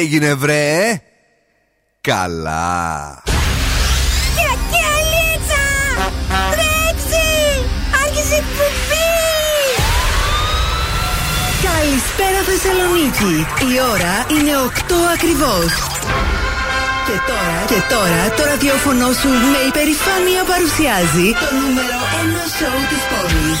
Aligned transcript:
έγινε 0.00 0.34
βρε; 0.34 1.00
Καλά. 2.00 3.22
Κιακιαλίτσα 4.36 5.64
Τρέξει. 6.50 7.28
Άρχισε 8.04 8.34
εκπομπή. 8.34 9.10
Καλησπέρα 11.62 12.40
Θεσσαλονίκη. 12.46 13.46
Η 13.74 13.80
ώρα 13.92 14.26
είναι 14.30 14.52
8 14.66 14.94
ακριβώς 15.14 15.90
και 17.10 17.20
τώρα, 17.32 17.58
και 17.72 17.80
τώρα 17.94 18.22
το 18.36 18.42
ραδιόφωνο 18.50 19.06
σου 19.20 19.30
με 19.52 19.60
υπερηφάνεια 19.70 20.42
παρουσιάζει 20.52 21.26
το 21.42 21.48
νούμερο 21.60 21.98
1 22.22 22.56
σοου 22.56 22.82
της 22.90 23.02
πόλης. 23.10 23.58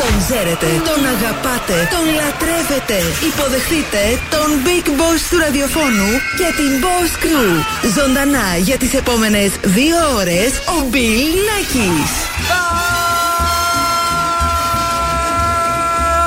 Τον 0.00 0.12
ξέρετε, 0.22 0.68
τον 0.88 1.00
αγαπάτε, 1.14 1.76
τον 1.94 2.06
λατρεύετε. 2.18 2.98
Υποδεχτείτε 3.30 4.02
τον 4.34 4.48
Big 4.66 4.86
Boss 4.98 5.20
του 5.30 5.38
ραδιοφώνου 5.44 6.10
και 6.38 6.48
την 6.58 6.72
Boss 6.84 7.12
Crew. 7.22 7.52
Ζωντανά 7.96 8.48
για 8.68 8.76
τις 8.82 8.92
επόμενες 8.94 9.50
δύο 9.76 9.96
ώρες 10.20 10.50
ο 10.74 10.78
Bill 10.92 11.32
Nackis. 11.48 12.12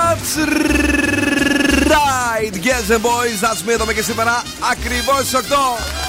That's 0.10 0.34
right! 1.94 2.54
Yes, 2.70 2.86
and 2.96 3.04
boys, 3.10 3.38
that's 3.46 3.62
me 3.66 3.72
εδώ 3.74 3.92
και 3.98 4.02
σήμερα 4.02 4.44
ακριβώς 4.72 5.26
8. 5.34 6.07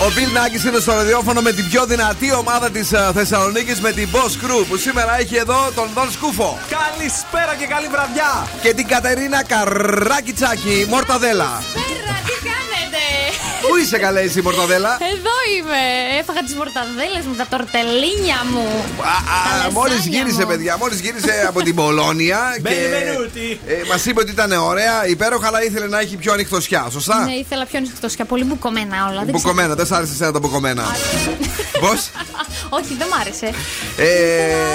Ο 0.00 0.12
Bill 0.16 0.36
Nackis 0.36 0.66
είναι 0.66 0.78
στο 0.78 0.92
ραδιόφωνο 0.92 1.40
με 1.40 1.52
την 1.52 1.68
πιο 1.68 1.86
δυνατή 1.86 2.32
ομάδα 2.32 2.70
της 2.70 2.90
uh, 2.92 3.10
Θεσσαλονίκης 3.14 3.80
με 3.80 3.92
την 3.92 4.08
Boss 4.12 4.44
Crew 4.44 4.64
που 4.68 4.76
σήμερα 4.76 5.18
έχει 5.18 5.36
εδώ 5.36 5.70
τον 5.74 5.88
Δον 5.94 6.10
Σκούφο. 6.10 6.58
Καλησπέρα 6.68 7.54
και 7.54 7.66
καλή 7.66 7.88
βραδιά. 7.88 8.48
Και 8.62 8.74
την 8.74 8.86
Κατερίνα 8.86 9.44
Καράκι 9.44 10.32
Τσάκη 10.32 10.86
Μορταδέλα. 10.88 11.62
Πού 13.68 13.76
είσαι 13.76 13.98
καλέ 13.98 14.20
η 14.20 14.40
Μορταδέλα; 14.42 14.98
Εδώ 15.14 15.34
είμαι. 15.56 15.80
Έφαγα 16.20 16.42
τις 16.42 16.54
μορταδέλες 16.54 17.24
με 17.30 17.36
τα 17.36 17.46
τορτελίνια 17.50 18.38
μου. 18.52 18.66
Μόλις 19.72 20.06
γύρισε, 20.06 20.44
παιδιά, 20.46 20.76
μόλις 20.78 21.00
γύρισε 21.00 21.44
από 21.48 21.62
την 21.62 21.74
Πολώνια. 21.74 22.40
και 22.62 22.74
ε, 23.66 23.82
μας 23.90 24.06
είπε 24.06 24.20
ότι 24.20 24.30
ήταν 24.30 24.52
ωραία, 24.52 25.06
υπέροχα, 25.06 25.46
αλλά 25.46 25.62
ήθελε 25.62 25.86
να 25.86 25.98
έχει 26.00 26.16
πιο 26.16 26.32
ανοιχτοσιά. 26.32 26.88
Σωστά; 26.90 27.24
Ναι, 27.24 27.32
ήθελα 27.32 27.66
πιο 27.66 27.78
ανοιχτοσιά. 27.78 28.24
Πολύ 28.24 28.44
μπουκωμένα 28.44 29.08
όλα. 29.10 29.24
Μπουκωμένα, 29.24 29.74
δεν 29.74 29.86
σ' 29.86 29.92
άρεσε 29.92 30.12
εσένα 30.12 30.32
τα 30.32 30.38
μπουκωμένα; 30.38 30.84
Πώς; 31.80 32.10
Όχι, 32.78 32.94
δεν 32.98 33.08
μ' 33.08 33.20
άρεσε. 33.20 33.46
Ε, 33.96 34.06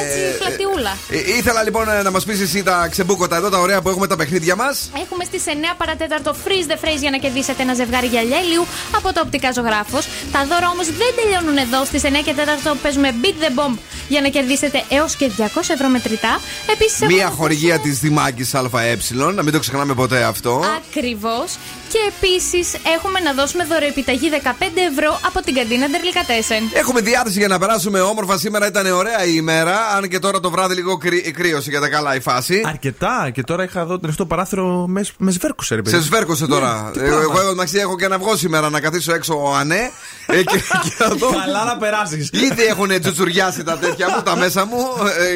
έτσι, 0.01 0.19
φλατιούλα. 0.39 0.97
Ε, 1.09 1.37
ήθελα 1.37 1.63
λοιπόν 1.63 1.85
να 2.03 2.11
μας 2.11 2.23
πεις 2.25 2.41
εσύ 2.41 2.63
τα 2.63 2.87
ξεμπούκοτα 2.91 3.35
εδώ, 3.35 3.49
τα 3.49 3.59
ωραία 3.59 3.81
που 3.81 3.89
έχουμε 3.89 4.07
τα 4.07 4.15
παιχνίδια 4.15 4.55
μας. 4.55 4.89
Έχουμε 5.03 5.23
στις 5.23 5.43
9 5.45 5.49
παρατέταρτο 5.77 6.35
freeze 6.45 6.71
the 6.71 6.85
phrase 6.85 6.99
για 6.99 7.09
να 7.09 7.17
κερδίσετε 7.17 7.61
ένα 7.61 7.73
ζευγάρι 7.73 8.07
γυαλιέλιου 8.07 8.65
από 8.95 9.13
το 9.13 9.21
οπτικά 9.25 9.51
ζωγράφος. 9.51 10.07
Τα 10.31 10.45
δώρα 10.45 10.69
όμως 10.69 10.85
δεν 10.85 11.11
τελειώνουν 11.15 11.57
εδώ. 11.57 11.85
Στις 11.85 12.03
9 12.03 12.21
και 12.25 12.33
4 12.33 12.77
παίζουμε 12.81 13.09
Beat 13.21 13.37
the 13.43 13.59
Bomb 13.59 13.77
για 14.07 14.21
να 14.21 14.27
κερδίσετε 14.27 14.83
έως 14.89 15.15
και 15.15 15.31
200 15.37 15.73
ευρώ 15.73 15.87
μετρητά. 15.87 16.39
Επίσης, 16.71 17.07
Μία 17.07 17.29
χορηγία 17.29 17.79
της 17.79 17.99
Δημάκης 17.99 18.55
ΑΕ, 18.55 18.97
να 19.35 19.43
μην 19.43 19.53
το 19.53 19.59
ξεχνάμε 19.59 19.93
ποτέ 19.93 20.23
αυτό. 20.23 20.63
Ακριβώς. 20.77 21.57
Και 21.89 21.99
επίσης 22.13 22.73
έχουμε 22.95 23.19
να 23.19 23.33
δώσουμε 23.33 23.63
δωρεοεπιταγή 23.65 24.29
15 24.43 24.49
ευρώ 24.91 25.19
από 25.25 25.41
την 25.41 25.53
καντίνα 25.55 25.87
Ντερλικατέσεν. 25.89 26.63
Έχουμε 26.73 27.01
διάθεση 27.01 27.37
για 27.39 27.47
να 27.47 27.59
περάσουμε 27.59 27.99
όμορφα. 27.99 28.37
Σήμερα 28.37 28.67
ήταν 28.67 28.85
ωραία 28.91 29.25
η 29.25 29.33
ημέρα. 29.35 29.75
Αν 29.95 30.07
και 30.07 30.19
τώρα 30.19 30.39
το 30.39 30.49
βράδυ 30.49 30.75
λίγο 30.75 30.97
κρύ, 30.97 31.21
κρύωσε 31.31 31.69
για 31.69 31.79
τα 31.79 31.89
καλά 31.89 32.15
η 32.15 32.19
φάση. 32.19 32.61
Αρκετά. 32.65 33.29
Και 33.33 33.43
τώρα 33.43 33.63
είχα 33.63 33.79
εδώ 33.79 33.99
το 34.15 34.25
παράθυρο 34.25 34.85
με, 34.87 35.05
με 35.17 35.31
σβέρκωσε, 35.31 35.75
ρε 35.75 35.81
Σε 35.85 36.01
σβέρκωσε 36.01 36.47
τώρα. 36.47 36.91
Ναι, 36.95 37.03
εγώ, 37.03 37.19
εγώ 37.19 37.49
εντάξει, 37.49 37.77
έχω 37.77 37.95
και 37.95 38.07
να 38.07 38.17
βγω 38.17 38.35
σήμερα 38.35 38.69
να 38.69 38.79
καθίσω 38.79 39.13
έξω 39.13 39.41
ο 39.43 39.55
Ανέ. 39.55 39.91
ε, 40.27 40.43
και, 40.43 40.57
και 40.83 41.15
δω... 41.17 41.29
Καλά 41.45 41.65
να 41.65 41.77
περάσεις. 41.77 42.29
Ήδη 42.33 42.63
έχουν 42.69 43.01
τσουτσουριάσει 43.01 43.63
τα 43.63 43.77
τέτοια 43.77 44.07
μου, 44.09 44.21
τα 44.21 44.35
μέσα 44.35 44.65
μου. 44.65 44.77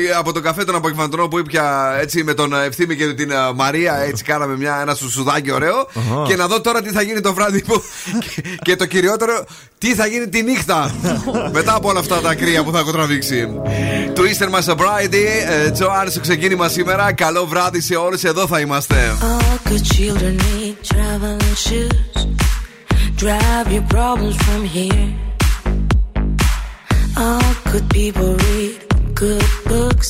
Ε, 0.10 0.16
από 0.18 0.34
το 0.34 0.42
καφέ 0.42 0.64
των 0.64 0.76
απογευματινών 0.76 1.30
που 1.30 1.38
ήπια 1.38 1.96
έτσι 2.00 2.24
με 2.24 2.34
τον 2.34 2.54
Ευθύμη 2.54 2.96
και 2.96 3.14
την 3.14 3.32
Μαρία. 3.56 3.96
Έτσι 3.96 4.24
κάναμε 4.24 4.58
μια, 4.58 4.78
ένα 4.82 4.96
σουσουδάκι 4.96 5.52
ωραίο. 5.52 5.88
Uh-huh. 5.96 6.28
Και 6.28 6.36
να 6.36 6.48
δω 6.50 6.62
τώρα 6.62 6.82
τι 6.82 6.90
θα 6.90 7.02
γίνει 7.02 7.22
το 7.22 7.34
βράδυ 7.34 7.62
που. 7.62 7.84
και, 8.20 8.42
και 8.62 8.76
το 8.76 8.86
κυριότερο, 8.86 9.46
τι 9.78 9.96
θα 9.96 10.06
γίνει 10.06 10.28
τη 10.28 10.44
νύχτα. 10.44 10.92
Μετά 11.52 11.76
από 11.76 11.90
όλα 11.90 12.00
αυτά 12.00 12.22
τα 12.22 12.36
κρύα 12.36 12.64
που 12.64 12.72
θα 12.72 12.80
έχω 12.80 12.92
τραβήξει. 12.92 13.48
Twister 14.16 14.50
My 14.56 14.74
Sobriety, 14.74 15.26
Τζοάν 15.74 16.12
στο 16.12 16.20
ξεκίνημα 16.20 16.68
σήμερα. 16.70 17.14
Καλό 17.14 17.46
βράδυ 17.46 17.82
σε 17.82 17.96
όλους, 17.96 18.24
εδώ 18.24 18.48
θα 18.48 18.60
είμαστε. 18.60 18.96
All 19.22 19.70
good 19.70 19.84
children 19.96 20.36
need 20.38 20.76
traveling 20.94 21.56
shoes. 21.66 22.28
Drive 23.24 23.68
your 23.76 23.88
problems 23.98 24.38
from 24.48 24.62
here. 24.76 25.08
All 27.26 27.52
good 27.72 27.88
people 27.90 28.32
read 28.48 28.76
good 29.24 29.46
books. 29.72 30.10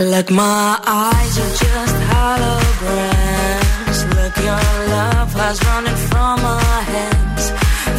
Like 0.00 0.30
my 0.30 0.80
eyes 0.86 1.38
are 1.38 1.50
just 1.62 1.96
holograms. 2.08 3.98
Look, 4.16 4.34
your 4.38 4.88
love 4.88 5.30
has 5.34 5.62
running 5.66 5.94
from 6.08 6.40
my 6.40 6.80
hands, 6.94 7.50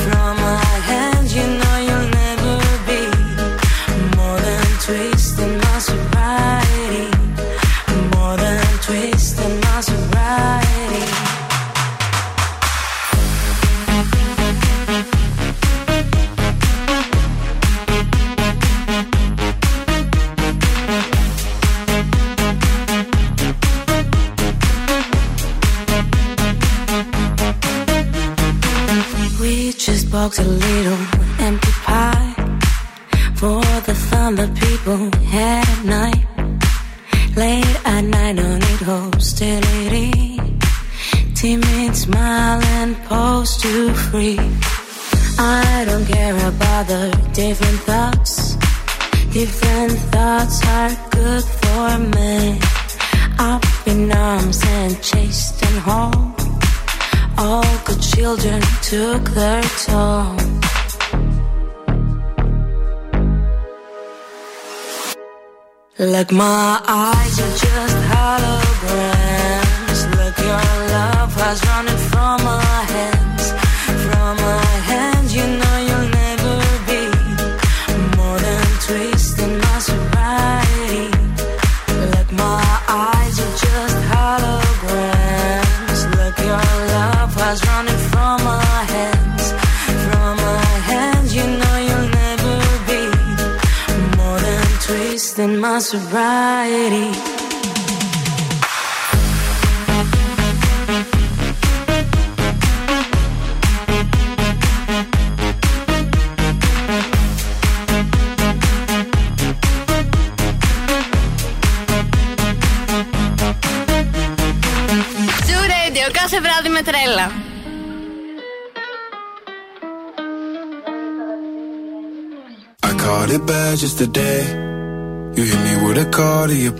from 0.03 0.35
my 0.38 0.66
hands. 0.90 1.35
You 1.35 1.44
know 1.44 1.78
you'll 1.78 2.09
never 2.09 2.57
be 2.90 3.01
more 4.17 4.40
than 4.40 4.66
twisting 4.81 5.57
my 5.59 5.78
sobriety, 5.78 7.06
more 8.16 8.35
than 8.35 8.66
twisting 8.81 9.60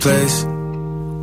place. 0.02 0.42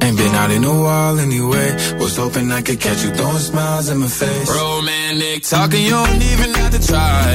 Ain't 0.03 0.17
been 0.17 0.35
out 0.41 0.51
in 0.51 0.63
a 0.63 0.75
while 0.85 1.19
anyway. 1.19 1.69
Was 1.99 2.15
hoping 2.15 2.49
I 2.51 2.61
could 2.61 2.79
catch 2.79 3.03
you 3.03 3.11
throwing 3.11 3.43
smiles 3.51 3.89
in 3.89 3.97
my 3.99 4.07
face. 4.07 4.49
Romantic 4.49 5.43
talking, 5.43 5.83
you 5.83 5.91
don't 5.91 6.23
even 6.31 6.49
have 6.59 6.71
to 6.77 6.81
try. 6.91 7.25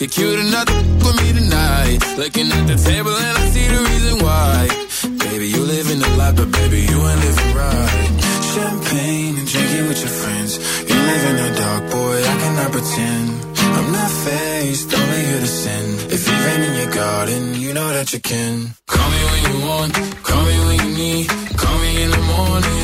You're 0.00 0.10
cute 0.10 0.40
enough 0.46 0.66
to 0.66 0.74
with 1.04 1.16
me 1.22 1.28
tonight. 1.40 1.98
Looking 2.18 2.48
at 2.50 2.64
the 2.66 2.76
table 2.90 3.14
and 3.26 3.34
I 3.38 3.44
see 3.54 3.66
the 3.74 3.80
reason 3.90 4.14
why. 4.26 4.58
Baby, 5.24 5.46
you 5.54 5.62
live 5.62 5.86
in 5.94 5.98
the 6.04 6.10
life, 6.20 6.36
but 6.36 6.50
baby, 6.50 6.80
you 6.90 6.98
ain't 7.08 7.20
living 7.26 7.52
right. 7.62 8.10
Champagne 8.52 9.34
and 9.38 9.48
drinking 9.52 9.86
with 9.88 10.00
your 10.04 10.14
friends. 10.20 10.52
You 10.90 10.96
live 11.10 11.24
in 11.30 11.36
the 11.42 11.50
dark, 11.62 11.82
boy, 11.94 12.16
I 12.32 12.34
cannot 12.42 12.70
pretend. 12.72 13.28
I'm 13.78 13.90
not 13.92 14.10
faced, 14.26 14.94
only 14.94 15.20
here 15.28 15.40
to 15.40 15.46
sin. 15.46 15.84
If 16.16 16.20
you 16.28 16.34
rain 16.46 16.60
in 16.68 16.74
your 16.80 16.92
garden, 16.94 17.42
you 17.54 17.74
know 17.74 17.88
that 17.96 18.12
you 18.12 18.20
can. 18.20 18.74
Call 18.86 19.08
me 19.10 19.20
when 19.30 19.42
you 19.50 19.56
want, 19.66 19.92
call 20.22 20.44
me 20.44 20.63
need. 20.94 21.28
Call 21.56 21.78
me 21.78 22.02
in 22.02 22.10
the 22.10 22.22
morning, 22.32 22.83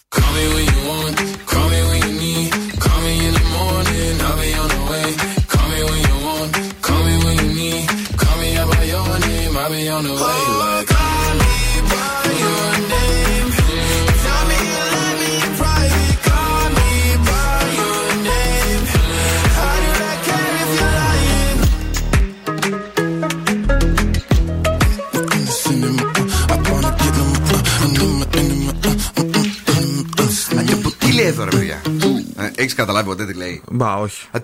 Αντιπολίτευο, 30.59 30.91
τι 30.97 31.13
λέει 31.13 31.25
εδώ, 31.25 31.43
ε, 31.43 32.51
Έχεις 32.55 32.73
καταλάβει 32.73 33.09
ο 33.09 33.13
Τed, 33.13 33.27
τι 33.27 33.33
λέει; 33.33 33.61
Μπάω. 33.71 34.03
Α. 34.03 34.39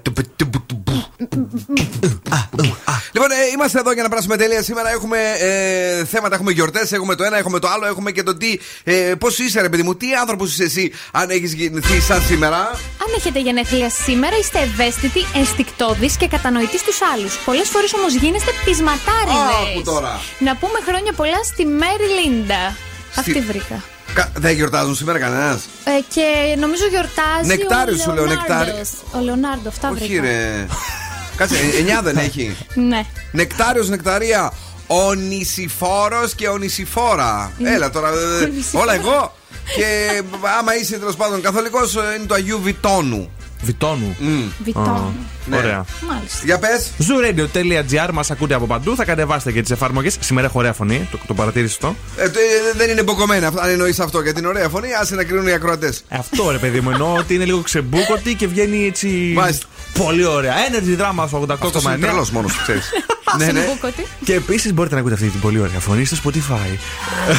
Λοιπόν, 3.28 3.46
ε, 3.46 3.52
είμαστε 3.54 3.80
εδώ 3.80 3.92
για 3.94 4.04
να 4.04 4.10
περάσουμε 4.10 4.38
τέλεια. 4.38 4.62
Σήμερα 4.64 4.90
έχουμε 4.92 5.18
ε, 5.40 6.06
θέματα, 6.06 6.36
έχουμε 6.36 6.52
γιορτές, 6.52 6.92
έχουμε 6.92 7.16
το 7.16 7.24
ένα, 7.24 7.38
έχουμε 7.38 7.60
το 7.60 7.68
άλλο, 7.68 7.86
έχουμε 7.86 8.12
και 8.12 8.24
το 8.24 8.38
τι. 8.38 8.60
Ε, 8.84 8.94
Πώς 9.20 9.40
είσαι, 9.40 9.62
ρε 9.62 9.70
παιδί 9.70 9.84
μου, 9.84 9.96
τι 9.96 10.14
άνθρωπος 10.14 10.52
είσαι 10.52 10.64
εσύ, 10.64 10.92
αν 11.12 11.30
έχεις 11.30 11.54
γεννηθεί 11.54 12.00
σαν 12.02 12.22
σήμερα; 12.22 12.58
Αν 13.04 13.10
έχετε 13.18 13.40
γενέθλια 13.40 13.90
σήμερα, 13.90 14.38
είστε 14.38 14.60
ευαίσθητοι, 14.60 15.26
ενστικτόδει 15.36 16.10
και 16.20 16.28
κατανοητοί 16.28 16.78
στους 16.78 17.00
άλλους. 17.14 17.38
Πολλές 17.46 17.68
φορές 17.70 17.94
όμως 17.94 18.14
γίνεστε 18.14 18.52
πεισματάριδες. 18.66 19.72
Άκου 19.72 19.84
τώρα. 19.84 20.20
Να 20.40 20.56
πούμε 20.56 20.80
χρόνια 20.88 21.14
πολλά 21.14 21.44
στη 21.44 21.66
Μέρι 21.66 22.08
Λίντα. 22.24 22.76
Στη- 23.12 23.20
Αυτή 23.20 23.40
βρήκα. 23.40 23.84
Κα- 24.14 24.32
Δεν 24.36 24.56
γιορτάζουν 24.56 24.96
σήμερα 24.96 25.20
κανένας; 25.20 25.62
Ε, 25.84 25.92
και 26.14 26.56
νομίζω 26.60 26.84
γιορτάζει. 26.90 27.48
Νεκτάριος 27.48 28.00
ο 28.00 28.02
σου 28.02 28.12
λέω, 28.14 28.26
Λεωνάρντος. 28.26 28.48
νεκτάριο. 28.58 28.86
Ο 29.16 29.20
Λεωνάρντο, 29.24 29.70
αυτά 29.70 29.90
Όχι, 29.90 30.04
βρήκα. 30.08 30.22
ρε. 30.22 30.66
Κάτσε, 31.38 31.56
ε, 31.56 31.78
εννιά 31.78 32.02
δεν 32.02 32.18
έχει. 32.18 32.56
Ναι. 32.74 33.06
Νεκτάριος, 33.32 33.90
νεκταρία. 33.90 34.54
Ο 34.88 35.14
νησιφόρο 35.14 36.30
και 36.36 36.48
ο 36.48 36.58
νησιφόρα. 36.58 37.52
Έλα 37.64 37.90
τώρα. 37.90 38.10
ε, 38.10 38.44
ε, 38.44 38.48
νησιφόρα. 38.48 38.84
όλα 38.84 38.94
εγώ. 38.94 39.36
Και 39.76 40.22
άμα 40.60 40.76
είσαι 40.80 40.98
τέλος 40.98 41.16
πάντων 41.16 41.42
καθολικός, 41.42 41.94
είναι 41.94 42.26
το 42.28 42.34
Αγίου 42.34 42.60
Βιτόνου. 42.64 43.30
Βιτόνου. 43.62 44.16
Βιτόνου. 44.64 45.16
Ναι. 45.46 45.58
Ωραία. 45.58 45.86
Μάλιστα. 46.10 46.40
Για 46.44 46.60
πες. 46.60 46.88
Zooradio.gr 47.00 48.10
μας 48.14 48.32
ακούτε 48.32 48.54
από 48.54 48.66
παντού. 48.66 48.96
Θα 48.96 49.06
κατεβάσετε 49.06 49.52
και 49.52 49.62
τις 49.62 49.72
εφαρμογές. 49.72 50.18
Σήμερα 50.20 50.48
έχω 50.48 50.60
ωραία 50.60 50.74
φωνή. 50.74 51.08
Το, 51.12 51.18
το 51.28 51.34
παρατήρησε 51.34 51.74
αυτό. 51.82 51.96
Ε, 52.18 52.30
το- 52.30 52.40
ε, 52.40 52.78
δεν 52.78 52.90
είναι 52.90 53.04
μποκομένα, 53.04 53.48
αν 53.48 53.70
εννοείς 53.70 54.00
αυτό 54.00 54.22
για 54.22 54.34
την 54.34 54.46
ωραία 54.46 54.70
φωνή, 54.70 54.88
άσε 55.02 55.16
να 55.16 55.24
κρίνουν 55.24 55.48
οι 55.48 55.52
ακροατές. 55.52 56.04
Αυτό 56.10 56.52
ρε 56.52 56.58
παιδί 56.58 56.80
μου 56.82 56.90
εννοώ 56.90 57.14
ότι 57.16 57.34
είναι 57.36 57.46
λίγο 57.46 57.62
ξεμπούκωτη 57.62 58.34
και 58.36 58.48
βγαίνει 58.48 58.86
έτσι. 58.86 59.08
Μάλιστα. 59.36 59.66
Πολύ 59.94 60.26
ωραία. 60.26 60.54
Energy 60.72 61.02
Drama 61.02 61.24
στο 61.28 61.38
88,9. 61.42 61.52
Αυτός 61.66 61.84
είναι 61.84 61.98
τρελός 61.98 62.32
μόνος, 62.32 62.62
ξέρεις. 62.62 62.90
ναι, 63.38 63.46
ναι. 63.52 63.60
Συμπούκοτη. 63.62 64.06
Και 64.26 64.34
επίσης 64.34 64.74
μπορείτε 64.74 64.94
να 64.96 65.00
ακούτε 65.00 65.16
αυτή 65.16 65.28
την 65.30 65.40
πολύ 65.40 65.60
ωραία 65.60 65.80
φωνή 65.80 66.06
στο 66.06 66.18
Spotify. 66.24 66.78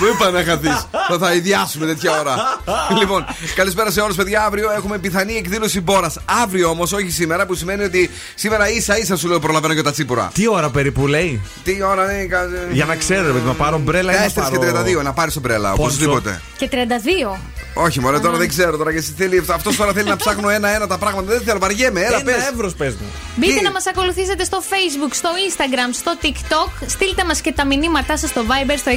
Μου 0.01 0.07
είπα 0.15 0.31
να 0.31 0.45
χαθεί. 0.45 0.69
Θα 1.09 1.19
θα 1.19 1.33
ιδιάσουμε 1.35 1.87
τέτοια 1.87 2.19
ώρα. 2.21 2.35
λοιπόν, 3.01 3.25
καλησπέρα 3.55 3.91
σε 3.91 4.01
όλους, 4.01 4.17
παιδιά. 4.17 4.45
Αύριο 4.45 4.71
έχουμε 4.71 4.99
πιθανή 4.99 5.35
εκδήλωση 5.37 5.81
μπόρας. 5.81 6.19
Αύριο 6.43 6.69
όμως, 6.69 6.93
όχι 6.93 7.11
σήμερα, 7.11 7.47
που 7.47 7.55
σημαίνει 7.55 7.85
ότι 7.85 8.11
σήμερα 8.35 8.69
ίσα 8.71 8.99
ίσα 8.99 9.17
σου 9.17 9.29
λέω 9.29 9.39
προλαβαίνω 9.39 9.75
και 9.75 9.83
τα 9.83 9.91
τσίπουρα. 9.91 10.31
Τι 10.35 10.49
ώρα 10.49 10.71
περίπου 10.71 11.07
λέει; 11.07 11.41
Τι 11.65 11.83
ώρα 11.83 12.13
είναι, 12.15 12.25
κα- 12.25 12.49
Για 12.73 12.85
να 12.85 12.97
ξέρω, 12.97 13.27
ρε 13.27 13.33
παιδί, 13.33 13.47
να 13.47 13.53
πάρω 13.55 13.79
μπρέλα 13.79 14.13
ή 14.13 14.17
να 14.19 14.45
4 14.45 14.51
και 14.51 14.59
πάρω... 14.59 14.83
32, 15.01 15.03
να 15.03 15.13
πάρεις 15.13 15.37
ομπρέλα, 15.37 15.71
Πόσο; 15.71 15.83
οπωσδήποτε. 15.83 16.41
Και 16.57 16.69
32. 16.73 17.39
Όχι, 17.75 18.01
μωρέ, 18.01 18.19
τώρα 18.21 18.37
δεν 18.37 18.49
ξέρω 18.49 18.77
τώρα 18.77 18.93
και 18.93 18.99
εσύ 18.99 19.15
θέλει. 19.17 19.45
Αυτός 19.51 19.77
τώρα 19.77 19.93
θέλει 19.93 20.09
να 20.09 20.17
ψάχνω 20.17 20.49
ένα-ένα 20.49 20.87
τα 20.87 20.99
πράγματα. 20.99 21.33
Δεν 21.33 21.41
θέλω, 21.45 21.59
βαριέμαι. 21.59 22.01
Έλα, 22.01 22.17
Ένα 22.17 22.25
πες. 22.25 22.35
ευρώ 22.53 22.71
πες 22.79 22.95
μου. 22.95 23.07
Μπείτε 23.37 23.55
Τι; 23.55 23.63
να 23.63 23.71
μας 23.71 23.87
ακολουθήσετε 23.87 24.45
στο 24.45 24.59
Facebook, 24.71 25.13
στο 25.21 25.29
Instagram, 25.49 25.78
στο 25.93 26.17
TikTok. 26.23 26.71
Στείλτε 26.87 27.25
μας 27.25 27.41
και 27.41 27.53
τα 27.53 27.67
μηνύματά 27.67 28.17
σας 28.17 28.31
στο 28.31 28.45
Viber 28.49 28.75
στο 28.77 28.91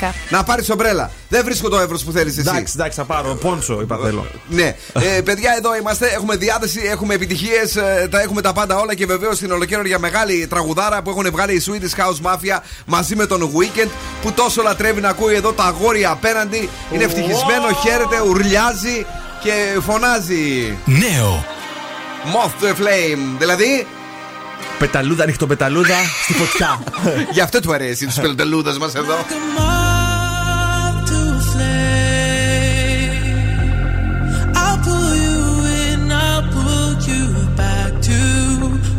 694-6699-510. 0.00 0.12
Να 0.28 0.44
πάρεις 0.44 0.70
ομπρέλα. 0.70 1.10
Δεν 1.28 1.44
βρίσκω 1.44 1.68
το 1.68 1.78
ευρώ 1.78 1.98
που 2.04 2.12
θέλεις 2.12 2.38
εσύ. 2.38 2.48
Εντάξει, 2.48 2.72
εντάξει, 2.76 2.98
θα 2.98 3.04
πάρω. 3.04 3.34
Πόνσο, 3.34 3.80
είπα 3.80 3.98
θέλω. 4.02 4.26
Ναι, 4.48 4.76
ε, 4.92 5.20
παιδιά, 5.20 5.54
εδώ 5.56 5.76
είμαστε. 5.76 6.06
Έχουμε 6.06 6.36
διάθεση, 6.36 6.80
έχουμε 6.84 7.14
επιτυχίες, 7.14 7.72
τα 8.10 8.20
έχουμε 8.20 8.40
τα 8.40 8.52
πάντα 8.52 8.76
όλα 8.76 8.94
και 8.94 9.06
βεβαίως 9.06 9.38
την 9.38 9.52
ολοκαίρια 9.52 9.98
μεγάλη 9.98 10.46
τραγουδάρα 10.46 11.02
που 11.02 11.10
έχουν 11.10 11.30
βγάλει 11.30 11.54
η 11.54 11.62
Swedish 11.66 11.94
House 12.00 12.20
Mafia 12.30 12.58
μαζί 12.86 13.16
με 13.16 13.26
τον 13.26 13.50
Weekend 13.56 13.88
που 14.22 14.32
τόσο 14.32 14.62
λατρεύει 14.62 15.00
να 15.00 15.08
ακούει 15.08 15.34
εδώ 15.34 15.52
τα 15.52 15.64
αγόρια 15.64 16.10
απέναντι. 16.10 16.68
Είναι 16.92 17.04
ευτυχισμένο, 17.04 17.68
χαίρεται, 17.82 18.20
ουρλιάζει 18.28 19.06
και 19.42 19.80
φωνάζει. 19.80 20.76
Νέο. 20.84 21.44
Moth 22.32 22.64
to 22.64 22.66
a 22.66 22.74
flame. 22.74 23.36
Δηλαδή, 23.38 23.86
Πεταλούδα, 24.78 25.22
ανοιχτοπεταλούδα 25.22 25.94
στη 26.22 26.32
φωτιά. 26.32 26.82
Γι' 27.34 27.40
αυτό 27.40 27.60
του 27.60 27.72
αρέσει 27.72 28.06
τους 28.06 28.14
πεταλούδε 28.14 28.78
μας 28.78 28.94
εδώ. 28.94 29.14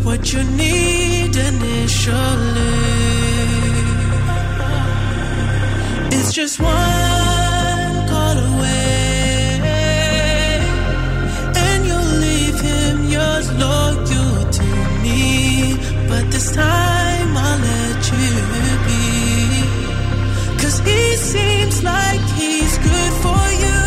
What 0.08 0.34
you 0.34 0.44
need 0.44 1.36
initially 1.36 2.76
It's 6.16 6.32
just 6.34 6.60
one 6.60 7.35
time 16.56 17.32
I 17.36 17.52
let 17.68 18.02
you 18.16 18.36
be. 18.88 19.04
Cause 20.62 20.78
he 20.80 21.04
seems 21.34 21.84
like 21.84 22.24
he's 22.40 22.74
good 22.90 23.14
for 23.26 23.46
you, 23.64 23.82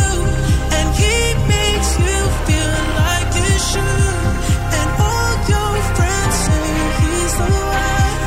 and 0.76 0.86
he 1.02 1.16
makes 1.54 1.90
you 2.06 2.18
feel 2.46 2.76
like 3.02 3.30
you 3.40 3.52
should. 3.70 4.16
And 4.78 4.88
all 5.08 5.34
your 5.52 5.74
friends 5.96 6.36
say 6.46 6.68
he's 7.02 7.34
the 7.40 7.50
one, 7.80 8.20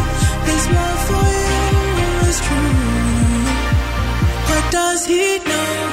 his 0.50 0.64
love 0.78 1.02
for 1.10 1.28
you 1.46 1.62
is 2.30 2.40
true. 2.48 3.46
But 4.50 4.64
does 4.72 5.02
he 5.06 5.26
know? 5.50 5.91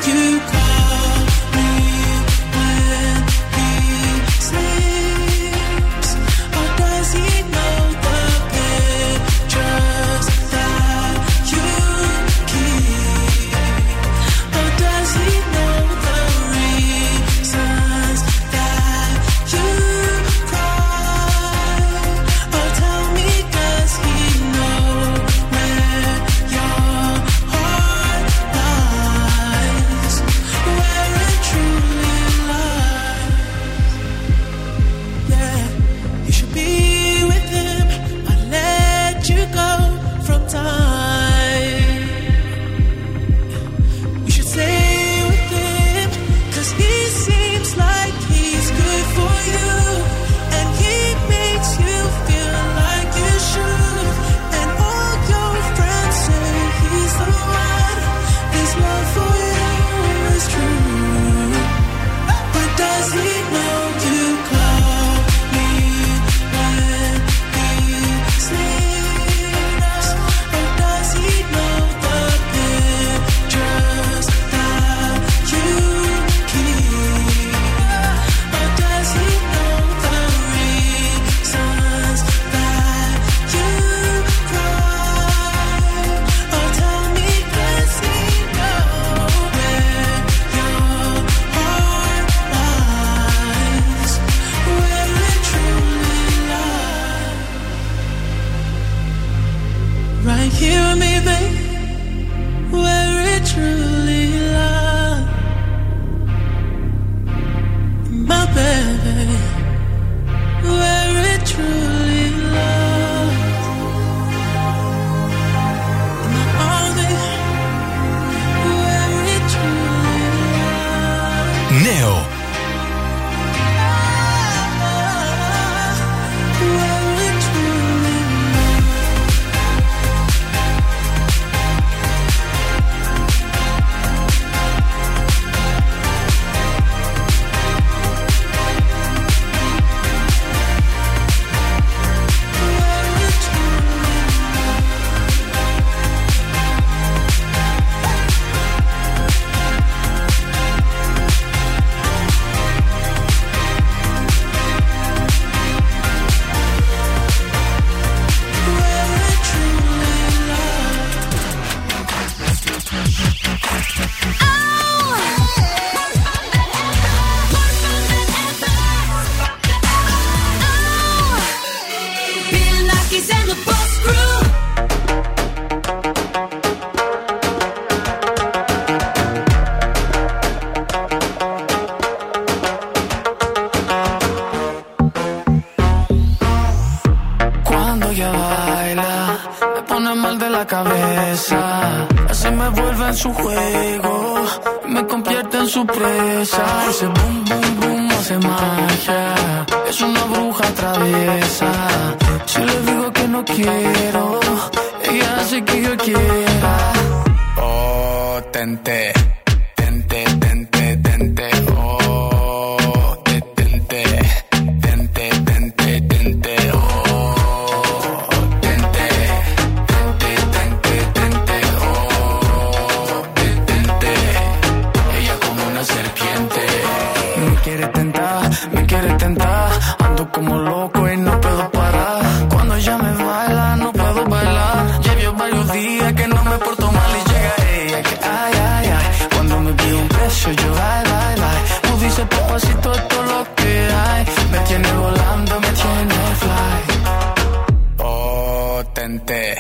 detente, 249.29 249.59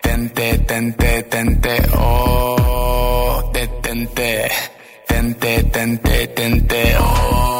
tente, 0.00 0.58
tente, 0.58 1.22
tente, 1.24 1.82
oh, 1.98 3.50
detente, 3.52 4.50
tente, 5.06 5.62
tente, 5.64 6.26
tente, 6.28 6.96
oh. 6.98 7.52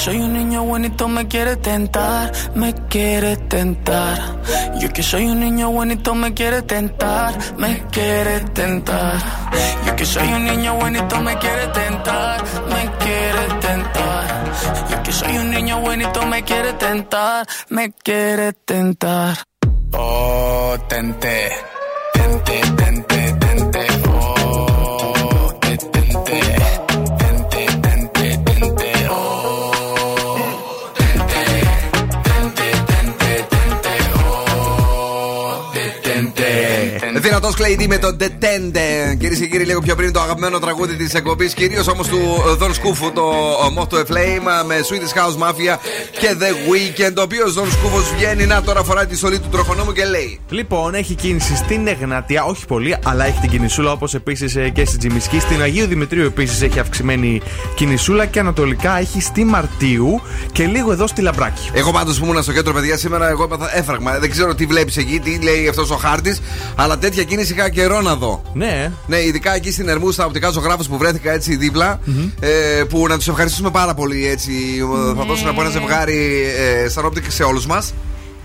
soy 0.00 0.16
un 0.16 0.32
niño 0.32 0.64
bonito, 0.64 1.08
me 1.08 1.28
quiere 1.28 1.56
tentar, 1.56 2.32
me 2.54 2.72
quiere 2.88 3.36
tentar. 3.36 4.18
Yo 4.80 4.90
que 4.94 5.02
soy 5.02 5.26
un 5.26 5.40
niño 5.40 5.70
bonito, 5.70 6.14
me 6.14 6.32
quiere 6.32 6.62
tentar, 6.62 7.34
me 7.58 7.82
quiere 7.90 8.40
tentar. 8.54 9.39
Yo 9.86 9.96
que 9.96 10.04
soy 10.04 10.28
un 10.32 10.44
niño 10.44 10.74
buenito 10.74 11.20
me 11.20 11.36
quiere 11.38 11.66
tentar, 11.68 12.42
me 12.68 12.90
quiere 12.98 13.44
tentar. 13.60 14.44
Yo 14.90 15.02
que 15.02 15.12
soy 15.12 15.36
un 15.38 15.50
niño 15.50 15.80
buenito 15.80 16.26
me 16.26 16.42
quiere 16.42 16.72
tentar, 16.74 17.46
me 17.68 17.92
quiere 17.92 18.52
tentar. 18.52 19.36
Oh, 19.92 20.76
tenté, 20.88 21.50
tenté, 22.12 22.60
tenté, 22.76 23.32
tenté. 23.32 23.86
Oh, 24.08 25.52
te 25.60 25.76
tenté, 25.76 26.40
Δυνατό 37.40 37.58
Κλέιντι 37.62 37.88
με 37.88 37.98
το 37.98 38.16
Detende. 38.20 39.16
Κυρίες 39.18 39.38
και 39.38 39.46
κύριοι, 39.46 39.64
λίγο 39.64 39.80
πιο 39.80 39.94
πριν 39.94 40.12
το 40.12 40.20
αγαπημένο 40.20 40.58
τραγούδι 40.58 40.96
της 40.96 41.14
εκπομπής. 41.14 41.54
Κυρίως 41.54 41.88
όμως 41.88 42.08
του 42.08 42.18
Δον 42.58 42.74
Σκούφου, 42.74 43.12
το 43.12 43.32
Moth 43.78 43.88
to 43.88 43.96
a 43.96 44.00
Flame 44.00 44.64
με 44.66 44.74
Swedish 44.88 45.18
House 45.18 45.42
Mafia 45.42 45.78
και 46.20 46.36
The 46.40 46.70
Weekend. 46.70 47.14
Ο 47.18 47.22
οποίος 47.22 47.52
Δον 47.52 47.70
Σκούφος 47.70 48.14
βγαίνει 48.16 48.46
να 48.46 48.62
τώρα 48.62 48.84
φοράει 48.84 49.06
τη 49.06 49.16
στολή 49.16 49.38
του 49.38 49.48
τροχονόμου 49.48 49.92
και 49.92 50.04
λέει. 50.04 50.40
Λοιπόν, 50.48 50.94
έχει 50.94 51.14
κίνηση 51.14 51.56
στην 51.56 51.86
Εγνατία, 51.86 52.44
όχι 52.44 52.66
πολύ, 52.66 52.96
αλλά 53.04 53.24
έχει 53.26 53.38
την 53.40 53.50
κινησούλα 53.50 53.92
όπως 53.92 54.14
επίσης 54.14 54.56
και 54.72 54.84
στην 54.84 54.98
Τζιμισκή. 54.98 55.40
Στην 55.40 55.62
Αγίου 55.62 55.86
Δημητρίου 55.86 56.24
επίσης 56.24 56.62
έχει 56.62 56.78
αυξημένη 56.78 57.40
κινησούλα 57.74 58.26
και 58.26 58.38
ανατολικά 58.38 58.98
έχει 58.98 59.20
στη 59.20 59.44
Μαρτίου 59.44 60.20
και 60.52 60.64
λίγο 60.64 60.92
εδώ 60.92 61.06
στη 61.06 61.20
Λαμπράκη. 61.20 61.70
Εγώ 61.72 61.90
πάντως 61.92 62.18
που 62.18 62.24
ήμουν 62.24 62.42
στο 62.42 62.52
κέντρο, 62.52 62.72
παιδιά, 62.72 62.96
σήμερα 62.96 63.28
εγώ 63.28 63.44
έπαθα 63.44 63.76
έφραγμα. 63.76 64.18
Δεν 64.18 64.30
ξέρω 64.30 64.54
τι 64.54 64.66
βλέπεις 64.66 64.96
εκεί, 64.96 65.20
τι 65.24 65.38
λέει 65.42 65.68
αυτός 65.68 65.90
ο 65.90 65.96
χάρτης, 65.96 66.40
αλλά 66.76 66.98
τέτοια 66.98 67.24
κίνηση 67.30 67.52
είχα 67.52 67.68
καιρό 67.70 68.00
να 68.00 68.14
δω. 68.14 68.42
Ναι. 68.54 68.92
Ναι, 69.06 69.22
ειδικά 69.22 69.54
εκεί 69.54 69.72
στην 69.72 69.88
Ερμού, 69.88 70.10
στα 70.10 70.24
οπτικά 70.24 70.50
ζωγράφους 70.50 70.88
που 70.88 70.96
βρέθηκα 70.98 71.32
έτσι 71.32 71.56
δίπλα, 71.56 72.00
ε, 72.40 72.48
που 72.88 73.06
να 73.08 73.16
τους 73.16 73.28
ευχαριστήσουμε 73.28 73.70
πάρα 73.70 73.94
πολύ. 73.94 74.26
Έτσι. 74.26 74.52
Θα 75.16 75.24
δώσουν 75.24 75.48
από 75.48 75.60
ένα 75.60 75.70
ζευγάρι 75.70 76.42
ε, 76.84 76.88
Sun 76.88 77.04
Optic 77.04 77.30
σε 77.30 77.42
όλους 77.42 77.66
μας. 77.66 77.94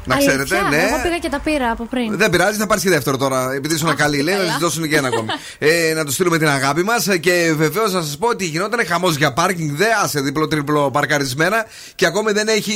Να 0.06 0.16
Αλήθεια, 0.16 0.44
ξέρετε, 0.44 0.70
ναι. 0.76 0.84
Εγώ 0.84 1.02
πήγα 1.04 1.18
και 1.18 1.30
τα 1.30 1.40
πήρα 1.40 1.72
από 1.72 1.86
πριν. 1.86 2.18
Δεν 2.18 2.30
πειράζει, 2.30 2.58
θα 2.58 2.68
πάρεις 2.68 2.84
και 2.84 2.90
δεύτερο 2.90 3.18
τώρα. 3.18 3.54
Επειδή 3.54 3.76
ήσουν 3.76 3.96
καλή, 3.96 4.22
λέει, 4.22 4.34
να 4.36 4.40
καλά. 4.40 4.54
τη 4.54 4.60
δώσουν 4.60 4.90
και 4.90 4.96
ένα 4.98 5.08
ακόμη. 5.08 5.28
ε, 5.60 5.94
να 5.94 6.06
τους 6.06 6.14
στείλουμε 6.14 6.38
την 6.38 6.48
αγάπη 6.48 6.84
μας 6.84 7.08
και 7.20 7.54
βεβαίως 7.56 7.94
να 7.94 8.02
σας 8.02 8.18
πω 8.18 8.28
ότι 8.28 8.46
γινόταν 8.46 8.86
χαμός 8.86 9.16
για 9.16 9.34
πάρκινγκ, 9.34 9.76
δε 9.78 9.86
άσε 10.04 10.20
διπλό-τρίπλο 10.20 10.92
παρκαρισμένα 10.92 11.66
και 11.96 12.06
ακόμη 12.06 12.32
δεν 12.32 12.48
έχει 12.48 12.74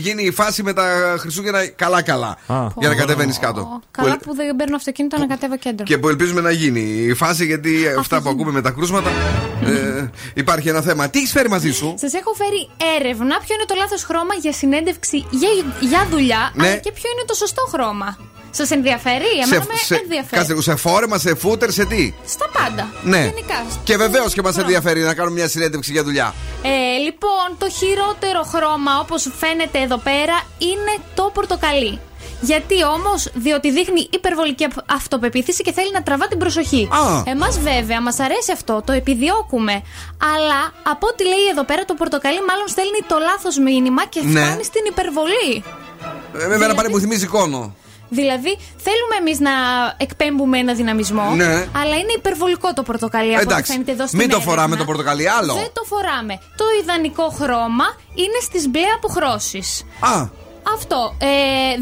γίνει 0.00 0.22
η 0.22 0.30
φάση 0.30 0.62
με 0.62 0.72
τα 0.72 1.16
Χριστούγεννα 1.18 1.66
καλά-καλά. 1.66 2.36
Για 2.78 2.88
να 2.88 2.94
κατεβαίνεις 2.94 3.38
κάτω. 3.38 3.80
Καλά 3.90 4.16
Που- 4.16 4.24
που 4.24 4.34
δεν 4.34 4.56
παίρνω 4.56 4.76
αυτοκίνητο 4.76 5.18
να 5.18 5.26
κατέβω 5.26 5.56
κέντρο. 5.58 5.84
και 5.84 5.98
που 5.98 6.08
ελπίζουμε 6.08 6.40
να 6.40 6.50
γίνει 6.50 6.80
η 6.80 7.14
φάση 7.14 7.44
γιατί 7.46 7.70
αυτά 7.98 8.20
που 8.22 8.28
ακούμε 8.28 8.50
με 8.52 8.60
τα 8.62 8.70
κρούσματα 8.70 9.10
ε, 9.64 10.10
υπάρχει 10.34 10.68
ένα 10.68 10.80
θέμα. 10.80 11.08
Τι 11.08 11.18
έχεις 11.18 11.30
φέρει 11.30 11.48
μαζί 11.48 11.72
σου, 11.72 11.94
Σας 11.98 12.12
έχω 12.12 12.32
φέρει 12.34 12.68
έρευνα 12.96 13.36
ποιο 13.46 13.54
είναι 13.54 13.64
το 13.66 13.74
λάθος 13.78 14.02
χρώμα 14.04 14.34
για 14.40 14.52
συνέντευξη 14.52 15.26
για, 15.30 15.48
για 15.80 16.06
δουλειά, 16.10 16.52
Ναι. 16.60 16.66
αλλά 16.68 16.76
και 16.76 16.92
ποιο 16.92 17.10
είναι 17.12 17.24
το 17.26 17.34
σωστό 17.34 17.62
χρώμα; 17.72 18.18
Σας 18.50 18.70
ενδιαφέρει, 18.70 19.24
εμένα 19.44 19.64
με 19.90 19.96
ενδιαφέρει. 20.02 20.46
κάτσε, 20.46 20.62
σε 20.62 20.76
φόρεμα, 20.76 21.18
σε 21.18 21.34
φούτερ, 21.34 21.70
σε 21.72 21.84
τι; 21.84 22.12
Στα 22.26 22.48
πάντα. 22.52 22.88
Ναι. 23.02 23.18
Γενικά. 23.18 23.66
Και 23.84 23.96
βεβαίως 23.96 24.32
και 24.34 24.42
μας 24.42 24.52
Χρώμα. 24.54 24.66
ενδιαφέρει 24.68 25.00
να 25.00 25.14
κάνουμε 25.14 25.34
μια 25.38 25.48
συνέντευξη 25.48 25.92
για 25.92 26.02
δουλειά. 26.04 26.34
Ε, 26.62 26.96
λοιπόν, 27.02 27.46
το 27.58 27.70
χειρότερο 27.70 28.42
χρώμα 28.42 28.98
όπως 29.00 29.28
φαίνεται 29.38 29.78
εδώ 29.78 29.96
πέρα 29.96 30.36
είναι 30.58 30.94
το 31.14 31.30
πορτοκαλί. 31.34 32.00
Γιατί 32.40 32.84
όμως, 32.84 33.30
διότι 33.34 33.70
δείχνει 33.70 34.08
υπερβολική 34.12 34.64
αυ- 34.64 34.90
αυτοπεποίθηση 34.92 35.62
και 35.62 35.72
θέλει 35.72 35.90
να 35.92 36.02
τραβά 36.02 36.28
την 36.28 36.38
προσοχή. 36.38 36.88
Α. 36.92 37.22
Εμάς, 37.26 37.58
βέβαια, 37.60 38.00
μας 38.02 38.18
αρέσει 38.20 38.52
αυτό, 38.52 38.82
το 38.86 38.92
επιδιώκουμε. 38.92 39.72
Αλλά 40.34 40.60
από 40.82 41.06
ό,τι 41.06 41.24
λέει 41.24 41.46
εδώ 41.50 41.64
πέρα, 41.64 41.84
το 41.84 41.94
πορτοκαλί 41.94 42.40
μάλλον 42.48 42.68
στέλνει 42.68 43.00
το 43.08 43.16
λάθος 43.18 43.58
μήνυμα 43.58 44.06
και 44.06 44.20
Ναι. 44.22 44.40
φτάνει 44.40 44.64
στην 44.64 44.82
υπερβολή. 44.88 45.64
Ε, 46.42 46.46
με 46.46 46.64
ένα 46.64 46.74
πάρει 46.74 46.90
που 46.90 46.98
θυμίζει 46.98 47.24
εικόνο. 47.24 47.74
Δηλαδή, 48.10 48.58
θέλουμε 48.76 49.14
εμείς 49.20 49.38
να 49.40 49.50
εκπέμπουμε 49.96 50.58
ένα 50.58 50.74
δυναμισμό, 50.74 51.34
Ναι. 51.34 51.44
αλλά 51.52 51.94
είναι 51.94 52.12
υπερβολικό 52.16 52.72
το 52.72 52.82
πορτοκαλί 52.82 53.32
από 53.32 53.42
ό,τι 53.42 53.52
Εντάξει, 53.52 53.72
φαίνεται 53.72 53.92
εδώ 53.92 54.06
στην 54.06 54.18
μην 54.18 54.28
το 54.28 54.34
έρευνα. 54.36 54.52
φοράμε 54.54 54.76
το 54.76 54.84
πορτοκαλί, 54.84 55.28
άλλο. 55.30 55.54
Δεν 55.54 55.70
το 55.72 55.82
φοράμε. 55.84 56.38
Το 56.56 56.64
ιδανικό 56.82 57.28
χρώμα 57.28 57.84
είναι 58.14 58.38
στις 58.42 58.68
μπλε 58.68 58.86
αποχρώσεις. 58.96 59.84
Α, 60.00 60.26
Αυτό. 60.74 61.14
Ε, 61.18 61.26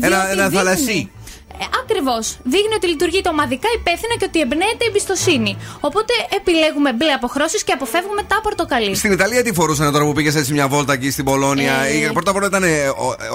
Ένα- 0.06 0.16
διότι 0.16 0.32
ένα 0.32 0.48
δείχνει- 0.48 0.56
θαλασσί. 0.56 1.11
Ε, 1.59 1.64
Ακριβώς. 1.82 2.37
Δείχνει 2.42 2.74
ότι 2.74 2.87
λειτουργείται 2.87 3.28
ομαδικά 3.28 3.68
υπεύθυνα 3.80 4.14
και 4.18 4.24
ότι 4.30 4.40
εμπνέεται 4.40 4.85
εμπιστοσύνη. 4.88 5.56
Οπότε 5.80 6.12
επιλέγουμε 6.38 6.92
μπλε 6.92 7.12
αποχρώσεις 7.12 7.64
και 7.64 7.72
αποφεύγουμε 7.72 8.22
τα 8.22 8.40
πορτοκαλί. 8.42 8.94
στην 8.94 9.12
Ιταλία 9.12 9.42
τι 9.42 9.52
φορούσαν 9.54 9.92
τώρα 9.92 10.04
που 10.04 10.12
πήγες 10.12 10.35
έτσι 10.35 10.52
μια 10.52 10.68
βόλτα 10.68 10.92
εκεί 10.92 11.11
στην 11.11 11.24
Πολώνια; 11.24 11.72
Ε, 11.72 12.04
Ε, 12.04 12.11
Πρώτα 12.12 12.30
απ' 12.30 12.37
όλα 12.37 12.46
ήταν 12.46 12.64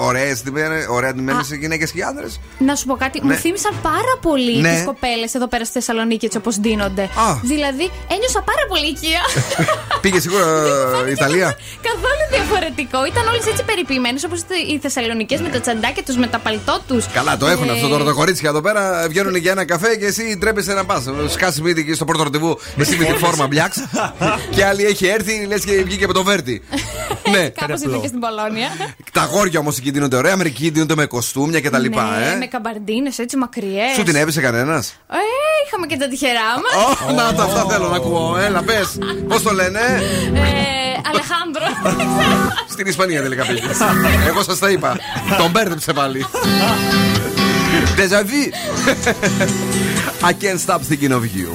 ωραίες, 0.08 0.42
ωραία 0.90 1.10
αντιμένε 1.10 1.40
γυναίκες 1.60 1.90
και 1.92 2.02
άντρε. 2.02 2.26
Να 2.58 2.74
σου 2.74 2.86
πω 2.86 2.96
κάτι, 2.96 3.20
Ναι. 3.22 3.32
μου 3.32 3.38
θύμισαν 3.40 3.74
πάρα 3.82 4.14
πολύ 4.22 4.56
Ναι. 4.60 4.72
τις 4.74 4.84
κοπέλες 4.84 5.34
εδώ 5.34 5.46
πέρα 5.48 5.64
στη 5.64 5.72
Θεσσαλονίκη 5.72 6.24
έτσι 6.24 6.38
όπως 6.38 6.56
ντύνονται. 6.60 7.02
Α. 7.02 7.34
Δηλαδή, 7.42 7.90
ένιωσα 8.14 8.40
πάρα 8.50 8.64
πολύ 8.68 8.86
οικία. 8.86 9.20
Πήγες 10.02 10.22
σίγουρα 10.22 10.44
ε, 11.06 11.10
Ιταλία; 11.10 11.56
Καθόλου 11.88 12.24
διαφορετικό. 12.30 12.98
Ήταν 13.06 13.26
όλες 13.28 13.46
έτσι 13.46 13.62
περιποιημένες 13.64 14.24
όπως 14.24 14.40
οι 14.70 14.78
Θεσσαλονικέ 14.78 15.38
με 15.42 15.48
τα 15.48 15.60
τσαντάκια 15.60 16.02
τους, 16.02 16.16
με 16.16 16.26
τα 16.26 16.38
παλτό 16.38 16.80
τους. 16.88 17.06
Καλά, 17.12 17.36
το 17.36 17.46
έχουν 17.46 17.70
αυτό 17.70 17.88
τώρα 17.88 18.01
τα 18.04 18.12
κορίτσια 18.12 18.48
εδώ 18.48 18.60
πέρα. 18.60 19.06
Βγαίνουν 19.08 19.36
για 19.36 19.50
ένα 19.50 19.64
καφέ 19.64 19.96
και 19.96 20.06
εσύ 20.06 20.36
τρέπεσαι 20.40 20.72
να 20.72 20.84
πας. 20.84 21.04
Σκάσεις 21.28 21.60
μύτη 21.60 21.80
εκεί 21.80 21.94
στο 21.94 22.04
πρώτο 22.04 22.22
ραντεβού, 22.22 22.58
εσύ 22.76 22.96
με 22.96 23.04
τη 23.04 23.12
φόρμα 23.12 23.46
μπλιάξ. 23.46 23.76
και 24.54 24.64
άλλη 24.64 24.84
έχει 24.84 25.06
έρθει, 25.06 25.46
λες 25.46 25.64
και 25.64 25.82
βγήκε 25.84 26.04
από 26.04 26.12
το 26.12 26.22
Βέρτι. 26.22 26.62
ναι. 27.34 27.48
Κάπως 27.48 27.80
ήρθε 27.80 27.98
και 28.00 28.06
στην 28.06 28.20
Πολώνια. 28.20 28.68
Τα 29.12 29.22
αγόρια 29.22 29.60
όμως 29.60 29.78
εκεί 29.78 29.90
δίνονται 29.90 30.16
ωραία. 30.16 30.32
Αμερικοί 30.32 30.70
δίνονται 30.70 30.94
με 30.94 31.06
κοστούμια 31.06 31.60
και 31.60 31.70
τα 31.70 31.78
λοιπά, 31.78 32.18
ναι, 32.18 32.26
ε. 32.26 32.36
με 32.36 32.46
καμπαρντίνες 32.46 33.18
έτσι 33.18 33.36
μακριές. 33.36 33.94
Σου 33.96 34.02
την 34.02 34.16
έπεισε 34.16 34.40
κανένας; 34.40 34.88
Ε, 35.10 35.16
είχαμε 35.66 35.86
και 35.86 35.96
τα 35.96 36.08
τυχερά 36.08 36.50
μας. 36.62 37.14
Να 37.14 37.34
τα 37.34 37.42
αυτά 37.42 37.66
θέλω 37.70 37.88
να 37.88 37.96
ακούω. 37.96 38.36
Έλα, 38.36 38.62
πες. 38.62 38.98
Πώς 39.28 39.42
το 39.42 39.52
λένε; 39.52 39.80
Ε, 40.34 40.82
Αλεχάνδρο. 41.10 41.64
Στην 42.68 42.86
Ισπανία 42.86 43.22
τελικά 43.22 43.46
πήγες. 43.46 43.80
Εγώ 44.26 44.42
σας 44.42 44.58
τα 44.58 44.70
είπα. 44.70 44.96
Τον 45.38 45.50
μπέρδεψε 45.50 45.92
πάλι. 45.92 46.26
Déjà 47.96 48.22
vu. 48.22 48.52
I 50.22 50.32
can't 50.32 50.58
stop 50.58 50.82
thinking 50.82 51.12
of 51.12 51.26
you. 51.34 51.50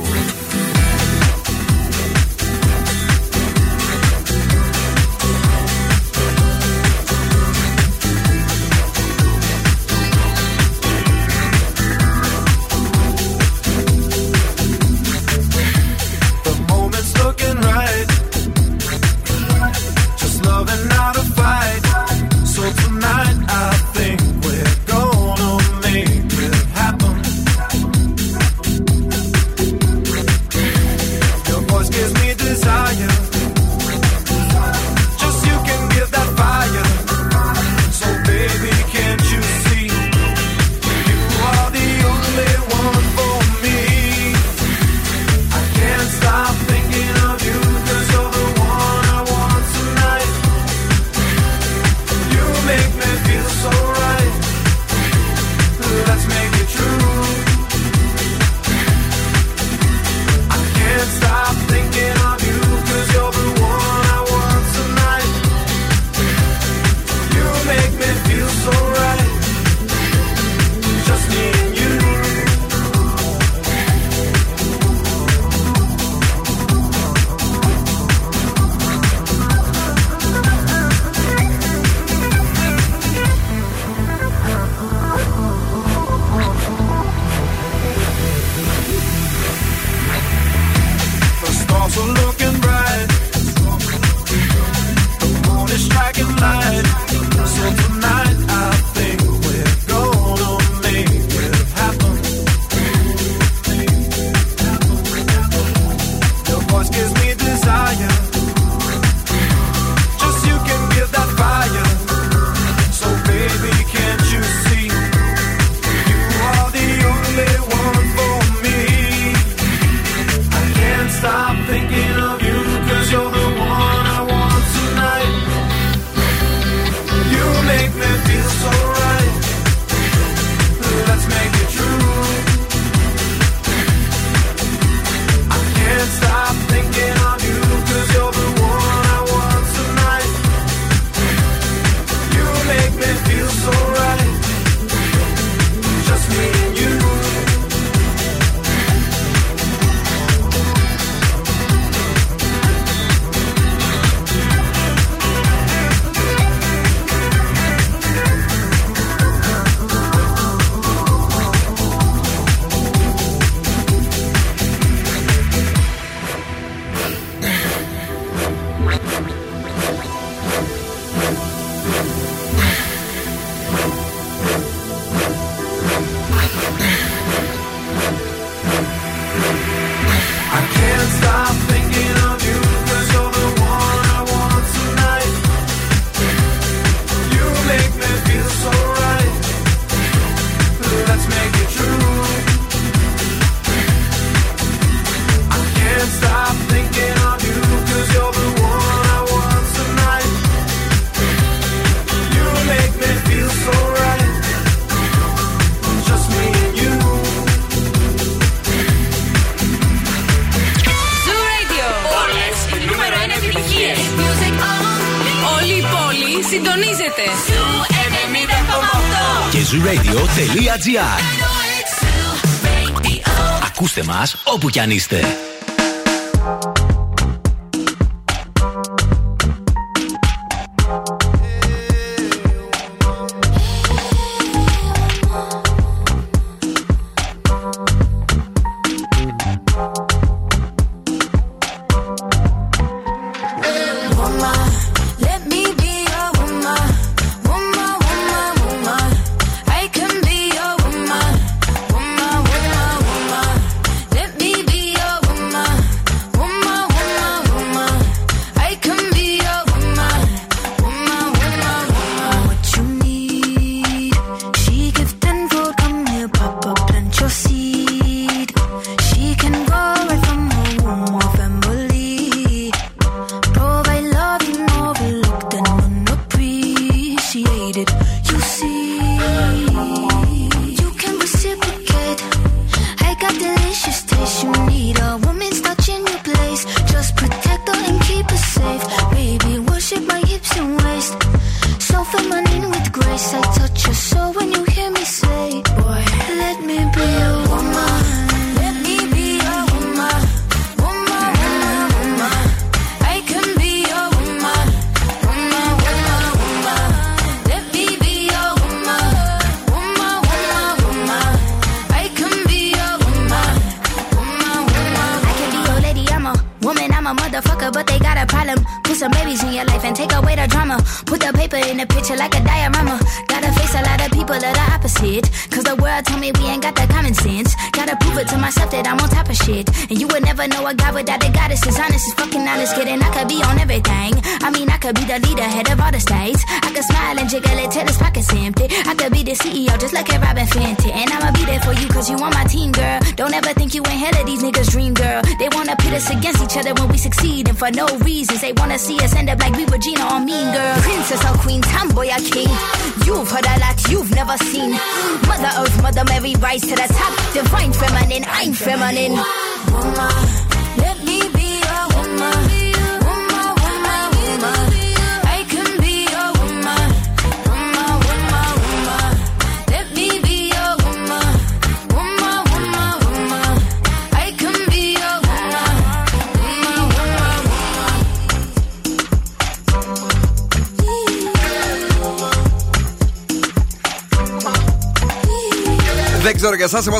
Όπου 224.43 224.69
κι 224.69 224.79
αν 224.79 224.89
είστε. 224.89 225.46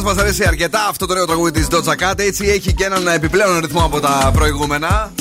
Μας 0.08 0.18
αρέσει 0.18 0.48
αρκετά 0.48 0.88
αυτό 0.90 1.06
το 1.06 1.14
νέο 1.14 1.26
τραγούδι 1.26 1.52
της 1.52 1.68
Doja 1.72 2.12
Cat. 2.12 2.20
Έτσι 2.20 2.46
έχει 2.48 2.74
και 2.74 2.84
έναν 2.86 3.08
επιπλέον 3.08 3.60
ρυθμό 3.60 3.84
από 3.84 4.00
τα 4.00 4.32
προηγούμενα. 4.34 5.12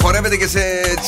Χορεύεται 0.00 0.36
και 0.36 0.46
σε, 0.46 0.60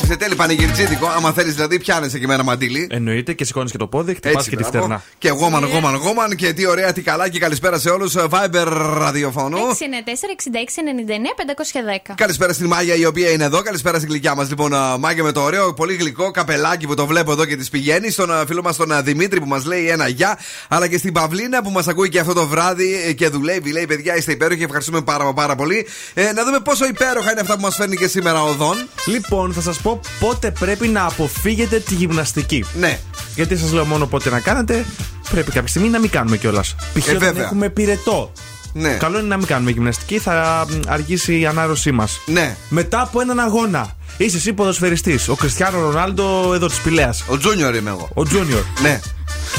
σε 0.06 0.16
τέλη 0.16 0.34
πανηγυρτζίδικο. 0.34 1.06
Άμα 1.16 1.32
θέλεις 1.32 1.54
δηλαδή, 1.54 1.78
πιάνεσαι 1.78 2.16
εκεί 2.16 2.26
με 2.26 2.34
ένα 2.34 2.42
μαντίλι. 2.42 2.86
Εννοείται 2.90 3.32
και 3.32 3.44
σηκώνεις 3.44 3.70
και 3.70 3.78
το 3.78 3.86
πόδι, 3.86 4.14
χτυπάς 4.14 4.48
και 4.48 4.56
τη 4.56 4.62
μπράβο. 4.62 4.78
φτερνά. 4.78 5.02
Και 5.18 5.28
γόμαν, 5.28 5.64
γόμαν, 5.64 5.94
γόμαν. 5.94 6.36
Και 6.36 6.52
τι 6.52 6.66
ωραία, 6.66 6.92
τι 6.92 7.02
καλά. 7.02 7.28
Και 7.28 7.38
καλησπέρα 7.38 7.78
σε 7.78 7.90
όλους. 7.90 8.14
Viber 8.16 8.66
ραδιοφωνού. 8.98 9.58
694-6699-510. 9.58 12.12
Καλησπέρα 12.14 12.52
στην 12.52 12.66
Μάγια 12.66 12.94
η 12.94 13.04
οποία 13.04 13.30
είναι 13.30 13.44
εδώ. 13.44 13.62
Καλησπέρα 13.62 13.96
στην 13.96 14.08
γλυκιά 14.08 14.34
μας. 14.34 14.48
Λοιπόν, 14.48 14.74
α, 14.74 14.98
Μάγια 14.98 15.22
με 15.22 15.32
το 15.32 15.42
ωραίο, 15.42 15.74
πολύ 15.74 15.94
γλυκό 15.94 16.30
καπελάκι 16.30 16.86
που 16.86 16.94
το 16.94 17.06
βλέπω 17.06 17.32
εδώ 17.32 17.44
και 17.44 17.56
τη 17.56 17.68
πηγαίνει. 17.70 18.10
Στον 18.10 18.32
α, 18.32 18.44
φίλο 18.46 18.62
μας 18.62 18.76
τον 18.76 18.92
α, 18.92 19.02
Δημήτρη 19.02 19.40
που 19.40 19.46
μας 19.46 19.64
λέει 19.64 19.88
ένα 19.88 20.08
γεια. 20.08 20.38
Αλλά 20.68 20.88
και 20.88 20.98
στην 20.98 21.12
Παυλίνα 21.12 21.62
που 21.62 21.70
μας 21.70 21.88
ακούει 21.88 22.08
και 22.08 22.20
αυτό 22.20 22.32
το 22.32 22.46
βράδυ 22.46 23.02
ε, 23.06 23.12
και 23.12 23.28
δουλεύει. 23.28 23.72
Λέει, 23.72 23.86
παιδιά, 23.86 24.16
είστε 24.16 24.32
υπέροχοι. 24.32 24.62
Ευχαριστούμε 24.62 25.00
πάρα, 25.00 25.24
μα 25.24 25.32
πάρα 25.32 25.54
πολύ. 25.54 25.86
Ε, 26.14 26.32
να 26.32 26.44
δούμε 26.44 26.60
πόσο 26.60 26.86
υπέροχα 26.86 27.30
είναι 27.30 27.40
αυτά 27.40 27.54
που 27.54 27.60
μας 27.60 27.76
φέρνει 27.76 27.96
και 27.96 28.06
σήμερα 28.08 28.42
ο 28.42 28.52
Δον. 28.52 28.88
Λοιπόν, 29.06 29.52
θα 29.52 29.60
σας 29.60 29.78
πω 29.78 30.00
πότε 30.20 30.50
πρέπει 30.50 30.88
να 30.88 31.04
αποφύγετε 31.04 31.78
τη 31.78 31.94
γυμναστική. 31.94 32.64
Ναι. 32.74 32.98
Γιατί 33.34 33.56
σας 33.56 33.72
λέω 33.72 33.84
μόνο 33.84 34.06
πότε 34.06 34.30
να 34.30 34.40
κάνετε, 34.40 34.84
πρέπει 35.30 35.50
κάποια 35.50 35.68
στιγμή 35.68 35.88
να 35.88 35.98
μην 35.98 36.10
κάνουμε 36.10 36.36
κιόλας. 36.36 36.74
Π.χ. 36.94 37.06
Ε, 37.06 37.10
όταν 37.10 37.18
βέβαια. 37.18 37.44
έχουμε 37.44 37.68
πυρετό. 37.68 38.32
Ναι. 38.72 38.88
Καλό 38.88 39.18
είναι 39.18 39.28
να 39.28 39.36
μην 39.36 39.46
κάνουμε 39.46 39.70
γυμναστική, 39.70 40.18
θα 40.18 40.66
μ, 40.68 40.80
αργήσει 40.86 41.40
η 41.40 41.46
ανάρρωσή 41.46 41.92
μας. 41.92 42.20
Ναι. 42.26 42.56
Μετά 42.68 43.00
από 43.00 43.20
έναν 43.20 43.40
αγώνα. 43.40 43.96
Είσαι 44.16 44.36
εσύ 44.36 44.52
ποδοσφαιριστής. 44.52 45.28
Ο 45.28 45.34
Κριστιανό 45.34 45.80
Ρονάλντο 45.80 46.52
εδώ 46.54 46.66
της 46.66 46.80
Πηλέα. 46.80 47.14
Ο 47.26 47.38
Τζούνιορ 47.38 47.74
είμαι 47.74 47.90
εγώ. 47.90 48.08
Ο 48.14 48.24
Τζούνιορ. 48.24 48.62
Ναι. 48.82 49.00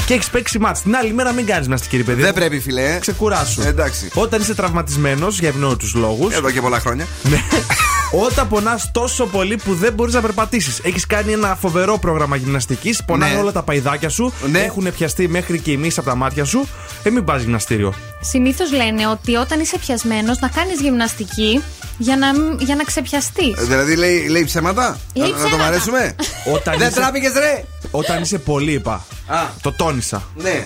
Και 0.06 0.14
έχεις 0.14 0.28
παίξει 0.30 0.58
μάτς. 0.58 0.82
Την 0.82 0.96
άλλη 0.96 1.12
μέρα 1.12 1.32
μην 1.32 1.46
κάνεις 1.46 1.62
γυμναστική, 1.62 1.96
ρε 1.96 2.02
παιδί. 2.02 2.20
Δεν 2.20 2.32
μου. 2.34 2.40
πρέπει, 2.40 2.60
φιλέ. 2.60 2.98
Ξεκουράσου. 3.00 3.62
Ε, 3.62 3.66
εντάξει. 3.66 4.10
Όταν 4.14 4.40
είσαι 4.40 4.54
τραυματισμένος 4.54 5.38
για 5.38 5.48
ευνόητους 5.48 5.94
λόγους. 5.94 6.34
Εδώ 6.34 6.50
και 6.50 6.60
πολλά 6.60 6.80
χρόνια. 6.80 7.06
Ναι. 7.22 7.36
Όταν 8.12 8.48
πονάς 8.48 8.90
τόσο 8.92 9.26
πολύ 9.26 9.56
που 9.56 9.74
δεν 9.74 9.92
μπορείς 9.92 10.14
να 10.14 10.20
περπατήσεις. 10.20 10.80
Έχεις 10.82 11.06
κάνει 11.06 11.32
ένα 11.32 11.56
φοβερό 11.60 11.98
πρόγραμμα 11.98 12.36
γυμναστικής. 12.36 13.04
Πονάνε 13.04 13.34
Ναι. 13.34 13.40
όλα 13.40 13.52
τα 13.52 13.62
παϊδάκια 13.62 14.08
σου. 14.08 14.32
Ναι. 14.50 14.58
Έχουν 14.58 14.92
πιαστεί 14.96 15.28
μέχρι 15.28 15.58
και 15.60 15.70
η 15.70 15.76
μίση 15.76 16.00
από 16.00 16.08
τα 16.08 16.14
μάτια 16.14 16.44
σου. 16.44 16.68
Ε, 17.02 17.10
μην 17.10 17.24
πας 17.24 17.42
γυμναστήριο. 17.42 17.94
Συνήθως 18.20 18.72
λένε 18.72 19.06
ότι 19.06 19.34
όταν 19.36 19.60
είσαι 19.60 19.78
πιασμένος 19.78 20.38
να 20.38 20.48
κάνεις 20.48 20.80
γυμναστική 20.80 21.62
για 21.98 22.16
να, 22.16 22.26
για 22.58 22.74
να 22.74 22.84
ξεπιαστείς. 22.84 23.58
Ε, 23.58 23.62
Δηλαδή 23.64 23.96
λέει, 23.96 24.26
λέει 24.28 24.44
ψέματα; 24.44 24.98
Λέει 25.14 25.30
να, 25.30 25.36
να 25.36 25.42
το 25.42 25.46
ψέματα. 25.48 25.64
βαρέσουμε; 25.70 26.14
Όταν 26.54 26.78
Δεν 26.78 26.88
είσαι- 26.88 27.00
τράπηκες, 27.00 27.32
ρε. 27.32 27.64
Όταν 27.90 28.22
είσαι 28.22 28.38
πολύ, 28.38 28.72
είπα. 28.72 29.04
Α. 29.26 29.38
Το 29.60 29.72
τόνισα. 29.72 30.22
Ναι. 30.34 30.64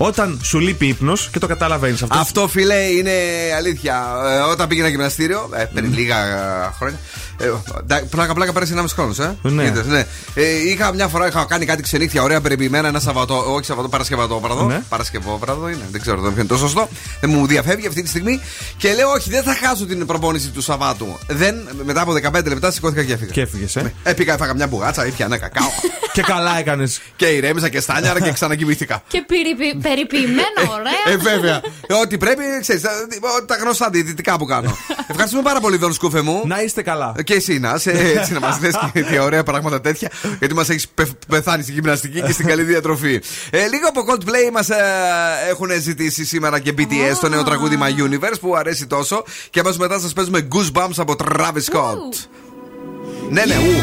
Όταν 0.00 0.40
σου 0.42 0.58
λείπει 0.58 0.86
ύπνος 0.86 1.28
και 1.32 1.38
το 1.38 1.46
καταλαβαίνεις 1.46 2.02
αυτό. 2.02 2.18
Αυτό 2.18 2.48
φιλέ 2.48 2.74
είναι 2.74 3.12
αλήθεια. 3.56 4.06
Ε, 4.26 4.38
όταν 4.38 4.68
πήγαινα 4.68 4.88
γυμναστήριο, 4.88 5.50
ε, 5.54 5.64
πριν 5.74 5.94
λίγα 5.94 6.16
ε, 6.26 6.70
χρόνια. 6.76 6.98
Ε, 7.40 7.52
ντα- 7.86 8.02
πλάκα 8.10 8.34
πλάκα 8.34 8.52
πέρασε 8.52 8.72
1,5 8.72 8.84
χρόνος, 8.94 9.18
ε. 9.18 9.36
Ναι. 9.42 9.64
Είδες, 9.64 9.86
ναι. 9.86 10.06
Ε, 10.34 10.68
είχα 10.68 10.94
μια 10.94 11.08
φορά 11.08 11.26
είχα 11.28 11.44
κάνει 11.48 11.64
κάτι 11.64 11.82
ξενύχια 11.82 12.22
ωραία 12.22 12.40
περιποιημένα 12.40 12.88
ένα 12.88 13.00
Σαββατό. 13.00 13.52
Όχι 13.54 13.64
Σαββατό, 13.64 13.88
Παρασκευατόβραδο. 13.88 14.64
Ναι. 14.66 14.82
Παρασκευόβραδο 14.88 15.68
είναι, 15.68 15.82
δεν 15.90 16.00
ξέρω 16.00 16.16
το 16.16 16.22
ποιο 16.30 16.38
είναι 16.38 16.48
το 16.48 16.56
σωστό. 16.56 16.88
Δεν 17.20 17.30
μου 17.30 17.46
διαφεύγει 17.46 17.86
αυτή 17.86 18.02
τη 18.02 18.08
στιγμή. 18.08 18.40
Και 18.76 18.94
λέω, 18.94 19.10
Όχι, 19.10 19.30
δεν 19.30 19.42
θα 19.42 19.54
χάσω 19.54 19.86
την 19.86 20.06
προπόνηση 20.06 20.48
του 20.50 20.60
Σαββάτου. 20.62 21.18
Δεν, 21.26 21.68
μετά 21.84 22.00
από 22.00 22.12
15 22.12 22.48
λεπτά 22.48 22.70
σηκώθηκα 22.70 23.02
και 23.04 23.12
έφυγα. 23.12 23.30
Και 23.30 23.40
έφυγες, 23.40 23.76
ε. 23.76 23.92
Ε, 24.02 24.12
πήγα, 24.12 24.32
έφαγα 24.34 24.54
μια 24.54 24.66
μπουγάτσα, 24.66 25.06
ήπια 25.06 25.24
ένα 25.24 25.38
κακάο. 25.38 25.68
και 26.12 26.22
καλά 26.22 26.58
έκανες. 26.58 27.00
και 27.16 27.26
ηρέμησα 27.26 27.68
και 27.68 27.80
στάνιαρα 27.80 28.20
και 28.20 28.32
ξανακοιμήθηκα. 28.32 29.02
Και 29.12 29.24
περιποι- 29.26 29.82
Περιποιημένο, 29.88 30.60
ωραία. 30.78 31.14
Ε, 31.14 31.16
βέβαια. 31.16 31.60
Ό,τι 32.02 32.18
πρέπει, 32.18 32.42
ξέρεις, 32.60 32.82
τα 33.46 33.56
γνωστά 33.60 33.90
διαιτητικά 33.90 34.36
που 34.38 34.44
κάνω. 34.44 34.76
Ευχαριστούμε 35.10 35.42
πάρα 35.42 35.60
πολύ, 35.60 35.76
Δον 35.76 35.92
Σκούφε 35.92 36.20
μου. 36.20 36.42
Να 36.46 36.62
είστε 36.62 36.82
καλά. 36.82 37.12
Και 37.28 37.34
εσύ 37.34 37.58
να 37.58 37.74
είσαι 37.76 37.90
έτσι 37.90 38.32
να 38.32 38.40
μα 38.40 38.58
λε 38.62 38.68
και 38.92 39.02
τι 39.02 39.18
ωραία 39.18 39.42
πράγματα 39.42 39.80
τέτοια. 39.80 40.10
Γιατί 40.38 40.54
μα 40.54 40.64
έχει 40.68 40.86
πεθάνει 41.28 41.62
στη 41.62 41.72
γυμναστική 41.72 42.22
και 42.22 42.32
στην 42.32 42.46
καλή 42.46 42.62
διατροφή. 42.62 43.20
Ε, 43.50 43.66
λίγο 43.66 43.88
από 43.88 44.00
Coldplay 44.08 44.52
μα 44.52 44.76
ε, 44.76 45.50
έχουν 45.50 45.68
ζητήσει 45.80 46.24
σήμερα 46.24 46.58
και 46.58 46.74
BTS 46.78 47.16
το 47.20 47.28
νέο 47.28 47.42
τραγούδι 47.42 47.78
My 47.80 48.02
Universe 48.02 48.40
που 48.40 48.56
αρέσει 48.56 48.86
τόσο. 48.86 49.24
Και 49.50 49.60
αμέσω 49.60 49.78
μετά 49.78 49.98
σα 49.98 50.12
παίζουμε 50.12 50.48
Goosebumps 50.52 50.96
από 50.96 51.14
Travis 51.18 51.72
Scott. 51.72 52.28
Ναι, 53.30 53.44
ναι, 53.44 53.54
ου. 53.54 53.82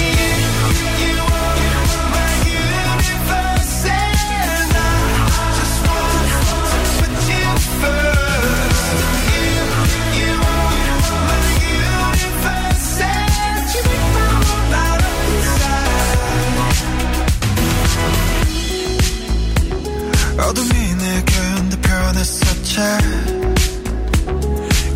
어둠이 20.40 20.94
내게 20.96 21.32
내 21.70 21.76
변했었지 21.80 22.76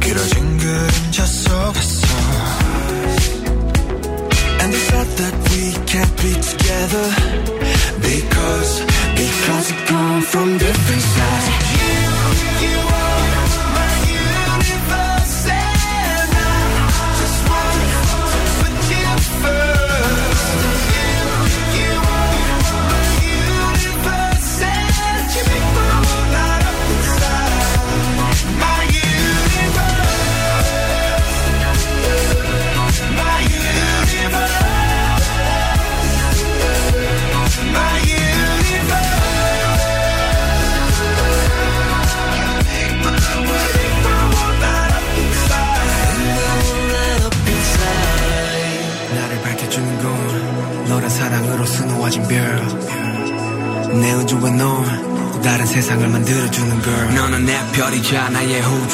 길어진 0.01 0.59
그림자 0.59 1.25
속에서 1.25 2.09
And 4.61 4.73
the 4.75 4.81
fact 4.91 5.17
that 5.17 5.35
we 5.51 5.73
can't 5.87 6.17
be 6.21 6.33
together 6.35 7.07
Because, 8.03 8.85
because 9.17 9.73
we 9.73 9.79
come 9.87 10.23
from 10.23 10.59
different 10.59 11.03
sides 11.03 11.49
You, 11.81 12.69
you 12.69 12.79
are 12.79 13.04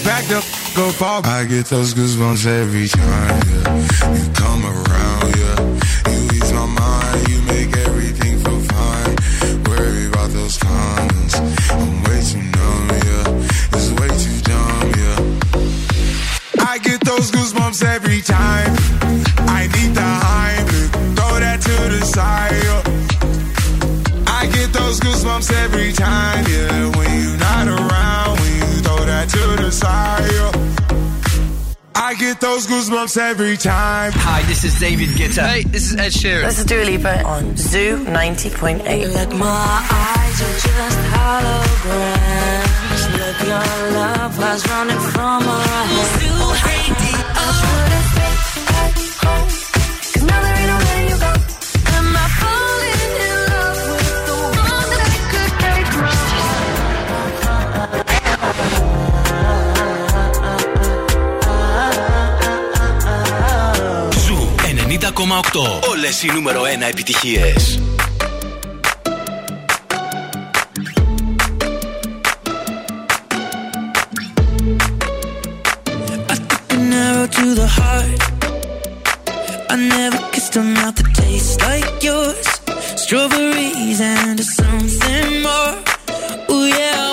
Back 0.00 0.24
the 0.26 0.38
f- 0.38 1.02
up. 1.02 1.26
I 1.26 1.44
get 1.44 1.66
those 1.66 1.94
goosebumps 1.94 2.46
every 2.46 2.88
time, 2.88 3.42
yeah. 3.52 4.14
You 4.16 4.32
come 4.32 4.64
around, 4.64 5.36
yeah. 5.36 5.58
You 6.10 6.20
ease 6.32 6.52
my 6.52 6.66
mind, 6.66 7.28
you 7.28 7.40
make 7.42 7.76
everything 7.76 8.38
feel 8.42 8.60
fine. 8.60 9.16
Worry 9.68 10.06
about 10.06 10.30
those 10.30 10.56
comments. 10.58 11.38
I'm 11.70 12.02
way 12.04 12.20
too 12.22 12.42
numb, 12.42 12.88
yeah. 13.08 13.76
It's 13.76 13.90
way 13.98 14.08
too 14.24 14.40
dumb, 14.42 14.92
yeah. 15.02 16.66
I 16.66 16.78
get 16.78 17.00
those 17.02 17.30
goosebumps 17.30 17.84
every 17.84 18.22
time. 18.22 18.72
I 19.46 19.68
need 19.74 19.94
the 19.94 20.10
Heimlich, 20.24 20.90
throw 21.16 21.38
that 21.38 21.60
to 21.60 21.76
the 21.94 22.04
side. 22.06 22.64
yeah. 22.64 22.82
I 24.26 24.46
get 24.46 24.72
those 24.72 24.98
goosebumps 25.00 25.52
every 25.64 25.92
time, 25.92 26.01
I 31.94 32.14
get 32.14 32.40
those 32.40 32.66
goosebumps 32.66 33.16
every 33.16 33.56
time. 33.56 34.12
Hi, 34.14 34.42
this 34.42 34.64
is 34.64 34.78
David 34.78 35.10
Guetta. 35.10 35.46
Hey, 35.46 35.62
this 35.64 35.90
is 35.92 35.96
Ed 35.96 36.12
Sheeran. 36.12 36.44
This 36.44 36.58
is 36.58 36.64
Dua 36.64 36.84
Lipa 36.84 37.22
on 37.24 37.56
Zoo 37.56 38.04
90.8. 38.04 39.14
Like 39.14 39.32
my 39.36 39.86
eyes 39.90 40.42
are 40.42 40.58
just 40.58 40.98
holograms. 41.12 43.02
Look, 43.18 43.38
your 43.46 43.90
love 43.92 44.38
was 44.38 44.68
running 44.68 44.98
from 44.98 45.42
our 45.46 45.84
heads. 45.86 46.31
Όλες 65.90 66.22
οι 66.22 66.30
νούμερο 66.32 66.62
1 66.62 66.88
επιτυχίες. 66.88 67.80
An 76.74 76.92
arrow 77.04 77.26
to 77.36 77.46
the 77.60 77.68
heart. 77.78 78.22
I 79.72 79.76
never 79.94 80.20
kissed 80.32 80.56
a 80.56 80.62
mouth 80.76 80.96
that 80.98 81.10
tastes 81.20 81.56
like 81.66 81.90
yours. 82.08 82.48
Strawberries 83.02 84.00
and 84.00 84.38
something 84.58 85.28
more. 85.46 85.74
Ooh 86.52 86.66
yeah, 86.78 87.11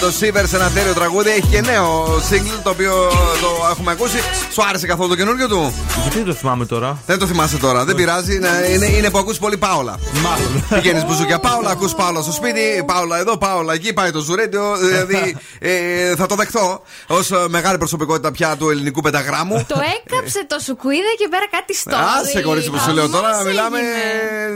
με 0.00 0.06
το 0.06 0.14
Siver 0.20 0.44
σε 0.48 0.56
ένα 0.56 0.70
τέλειο 0.70 0.94
τραγούδι. 0.94 1.30
Έχει 1.30 1.46
και 1.50 1.60
νέο 1.60 2.16
single 2.30 2.60
το 2.62 2.70
οποίο 2.70 2.92
το 3.40 3.66
έχουμε 3.70 3.90
ακούσει. 3.90 4.18
Σου 4.52 4.62
άρεσε 4.68 4.86
καθόλου 4.86 5.08
το 5.08 5.16
καινούργιο 5.16 5.48
του; 5.48 5.74
Γιατί 6.02 6.16
δεν 6.16 6.26
το 6.26 6.32
θυμάμαι 6.32 6.66
τώρα; 6.66 7.02
Δεν 7.06 7.18
το 7.18 7.26
θυμάσαι 7.26 7.56
τώρα, 7.56 7.84
δεν 7.84 7.94
πειράζει. 7.94 8.34
Είναι, 8.34 8.66
είναι, 8.72 8.86
είναι 8.86 9.10
που 9.10 9.18
ακούς 9.18 9.38
πολύ 9.38 9.56
Πάολα. 9.56 9.98
Μάλλον. 10.12 10.64
Πηγαίνεις 10.68 11.04
μπουζούκια 11.04 11.38
Πάολα, 11.38 11.70
ακούς 11.70 11.94
Πάολα 11.94 12.22
στο 12.22 12.32
σπίτι, 12.32 12.82
Πάολα 12.86 13.18
εδώ, 13.18 13.38
Πάολα 13.38 13.74
εκεί, 13.74 13.92
πάει 13.92 14.10
το 14.10 14.20
ζουρέντιο. 14.20 14.76
Δηλαδή 14.76 15.36
ε, 15.58 16.14
θα 16.16 16.26
το 16.26 16.34
δεχτώ 16.34 16.82
ως 17.06 17.30
μεγάλη 17.48 17.78
προσωπικότητα 17.78 18.32
πια 18.32 18.56
του 18.56 18.70
ελληνικού 18.70 19.00
πενταγράμμου. 19.00 19.64
Το 19.68 19.80
έκαψε 20.04 20.46
το 20.46 20.58
σουκουίδα 20.58 21.12
και 21.18 21.28
πέρα 21.28 21.46
κάτι 21.50 21.74
στο. 21.74 21.96
Άσε 22.20 22.42
κορίτσι 22.42 22.70
που 22.70 22.78
σου 22.78 22.92
λέω 22.92 23.08
τώρα, 23.08 23.42
μιλάμε. 23.44 23.78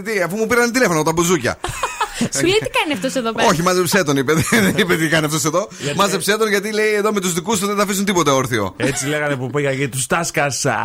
Τι, 0.05 0.23
αφού 0.23 0.37
μου 0.37 0.47
πήραν 0.47 0.73
τηλέφωνο 0.73 1.03
τα 1.03 1.13
μπουζούκια. 1.13 1.57
Σου 2.39 2.43
λέει 2.47 2.59
τι 2.63 2.69
κάνει 2.79 2.93
αυτός 2.93 3.15
εδώ 3.15 3.33
πέρα; 3.33 3.49
Όχι, 3.49 3.63
μάζεψέ 3.63 4.03
τον, 4.05 4.17
είπε. 4.17 4.33
Δεν 4.51 4.75
είπε 4.77 4.97
τι 4.97 5.09
κάνει 5.09 5.25
αυτός 5.27 5.45
εδώ. 5.45 5.69
Μάζεψέ 5.97 6.37
τον 6.37 6.49
γιατί 6.49 6.73
λέει 6.73 6.93
εδώ 6.95 7.13
με 7.13 7.21
τους 7.21 7.33
δικούς 7.33 7.59
του 7.59 7.67
δεν 7.67 7.77
θα 7.77 7.83
αφήσουν 7.83 8.05
τίποτα 8.05 8.35
όρθιο. 8.35 8.75
Έτσι 8.77 9.07
λέγανε 9.07 9.37
που 9.37 9.51
πήγα 9.51 9.75
και 9.75 9.89
τους 9.89 10.07
τάσκασα. 10.07 10.77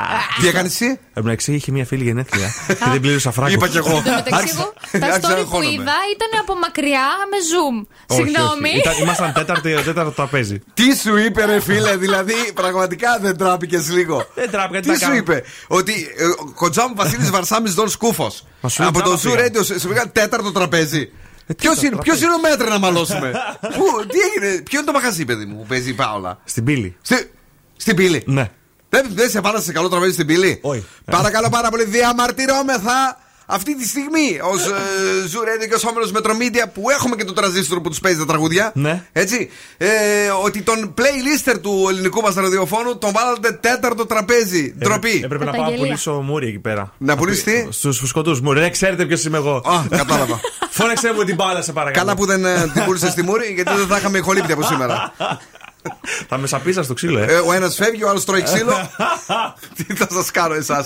Τι 0.41 0.47
έκανες 0.47 0.71
εσύ; 0.71 0.99
Εντάξει, 1.13 1.53
είχε 1.53 1.71
μια 1.71 1.85
φίλη 1.85 2.03
γενέθλια 2.03 2.47
και 2.67 2.89
δεν 2.91 2.99
πλήρωσα 2.99 3.31
φράγκο. 3.31 3.51
Είπα 3.53 3.67
κι 3.67 3.77
εγώ. 3.77 3.95
Εν 3.97 4.03
τω 4.03 4.11
μεταξύ, 4.11 4.53
εγώ 4.55 4.73
τα 4.99 5.05
άρχισα 5.07 5.27
να 5.29 5.35
story 5.35 5.35
που 5.35 5.41
αγχώνομαι. 5.41 5.71
είδα 5.71 5.93
ήταν 6.15 6.39
από 6.41 6.55
μακριά 6.55 7.05
με 7.31 7.37
zoom. 7.49 7.87
Όχι, 8.07 8.21
Συγγνώμη. 8.21 8.69
όχι. 8.69 8.77
Ήταν- 8.77 8.95
Ήμασταν 9.01 9.33
τέταρτο, 9.33 9.69
τέταρτο 9.83 10.11
τραπέζι. 10.11 10.61
Τι 10.73 10.95
σου 10.95 11.17
είπε, 11.17 11.45
ρε 11.45 11.59
φίλε, 11.61 11.95
δηλαδή 11.97 12.33
πραγματικά 12.53 13.19
δεν 13.21 13.37
τράπηκες 13.37 13.89
λίγο. 13.91 14.25
Δεν 14.35 14.49
τράπηκα, 14.51 14.79
τι 14.79 14.85
Τι 14.85 14.89
να 14.91 14.95
σου 14.95 15.01
κάνω; 15.01 15.15
είπε, 15.15 15.43
Ότι 15.67 15.93
ε, 16.17 16.25
ο 16.25 16.51
Κοντζάμ 16.55 16.93
Βασίλης 16.95 17.29
Βαρσάμι 17.29 17.69
Δον 17.69 17.89
Σκούφος. 17.89 18.43
Μα 18.61 18.69
σου 18.69 18.81
λέει 18.81 18.89
Από 18.89 19.01
το 19.01 19.15
τζάμπα 19.17 19.35
Zoo 19.35 19.37
πήγα. 19.37 19.61
Radio 19.61 19.65
σε- 19.65 19.79
σου 19.79 19.87
πήγαν 19.87 20.11
τέταρτο 20.11 20.51
τραπέζι. 20.51 21.11
Ποιος 21.55 21.57
τέταρτο 21.57 21.81
είναι, 21.81 21.89
τραπέζι. 21.89 22.17
ποιος 22.17 22.21
είναι 22.21 22.33
ο 22.33 22.49
μέτρη 22.49 22.69
να 22.69 22.79
μαλώσουμε; 22.79 23.31
Πού, 23.77 24.05
τι 24.07 24.17
έγινε, 24.19 24.61
ποιο 24.61 24.79
είναι 24.79 24.87
το 24.87 24.93
μαγαζί, 24.93 25.25
παιδί 25.25 25.45
μου, 25.45 25.57
που 25.57 25.65
παίζει 25.67 25.89
η 25.89 25.93
Πάολα; 25.93 26.39
Στην 26.43 26.63
πύλη. 26.63 26.97
Στη, 27.01 27.31
στην 27.77 27.95
πύλη. 27.95 28.23
Ναι. 28.25 28.49
Δεν, 28.89 29.07
δεν 29.09 29.29
σε 29.29 29.41
πάρασε 29.41 29.63
σε 29.63 29.71
καλό 29.71 29.89
τραπέζι 29.89 30.13
στην 30.13 30.25
πύλη; 30.25 30.59
Όχι. 30.61 30.85
Παρακαλώ 31.05 31.49
πάρα 31.49 31.69
πολύ, 31.69 31.83
διαμαρτυρόμεθα 31.85 33.17
αυτή 33.49 33.77
τη 33.77 33.87
στιγμή 33.87 34.39
ως 34.43 34.65
ε, 34.65 35.27
Ζουρένιο 35.27 35.67
και 35.67 35.73
ως 35.73 35.83
όμιλο 35.83 36.09
Μετρομίδια 36.13 36.67
που 36.67 36.89
έχουμε 36.89 37.15
και 37.15 37.23
το 37.23 37.33
τραζίστρο 37.33 37.81
που 37.81 37.89
τους 37.89 37.99
παίζει 37.99 38.19
τα 38.19 38.25
τραγούδια. 38.25 38.71
Ναι. 38.75 39.03
Έτσι. 39.11 39.49
Ε, 39.77 39.87
ότι 40.43 40.61
τον 40.61 40.93
playlister 40.97 41.55
του 41.61 41.85
ελληνικού 41.89 42.21
μας 42.21 42.35
ραδιοφώνου 42.35 42.97
τον 42.97 43.11
βάλατε 43.13 43.51
τέταρτο 43.51 44.05
τραπέζι. 44.05 44.75
Ντροπή. 44.77 45.21
Έπρεπε 45.23 45.45
να 45.45 45.51
πάω 45.51 45.51
να 45.51 45.57
Καταγγελία. 45.57 45.85
πουλήσω 45.85 46.11
μούρι 46.11 46.47
εκεί 46.47 46.59
πέρα. 46.59 46.93
Να 46.97 47.15
πουλήσει 47.17 47.43
τι. 47.43 47.67
Στους 47.69 47.97
φουσκωτού 47.97 48.43
μούρι. 48.43 48.59
Δεν 48.59 48.71
ξέρετε 48.71 49.05
ποιος 49.05 49.23
είμαι 49.23 49.37
εγώ. 49.37 49.55
Α, 49.55 49.83
κατάλαβα. 49.89 50.39
Φώναξε 50.77 51.13
μου 51.13 51.23
την 51.23 51.35
μπάλα, 51.35 51.61
σε 51.61 51.71
παρακαλώ. 51.71 52.05
Καλά 52.05 52.17
που 52.17 52.25
δεν 52.25 52.45
ε, 52.45 52.69
την 52.73 52.83
πούλησες 52.85 53.11
στη 53.11 53.23
Μούρη, 53.23 53.51
γιατί 53.55 53.71
δεν 53.75 53.87
θα 53.87 53.97
είχαμε 53.97 54.17
ηχολήπτη 54.17 54.51
από 54.51 54.63
σήμερα. 54.63 55.13
Θα 56.27 56.37
με 56.37 56.47
σαπίσα 56.47 56.83
στο 56.83 56.93
ξύλο, 56.93 57.19
ε. 57.19 57.25
Ε, 57.25 57.37
ο 57.37 57.53
ένας 57.53 57.75
φεύγει, 57.75 58.03
ο 58.03 58.09
άλλος 58.09 58.25
τρώει 58.25 58.41
ξύλο. 58.41 58.89
Τι 59.75 59.83
θα 59.95 60.07
σας 60.11 60.31
κάνω 60.31 60.53
εσάς. 60.53 60.85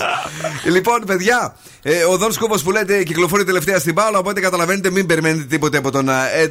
λοιπόν, 0.64 1.04
παιδιά, 1.06 1.56
ε, 1.82 2.04
ο 2.04 2.16
Δον 2.16 2.32
Σκούβο 2.32 2.58
που 2.58 2.70
λέτε 2.70 3.02
κυκλοφορεί 3.02 3.44
τελευταία 3.44 3.78
στην 3.78 3.94
Πάολα, 3.94 4.18
οπότε 4.18 4.40
καταλαβαίνετε, 4.40 4.90
μην 4.90 5.06
περιμένετε 5.06 5.44
τίποτε 5.44 5.76
από 5.78 5.90
τον 5.90 6.08
Ed 6.44 6.50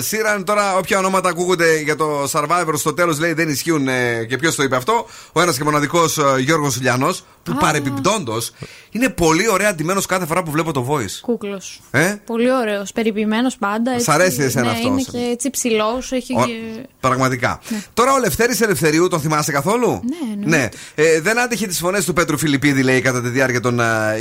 Σίραν. 0.00 0.44
Τώρα, 0.44 0.76
όποια 0.76 0.98
ονόματα 0.98 1.28
ακούγονται 1.28 1.80
για 1.80 1.96
το 1.96 2.28
Survivor 2.32 2.72
στο 2.74 2.94
τέλος 2.94 3.18
λέει 3.18 3.32
δεν 3.32 3.48
ισχύουν 3.48 3.88
ε, 3.88 4.24
και 4.28 4.36
ποιος 4.36 4.54
το 4.54 4.62
είπε 4.62 4.76
αυτό. 4.76 5.06
Ο 5.32 5.40
ένας 5.40 5.56
και 5.56 5.64
μοναδικός 5.64 6.18
Γιώργος 6.38 6.80
Λιανός, 6.80 7.24
που 7.42 7.54
παρεπιπτόντως 7.60 8.52
είναι 8.90 9.08
πολύ 9.08 9.48
ωραία 9.50 9.68
αντιμένος 9.68 10.06
κάθε 10.06 10.26
φορά 10.26 10.42
που 10.42 10.50
βλέπω 10.50 10.72
το 10.72 10.86
voice. 10.90 11.18
Κούκλος. 11.20 11.80
Ε; 11.90 12.14
Πολύ 12.26 12.52
ωραίος. 12.52 12.92
Περιποιημένος 12.92 13.56
πάντα. 13.56 13.92
Έτσι, 13.92 14.10
αρέσει 14.10 14.42
εσένα 14.42 14.64
ναι, 14.64 14.70
αυτός. 14.70 14.84
Είναι 14.84 15.02
και 15.02 15.30
έτσι 15.32 15.50
ψηλός. 15.50 16.12
Έχει 16.12 16.34
Ο- 16.36 16.44
και. 16.44 16.52
Πραγματικά. 17.00 17.60
Τώρα 17.94 18.12
ο 18.12 18.18
Λευτέρης 18.18 18.60
Ελευθερίου, 18.60 19.08
τον 19.08 19.20
θυμάσαι 19.20 19.52
καθόλου; 19.52 19.88
Ναι, 20.04 20.32
εννοείται. 20.32 20.56
ναι. 20.56 20.68
Ε, 21.04 21.20
δεν 21.20 21.38
άντεχε 21.40 21.66
τις 21.66 21.78
φωνές 21.78 22.04
του 22.04 22.12
Πέτρου 22.12 22.38
Φιλιππίδη, 22.38 22.82
λέει, 22.82 23.00
κατά 23.00 23.20
τη 23.22 23.28
διάρκεια 23.28 23.60
των 23.60 23.80
α, 23.80 24.14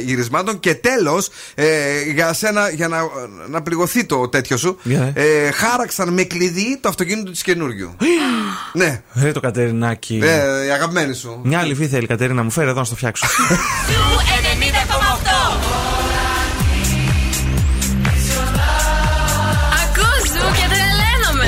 γυρισμάτων. 0.47 0.59
Και 0.59 0.75
τέλος, 0.75 1.29
ε, 1.55 2.01
για 2.13 2.33
σένα, 2.33 2.69
για 2.69 2.87
να, 2.87 2.97
να 3.49 3.61
πληγωθεί 3.61 4.05
το 4.05 4.27
τέτοιο 4.29 4.57
σου, 4.57 4.77
Για, 4.83 5.11
ε, 5.15 5.51
χάραξαν 5.51 6.13
με 6.13 6.23
κλειδί 6.23 6.77
το 6.81 6.89
αυτοκίνητο 6.89 7.31
της 7.31 7.41
καινούριου. 7.41 7.95
ναι. 8.73 9.01
Ρε 9.21 9.31
το 9.31 9.39
Κατερινάκι. 9.39 10.19
Ε, 10.23 10.65
η 10.65 10.69
αγαπημένη 10.71 11.13
σου. 11.13 11.39
Μια 11.43 11.59
άλλη 11.59 11.75
θέλει, 11.75 12.07
Κατερίνα, 12.07 12.43
μου 12.43 12.51
φέρε 12.51 12.69
εδώ 12.69 12.79
να 12.79 12.85
στο 12.85 12.95
φτιάξω. 12.95 13.27
Ακούς 19.83 20.29
Zoo 20.29 20.47
και 20.57 20.65
τρελαίνομαι. 20.73 21.47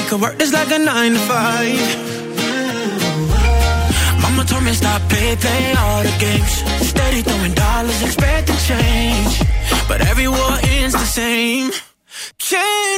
We 0.00 0.08
could 0.08 0.20
work 0.20 0.36
this 0.38 0.52
like 0.52 0.70
a 0.70 0.78
nine 0.78 1.12
to 1.12 1.18
five. 1.30 1.78
Mama 4.22 4.44
told 4.44 4.64
me 4.64 4.72
stop, 4.72 5.00
play, 5.08 5.36
play 5.36 5.74
all 5.82 6.02
the 6.02 6.14
games. 6.18 6.52
Steady 6.90 7.22
throwing 7.22 7.54
dollars, 7.54 8.02
expecting 8.02 8.60
change. 8.70 9.32
But 9.88 10.00
every 10.10 10.28
war 10.28 10.54
ends 10.62 10.94
the 10.94 11.08
same. 11.20 11.70
Can 12.38 12.89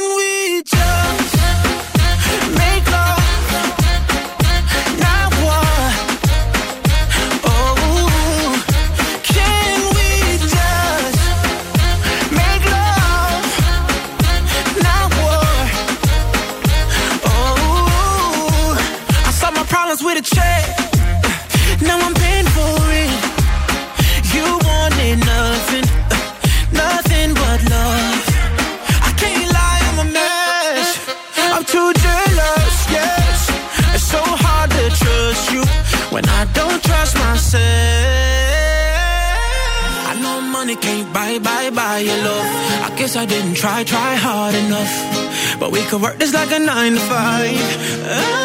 guess 43.13 43.21
I 43.21 43.25
didn't 43.25 43.55
try, 43.55 43.83
try 43.83 44.15
hard 44.15 44.55
enough. 44.55 45.59
But 45.59 45.71
we 45.71 45.81
could 45.83 46.01
work 46.01 46.17
this 46.17 46.33
like 46.33 46.51
a 46.51 46.59
nine 46.59 46.93
to 46.93 46.99
five. 46.99 47.57
Oh. 48.05 48.39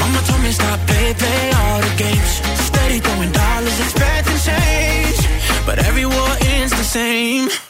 Mama 0.00 0.20
told 0.26 0.42
me 0.42 0.50
stop, 0.52 0.78
play, 0.86 1.14
play 1.14 1.50
all 1.60 1.80
the 1.80 1.94
games. 1.96 2.32
Steady 2.68 2.98
throwing 3.00 3.32
dollars, 3.32 3.80
expecting 3.80 4.38
change. 4.48 5.18
But 5.66 5.78
every 5.78 6.06
war 6.06 6.30
ends 6.40 6.72
the 6.72 6.84
same. 6.84 7.69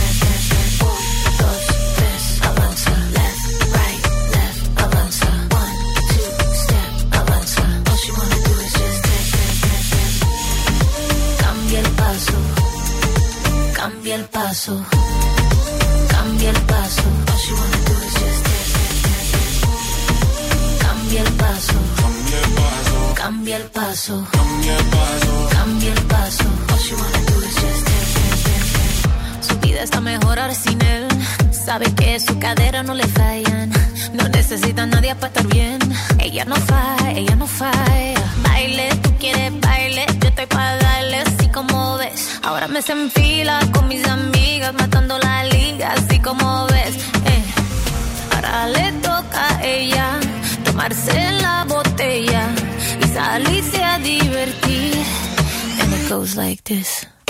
paso. 14.51 14.75
Cambia 16.09 16.49
el 16.49 16.61
paso. 16.63 17.03
All 17.31 17.37
she 17.39 17.53
wanna 17.53 17.77
do 17.87 17.93
is 18.07 18.13
just 18.19 18.39
step, 18.41 18.65
step, 18.71 18.91
step. 18.99 19.71
Cambia 20.83 21.21
el 21.21 21.31
paso. 21.41 21.73
Cambia 23.15 23.55
el 23.55 23.65
paso. 23.69 24.27
Cambia 25.55 25.93
el 25.93 26.01
paso. 26.03 26.43
All 26.69 26.79
she 26.79 26.95
wanna 26.95 27.21
do 27.27 27.35
is 27.47 27.55
just 27.61 28.00
vida 29.71 29.83
está 29.83 30.01
mejor 30.01 30.39
ahora 30.39 30.53
sin 30.53 30.81
él. 30.81 31.07
Sabe 31.51 31.85
que 31.95 32.19
su 32.19 32.37
cadera 32.39 32.83
no 32.83 32.93
le 32.93 33.07
fallan. 33.07 33.71
No 34.13 34.27
necesita 34.29 34.83
a 34.83 34.85
nadie 34.85 35.13
para 35.15 35.27
estar 35.27 35.47
bien. 35.47 35.79
Ella 36.19 36.45
no 36.45 36.55
falla, 36.55 37.11
ella 37.11 37.35
no 37.35 37.47
falla. 37.47 38.23
Baile, 38.43 38.89
tú 39.03 39.09
quieres 39.19 39.51
baile. 39.61 40.05
Yo 40.21 40.27
estoy 40.29 40.45
para 40.47 40.75
darle 40.77 41.17
así 41.27 41.47
como 41.49 41.97
ves. 41.97 42.39
Ahora 42.43 42.67
me 42.67 42.81
se 42.81 42.91
enfila 42.91 43.59
con 43.73 43.87
mis 43.87 44.05
amigas, 44.07 44.73
matando 44.73 45.17
la 45.19 45.43
liga, 45.45 45.93
así 45.97 46.19
como 46.19 46.67
ves. 46.67 46.95
Eh. 47.33 47.43
Ahora 48.33 48.67
le 48.67 48.91
toca 49.07 49.41
a 49.55 49.63
ella 49.63 50.07
tomarse 50.65 51.17
la 51.45 51.65
botella 51.65 52.43
y 53.03 53.05
salirse 53.17 53.83
a 53.83 53.97
divertir. 53.99 55.05
And 55.81 55.93
it 55.93 56.09
goes 56.09 56.35
like 56.35 56.63
this. 56.63 57.07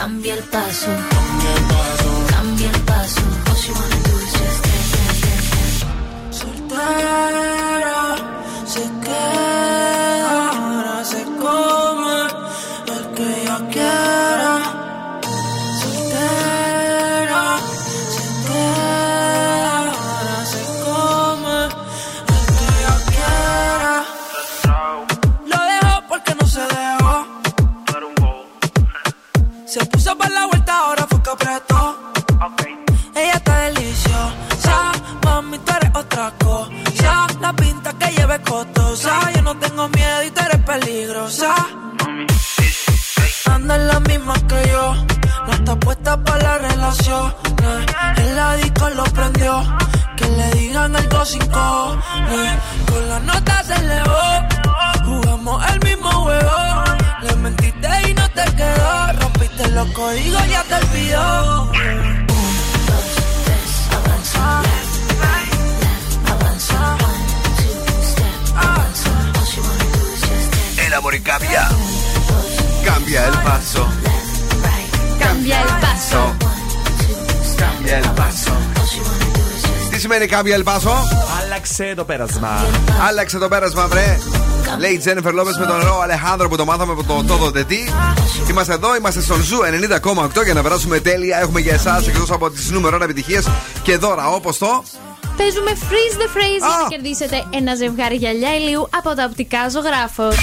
Cambia 0.00 0.32
el 0.32 0.42
paso. 0.44 0.86
Cambia 2.30 2.70
el 2.70 2.80
paso. 2.86 3.20
All 3.50 3.54
she 3.54 3.70
wanna 3.70 3.96
do 4.02 4.16
is 4.16 4.32
just 4.32 4.56
step, 4.60 4.82
step, 4.88 5.12
step, 5.20 5.40
step. 5.76 5.90
Soltera, 6.38 8.00
se 8.64 8.80
queda, 9.04 9.59
Eh. 51.22 52.58
Con 52.88 53.08
las 53.10 53.22
notas 53.22 53.66
se 53.66 53.74
elevó. 53.74 54.48
Jugamos 55.04 55.70
el 55.70 55.80
mismo 55.80 56.10
juego. 56.10 56.84
Le 57.20 57.36
mentiste 57.36 57.88
y 58.08 58.14
no 58.14 58.26
te 58.30 58.44
quedó. 58.56 59.12
Rompiste 59.20 59.68
los 59.68 59.90
códigos, 59.90 60.48
ya 60.48 60.62
te 60.64 60.74
olvidó. 60.76 61.72
Avanza. 63.92 64.62
El 70.86 70.94
amor 70.94 71.14
y 71.14 71.20
cambia. 71.20 71.68
Cambia 72.82 73.26
el 73.26 73.38
paso. 73.40 73.86
Left, 74.02 74.52
right, 74.64 75.20
cambia 75.20 75.60
el 75.60 75.68
paso. 75.80 76.32
Cambia 77.58 77.98
el 77.98 78.10
paso. 78.12 78.52
Τι 80.00 80.06
σημαίνει 80.06 80.28
cambia 80.30 80.56
el 80.58 80.64
paso? 80.64 80.92
Άλλαξε 81.42 81.92
το 81.96 82.04
πέρασμα. 82.04 82.64
Άλλαξε 83.08 83.38
το 83.38 83.48
πέρασμα, 83.48 83.86
βρε. 83.86 84.18
Λέει 84.78 84.90
η 84.90 84.98
Τζένιφερ 84.98 85.32
Λόπες 85.32 85.58
με 85.58 85.66
τον 85.66 85.76
νεαρό 85.76 86.00
Αλεχάνδρο 86.00 86.48
που 86.48 86.56
το 86.56 86.64
μάθαμε 86.64 86.92
από 86.92 87.04
το 87.04 87.24
Τόδο 87.26 87.50
Τετή. 87.50 87.92
Είμαστε 88.50 88.72
εδώ, 88.72 88.96
είμαστε 88.96 89.20
στον 89.20 89.42
Zoo 89.42 89.58
90,8 90.34 90.44
για 90.44 90.54
να 90.54 90.62
περάσουμε 90.62 90.98
τέλεια. 91.00 91.38
Έχουμε 91.38 91.60
για 91.60 91.72
εσάς 91.72 92.06
εκτός 92.06 92.30
από 92.30 92.50
τις 92.50 92.70
νούμερο 92.70 92.96
1 92.96 93.00
επιτυχίες 93.00 93.48
και 93.82 93.96
δώρα 93.96 94.28
όπως 94.28 94.58
το. 94.58 94.84
Παίζουμε 95.36 95.70
freeze 95.70 96.16
the 96.20 96.36
phrase 96.36 96.58
για 96.58 96.78
να 96.82 96.88
κερδίσετε 96.88 97.44
ένα 97.50 97.74
ζευγάρι 97.74 98.16
γυαλιά 98.16 98.54
ηλίου 98.54 98.88
από 98.96 99.14
τα 99.14 99.24
οπτικά 99.30 99.68
ζωγράφος. 99.68 100.36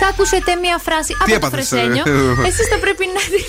Θα 0.00 0.06
ακούσετε 0.12 0.50
μία 0.64 0.78
φράση 0.86 1.12
από 1.20 1.30
το 1.30 1.36
έπαθες, 1.38 1.68
φρεσένιο. 1.68 2.04
ε; 2.06 2.48
Εσείς 2.48 2.66
θα 2.72 2.78
πρέπει 2.84 3.04
να 3.16 3.22
την 3.34 3.46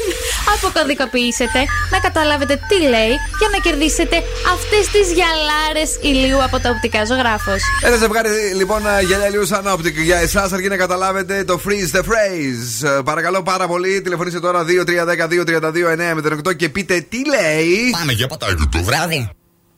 αποκωδικοποιήσετε, 0.56 1.60
να 1.94 1.98
καταλάβετε 2.08 2.54
τι 2.70 2.78
λέει 2.94 3.14
για 3.40 3.50
να 3.54 3.58
κερδίσετε 3.66 4.16
αυτές 4.56 4.84
τις 4.94 5.06
γυαλάρες 5.18 5.90
ηλίου 6.10 6.44
από 6.48 6.58
τα 6.64 6.70
οπτικά 6.70 7.06
ζωγράφος. 7.06 7.62
Ένα 7.88 7.98
ζευγάρι 8.04 8.30
λοιπόν 8.62 8.82
γυαλιά 9.08 9.28
ηλίου 9.28 9.46
Sun 9.46 9.68
Optic 9.76 9.96
για 10.00 10.18
εσάς, 10.18 10.52
αρκεί 10.56 10.68
να 10.68 10.78
καταλάβετε 10.78 11.44
το 11.44 11.56
freeze 11.66 11.92
the 11.98 12.04
phrase. 12.10 12.98
Ε, 12.98 13.02
Παρακαλώ 13.10 13.44
πάρα 13.44 13.68
πολύ, 13.68 14.02
τηλεφωνήστε 14.02 14.40
τώρα 14.40 14.66
2-3-10-2-32-9 14.68 16.56
και 16.56 16.70
πείτε 16.70 17.06
τι 17.10 17.18
λέει. 17.30 17.90
Πάμε 17.92 18.12
για 18.12 18.28
πατάκι 18.28 18.68
το 18.72 18.84
βράδυ. 18.84 19.30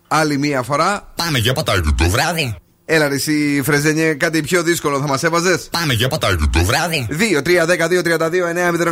Άλλη 0.08 0.38
μία 0.38 0.62
φορά. 0.62 1.12
Πάμε 1.16 1.38
για 1.38 1.54
πατάκι 1.54 1.94
το 1.98 2.10
βράδυ. 2.10 2.56
Έλα 2.86 3.08
ρε 3.08 3.16
εσύ 3.16 3.62
Φρεζένιε, 3.64 4.14
κάτι 4.14 4.42
πιο 4.42 4.64
δύσκολο 4.64 5.00
θα 5.00 5.08
μας 5.08 5.24
έβαζες; 5.24 5.68
Πάμε 5.72 5.94
για 5.94 6.08
πατάκι 6.08 6.48
το 6.52 6.64
βράδυ. 6.64 7.08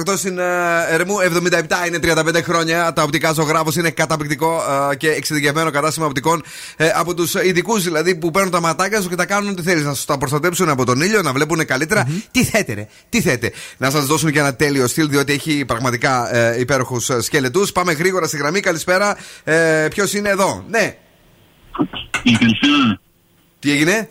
2-3-10-2-32-9-08 0.07 0.13
στην 0.17 0.39
ε, 0.39 0.43
Ερμού 0.89 1.15
77 1.51 1.87
είναι 1.87 1.99
35 2.01 2.43
χρόνια. 2.43 2.93
Τα 2.93 3.03
οπτικά 3.03 3.31
ζωγράφος 3.31 3.75
είναι 3.75 3.89
καταπληκτικό 3.89 4.61
ε, 4.91 4.95
και 4.95 5.09
εξειδικευμένο 5.09 5.71
κατάστημα 5.71 6.05
οπτικών 6.05 6.43
ε, 6.75 6.89
από 6.95 7.13
τους 7.13 7.33
ειδικούς 7.33 7.83
δηλαδή 7.83 8.15
που 8.15 8.31
παίρνουν 8.31 8.51
τα 8.51 8.61
ματάκια 8.61 9.01
σου 9.01 9.09
και 9.09 9.15
τα 9.15 9.25
κάνουν 9.25 9.49
ό,τι 9.49 9.61
θέλεις 9.61 9.83
Να 9.83 9.93
σου 9.93 10.05
τα 10.05 10.17
προστατέψουν 10.17 10.69
από 10.69 10.85
τον 10.85 11.01
ήλιο, 11.01 11.21
να 11.21 11.33
βλέπουν 11.33 11.65
καλύτερα. 11.65 12.07
Τι 12.31 12.43
θέτε, 12.43 12.73
ρε, 12.73 12.87
τι 13.09 13.21
θέτε. 13.21 13.51
Να 13.77 13.89
σας 13.89 14.05
δώσουν 14.05 14.31
και 14.31 14.39
ένα 14.39 14.55
τέλειο 14.55 14.87
στυλ, 14.87 15.09
διότι 15.09 15.33
έχει 15.33 15.65
πραγματικά 15.65 16.35
ε, 16.35 16.59
υπέροχους 16.59 17.09
ε, 17.09 17.21
σκελετούς. 17.21 17.71
Πάμε 17.71 17.93
γρήγορα 17.93 18.27
στη 18.27 18.37
γραμμή. 18.37 18.59
Καλησπέρα. 18.59 19.17
Ε, 19.43 19.87
Ποιος 19.89 20.13
είναι 20.13 20.29
εδώ, 20.29 20.65
ναι. 20.69 20.95
Τι 23.61 23.71
έγινε; 23.71 24.07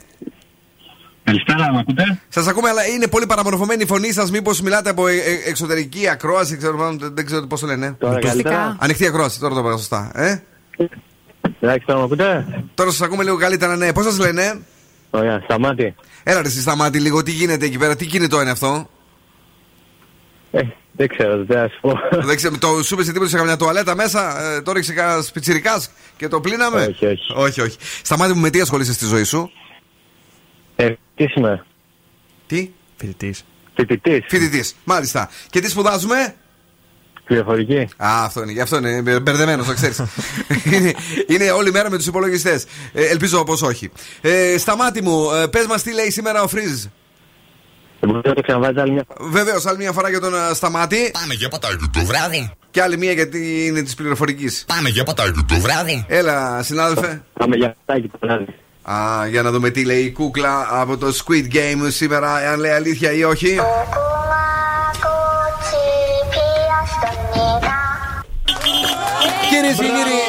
Καλησπέρα, 1.24 1.72
με 1.72 1.78
ακούτε; 1.78 2.20
Σας 2.28 2.46
ακούμε, 2.46 2.68
αλλά 2.68 2.86
είναι 2.86 3.06
πολύ 3.06 3.26
παραμορφωμένη 3.26 3.82
η 3.82 3.86
φωνή 3.86 4.12
σας. 4.12 4.30
Μήπως 4.30 4.60
μιλάτε 4.60 4.90
από 4.90 5.06
ε, 5.06 5.14
ε, 5.14 5.48
εξωτερική 5.48 6.08
ακρόαση, 6.08 6.56
ξέρω, 6.56 6.76
μάλλον, 6.76 6.98
δεν 7.14 7.26
ξέρω 7.26 7.46
πώς 7.46 7.60
το 7.60 7.66
λένε. 7.66 7.96
Τώρα 7.98 8.18
καλύτερα. 8.18 8.76
Ανοιχτή 8.80 9.06
ακρόαση, 9.06 9.40
τώρα 9.40 9.54
το 9.54 9.60
είπα 9.60 9.70
σωστά. 9.70 10.10
Ε; 10.14 10.42
Εντάξει, 11.60 11.86
τώρα 11.86 11.98
με 11.98 12.04
ακούτε; 12.04 12.46
Τώρα 12.74 12.90
σας 12.90 13.00
ακούμε 13.00 13.22
λίγο 13.24 13.36
καλύτερα, 13.36 13.76
ναι. 13.76 13.92
Πώς 13.92 14.04
σας 14.04 14.18
λένε, 14.18 14.60
Ωραία, 15.10 15.40
σταμάτη. 15.44 15.94
Έλα, 16.22 16.42
ρε, 16.42 16.48
εσύ 16.48 16.60
σταμάτη 16.60 16.98
λίγο, 16.98 17.22
τι 17.22 17.30
γίνεται 17.30 17.66
εκεί 17.66 17.78
πέρα, 17.78 17.96
τι 17.96 18.06
κινητό 18.06 18.40
είναι 18.40 18.50
αυτό; 18.50 18.88
Ε, 20.50 20.60
δεν 20.92 21.08
ξέρω, 21.08 21.44
δεν 21.44 21.58
θα 21.58 21.68
σου 21.68 21.80
πω. 21.80 21.92
Δεν 22.26 22.36
ξέρω, 22.36 22.58
το 22.58 22.82
σου 22.82 22.94
είπε 22.94 23.02
τίποτα 23.02 23.28
σε 23.28 23.36
καμιά 23.36 23.56
τουαλέτα 23.56 23.94
μέσα, 23.94 24.42
ε, 24.54 24.62
το 24.62 24.72
ρίξε 24.72 24.92
κανένα 24.92 25.24
πιτσυρικά 25.32 25.82
και 26.16 26.28
το 26.28 26.40
πλύναμε. 26.40 26.80
Όχι, 26.80 27.06
όχι. 27.06 27.32
όχι, 27.34 27.60
όχι. 27.60 27.76
Σταμάτη 28.02 28.32
μου 28.32 28.40
με 28.40 28.50
τι 28.50 28.60
ασχολείσαι 28.60 28.92
στη 28.92 29.06
ζωή 29.06 29.24
σου; 29.24 29.50
Ε, 30.76 30.92
τι 31.14 31.24
είμαι. 31.36 31.64
Τι; 32.46 32.70
Φοιτητής. 32.96 33.44
Φοιτητής. 33.74 34.24
Φοιτητής. 34.28 34.76
Μάλιστα. 34.84 35.30
Και 35.50 35.60
τι 35.60 35.70
σπουδάζουμε; 35.70 36.34
Πληροφορική. 37.30 37.88
Α, 37.96 38.24
αυτό 38.24 38.42
είναι. 38.42 38.52
Γι' 38.52 38.60
αυτό 38.60 38.76
είναι 38.76 39.20
μπερδεμένος, 39.20 39.66
το 39.66 39.74
ξέρεις. 39.74 40.02
είναι, 40.74 40.94
είναι 41.26 41.50
όλη 41.50 41.70
μέρα 41.70 41.90
με 41.90 41.96
τους 41.96 42.06
υπολογιστές. 42.06 42.66
Ε, 42.92 43.06
ελπίζω 43.06 43.44
πω 43.44 43.66
όχι. 43.66 43.90
Ε, 44.20 44.58
σταμάτη 44.58 45.02
μου, 45.02 45.30
ε, 45.30 45.46
πες 45.46 45.66
μας 45.66 45.82
τι 45.82 45.92
λέει 45.92 46.10
σήμερα 46.10 46.42
ο 46.42 46.48
Φρίζ. 46.48 46.84
Μπορείτε 48.06 48.28
να 48.28 48.34
το 48.34 48.40
ξαναβάζετε 48.40 48.80
άλλη 48.80 48.92
μια 48.92 49.04
φορά. 49.08 49.30
Βεβαίως, 49.30 49.66
άλλη 49.66 49.78
μια 49.78 49.92
φορά 49.92 50.08
για 50.08 50.20
τον 50.20 50.34
ε, 50.34 50.54
Σταμάτη. 50.54 51.10
Πάμε 51.12 51.34
για 51.34 51.48
πατάκι 51.48 51.90
το 51.92 52.04
βράδυ. 52.04 52.52
Και 52.70 52.82
άλλη 52.82 52.96
μια 52.96 53.12
γιατί 53.12 53.66
είναι 53.66 53.82
της 53.82 53.94
πληροφορικής. 53.94 54.64
Πάμε 54.66 54.88
για 54.88 55.04
πατάκι 55.04 55.44
το 55.48 55.54
βράδυ. 55.60 56.04
Έλα, 56.08 56.62
συνάδελφε. 56.62 57.22
Πάμε 57.32 57.56
για 57.56 57.76
πατάκι 57.86 58.08
το 58.08 58.18
βράδυ. 58.20 58.46
Α, 58.82 59.26
για 59.26 59.42
να 59.42 59.50
δούμε 59.50 59.70
τι 59.70 59.84
λέει 59.84 60.02
η 60.02 60.12
κούκλα 60.12 60.68
από 60.70 60.96
το 60.96 61.06
Squid 61.06 61.54
Game 61.54 61.86
σήμερα, 61.88 62.34
αν 62.34 62.60
λέει 62.60 62.70
αλήθεια 62.70 63.12
ή 63.12 63.24
όχι. 63.24 63.58
Κυρίες 69.50 69.76
και 69.76 69.84
κύριοι, 69.84 70.20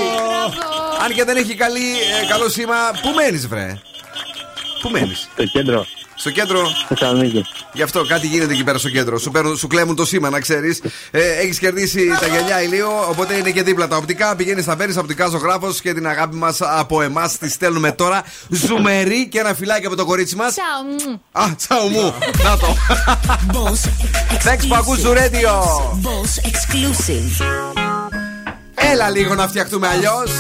αν 1.04 1.14
και 1.14 1.24
δεν 1.24 1.38
έχει 1.38 1.56
καλή, 1.56 1.80
ε, 2.24 2.28
καλό 2.30 2.50
σήμα, 2.50 2.76
πού 3.02 3.10
μένεις, 3.16 3.48
βρε; 3.48 3.80
Πού 4.82 4.90
μένεις; 4.90 5.30
Στο 5.34 5.44
κέντρο. 5.44 5.86
Στο 6.22 6.30
κέντρο. 6.30 6.72
Θεσσαλονίκη. 6.88 7.46
Γι' 7.74 7.82
αυτό 7.82 8.06
κάτι 8.06 8.28
γίνεται 8.28 8.54
εκεί 8.54 8.64
πέρα 8.64 8.78
στο 8.78 8.90
κέντρο. 8.90 9.18
Σου, 9.18 9.32
παίρνουν, 9.32 9.58
σου 9.58 9.68
κλέμουν 9.68 9.96
το 9.96 10.06
σήμα, 10.06 10.30
να 10.30 10.40
ξέρεις. 10.40 10.82
Ε, 11.12 11.22
έχεις 11.22 11.60
κερδίσει 11.60 12.08
τα 12.20 12.28
γυαλιά 12.28 12.62
ηλίου, 12.62 12.88
οπότε 13.10 13.34
είναι 13.34 13.52
και 13.52 13.64
δίπλα 13.64 13.88
τα 13.88 13.98
οπτικά. 13.98 14.36
Πηγαίνεις 14.36 14.64
στα 14.64 14.76
παίρνει 14.76 14.98
οπτικά 14.98 15.28
ζωγράφος 15.28 15.82
και 15.82 15.94
την 15.94 16.08
αγάπη 16.08 16.36
μας 16.36 16.62
από 16.62 17.02
εμάς 17.02 17.38
τη 17.38 17.50
στέλνουμε 17.50 17.92
τώρα. 17.92 18.24
Ζουμερή 18.50 19.28
και 19.28 19.40
ένα 19.40 19.54
φυλάκι 19.54 19.86
από 19.86 19.96
το 19.96 20.06
κορίτσι 20.06 20.36
μας. 20.36 20.54
Τσαου. 20.54 21.12
μμ. 21.12 21.42
Α, 21.42 21.56
τσαου 21.56 21.88
μου. 21.88 22.14
Να 22.44 22.58
το. 22.58 22.76
Thanks 24.44 24.66
που 24.68 24.76
ακούς 24.76 25.02
το 25.02 25.14
radio. 25.14 25.54
Boss 26.04 26.50
exclusive. 26.50 27.46
Έλα 28.92 29.10
λίγο 29.10 29.36
να 29.36 29.48
φτιαχτούμε 29.48 29.88
αλλιώς. 29.88 30.32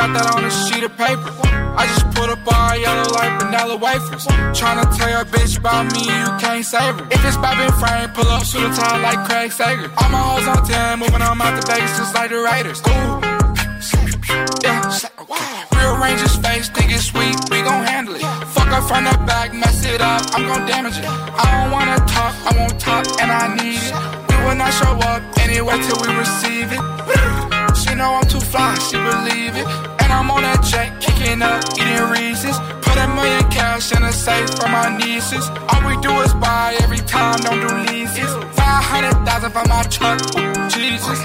Got 0.00 0.16
that 0.16 0.32
on 0.32 0.44
a 0.48 0.52
sheet 0.64 0.80
of 0.82 0.96
paper. 0.96 1.28
I 1.76 1.84
just 1.92 2.08
put 2.16 2.32
up 2.32 2.40
all 2.48 2.72
yellow 2.72 3.12
like 3.12 3.36
vanilla 3.36 3.76
wafers. 3.76 4.24
Tryna 4.56 4.88
tell 4.96 5.10
your 5.12 5.26
bitch 5.28 5.58
about 5.60 5.92
me, 5.92 6.08
you 6.08 6.28
can't 6.40 6.64
save 6.64 6.96
her. 6.96 7.04
If 7.12 7.20
it's 7.20 7.36
Bobby 7.36 7.68
frame, 7.76 8.08
pull 8.16 8.24
up, 8.32 8.44
shoot 8.48 8.64
a 8.64 8.72
tie 8.72 8.96
like 9.04 9.20
Craig 9.28 9.52
Sager. 9.52 9.92
All 10.00 10.08
my 10.08 10.22
hoes 10.24 10.48
on 10.48 10.64
ten, 10.64 11.00
moving 11.00 11.20
on 11.20 11.36
out 11.36 11.52
the 11.52 11.64
Vegas 11.68 11.92
just 12.00 12.14
like 12.14 12.30
the 12.32 12.40
Raiders. 12.40 12.80
Ooh. 12.88 13.20
Yeah. 14.64 14.88
Real 15.76 15.96
Rangers 16.00 16.36
face, 16.40 16.68
think 16.72 16.92
it's 16.96 17.04
sweet, 17.12 17.36
we 17.52 17.60
gon' 17.60 17.84
handle 17.84 18.14
it. 18.16 18.24
Fuck 18.56 18.72
up 18.72 18.88
from 18.88 19.04
the 19.04 19.12
back, 19.28 19.52
mess 19.52 19.84
it 19.84 20.00
up, 20.00 20.22
I'm 20.32 20.48
gon' 20.48 20.64
damage 20.64 20.96
it. 20.96 21.04
I 21.04 21.44
don't 21.52 21.70
wanna 21.76 22.00
talk, 22.08 22.32
I 22.48 22.50
won't 22.56 22.80
talk, 22.80 23.04
and 23.20 23.28
I 23.28 23.52
need 23.52 23.76
it. 23.76 23.92
We 24.32 24.36
will 24.48 24.56
not 24.56 24.72
show 24.72 24.96
up 25.12 25.20
anyway 25.44 25.76
till 25.84 26.00
we 26.00 26.08
receive 26.16 26.72
it. 26.72 27.49
Know 28.00 28.14
I'm 28.14 28.26
too 28.26 28.40
fly, 28.40 28.72
she 28.88 28.96
believe 28.96 29.60
it. 29.60 29.66
And 30.00 30.08
I'm 30.10 30.30
on 30.30 30.40
that 30.40 30.64
jet, 30.64 30.88
kicking 31.04 31.42
up, 31.42 31.60
eating 31.76 32.00
Reese's. 32.08 32.56
Put 32.80 32.96
a 32.96 33.06
million 33.12 33.44
cash 33.52 33.92
in 33.92 34.00
a 34.02 34.10
safe 34.10 34.48
for 34.56 34.72
my 34.72 34.88
nieces. 34.96 35.44
All 35.68 35.84
we 35.84 36.00
do 36.00 36.08
is 36.24 36.32
buy 36.40 36.80
every 36.80 37.04
time, 37.04 37.44
don't 37.44 37.60
do 37.60 37.68
leases. 37.92 38.32
500,000 38.56 39.52
for 39.52 39.68
my 39.68 39.84
truck, 39.92 40.16
Jesus. 40.72 41.20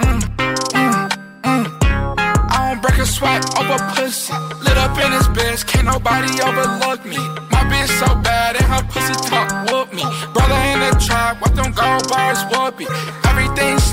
Mm, 0.00 0.24
mm, 0.72 0.96
mm. 1.44 1.64
I 2.48 2.72
don't 2.72 2.80
break 2.80 2.96
a 2.96 3.04
sweat 3.04 3.44
over 3.60 3.76
pussy. 3.92 4.32
Lit 4.64 4.78
up 4.80 4.96
in 5.04 5.12
this 5.12 5.28
bitch, 5.36 5.68
can't 5.68 5.84
nobody 5.84 6.32
overlook 6.40 7.04
me. 7.04 7.20
My 7.52 7.60
bitch 7.68 7.92
so 8.00 8.08
bad 8.24 8.56
and 8.56 8.64
her 8.72 8.84
pussy 8.88 9.12
talk 9.28 9.52
whoop 9.68 9.92
me. 9.92 10.04
Brother 10.32 10.60
in 10.72 10.80
the 10.80 10.96
trap, 10.96 11.44
what 11.44 11.52
them 11.54 11.76
gold 11.76 12.08
bars 12.08 12.40
whoopee. 12.48 12.88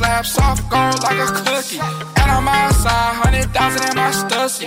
Slaps 0.10 0.32
soft 0.32 0.70
gold 0.72 1.04
like 1.04 1.20
a 1.20 1.28
cookie. 1.46 1.78
And 2.18 2.32
I'm 2.32 2.48
outside, 2.48 3.14
hundred 3.22 3.46
thousand 3.54 3.90
in 3.90 3.96
my 3.96 4.10
stussy. 4.10 4.66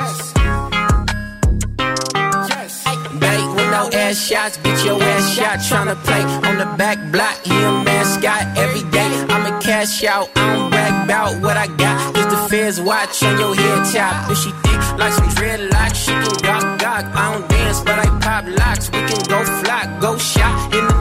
Yes. 2.48 2.84
Bait 3.18 3.46
with 3.56 3.70
no 3.74 3.90
ass 3.92 4.24
shots, 4.24 4.56
beat 4.58 4.78
your 4.84 5.02
ass 5.02 5.34
shot. 5.34 5.58
Tryna 5.58 5.96
play 6.04 6.22
on 6.48 6.58
the 6.58 6.68
back 6.78 6.98
block, 7.10 7.36
he 7.42 7.56
a 7.58 7.72
mascot 7.82 8.56
every 8.56 8.88
day. 8.92 9.10
I'ma 9.34 9.58
cash 9.58 10.04
out, 10.04 10.30
I 10.36 10.54
don't 10.54 10.70
brag 10.70 11.06
about 11.06 11.42
what 11.42 11.56
I 11.56 11.66
got. 11.66 12.14
Cause 12.14 12.30
the 12.32 12.40
feds 12.48 12.80
watch 12.80 13.20
on 13.24 13.36
your 13.40 13.56
head 13.56 13.92
top. 13.92 14.30
If 14.30 14.38
she 14.38 14.50
thick 14.62 14.80
like 14.96 15.12
some 15.12 15.28
dreadlocks, 15.30 15.96
she 16.04 16.12
can 16.22 16.36
gawk 16.46 16.78
gawk. 16.78 17.04
I 17.18 17.32
don't 17.32 17.48
dance, 17.48 17.80
but 17.80 17.98
I 17.98 18.06
pop 18.20 18.44
locks. 18.46 18.86
We 18.92 19.00
can 19.10 19.22
go 19.26 19.42
flock, 19.64 20.00
go 20.00 20.16
shot 20.18 20.72
in 20.72 20.91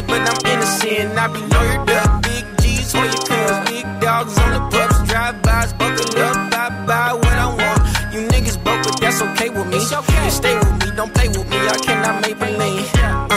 hundred 0.00 0.06
but 0.06 0.46
I'm 0.46 0.52
innocent. 0.52 1.18
I 1.18 1.26
be 1.28 1.40
lawyered 1.40 1.88
up, 1.90 2.22
big 2.22 2.44
G's 2.60 2.92
for 2.92 3.04
your 3.04 3.12
cuz. 3.12 3.56
Big 3.70 3.86
dogs 4.00 4.38
on 4.38 4.50
the 4.52 4.60
pups, 4.70 5.10
drive-bys, 5.10 5.72
buckle 5.74 6.22
up, 6.22 6.50
bye 6.50 6.86
bye 6.86 7.12
what 7.14 7.32
I 7.32 7.46
want. 7.46 8.14
You 8.14 8.26
niggas 8.28 8.62
broke, 8.62 8.82
but 8.84 9.00
that's 9.00 9.22
okay 9.22 9.48
with 9.50 9.66
me. 9.66 9.78
You 9.78 10.30
stay 10.30 10.56
with 10.58 10.84
me, 10.84 10.96
don't 10.96 11.12
play 11.14 11.28
with 11.28 11.48
me. 11.48 11.56
I 11.56 11.78
cannot 11.78 12.22
make 12.22 12.38
believe. 12.38 12.90
Uh. 12.94 13.28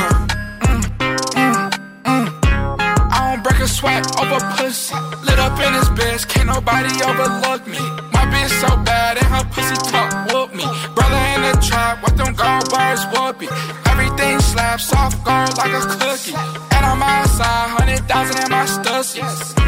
I 3.11 3.33
don't 3.33 3.43
break 3.43 3.59
a 3.59 3.67
sweat 3.67 4.05
over 4.19 4.39
pussy. 4.55 4.95
Lit 5.25 5.39
up 5.39 5.59
in 5.59 5.73
this 5.73 5.89
bitch, 5.89 6.27
can't 6.27 6.47
nobody 6.47 6.89
overlook 7.03 7.67
me. 7.67 7.79
My 8.13 8.25
bitch 8.31 8.51
so 8.61 8.75
bad 8.83 9.17
and 9.17 9.27
her 9.27 9.43
pussy 9.51 9.75
talk 9.91 10.09
whoop 10.31 10.53
me. 10.53 10.65
Brother 10.95 11.21
in 11.35 11.41
the 11.43 11.53
trap, 11.65 12.01
what 12.03 12.15
them 12.17 12.33
gold 12.33 12.69
bars 12.71 13.03
whoopee. 13.11 13.47
Everything 13.47 13.88
slaps 14.49 14.85
soft 14.85 15.23
gold 15.23 15.57
like 15.57 15.73
a 15.73 15.81
cookie. 15.85 16.33
And 16.75 16.85
I'm 16.85 17.01
outside, 17.03 17.69
hundred 17.77 18.01
thousand 18.07 18.43
in 18.43 18.51
my 18.51 18.65
stussy. 18.65 19.58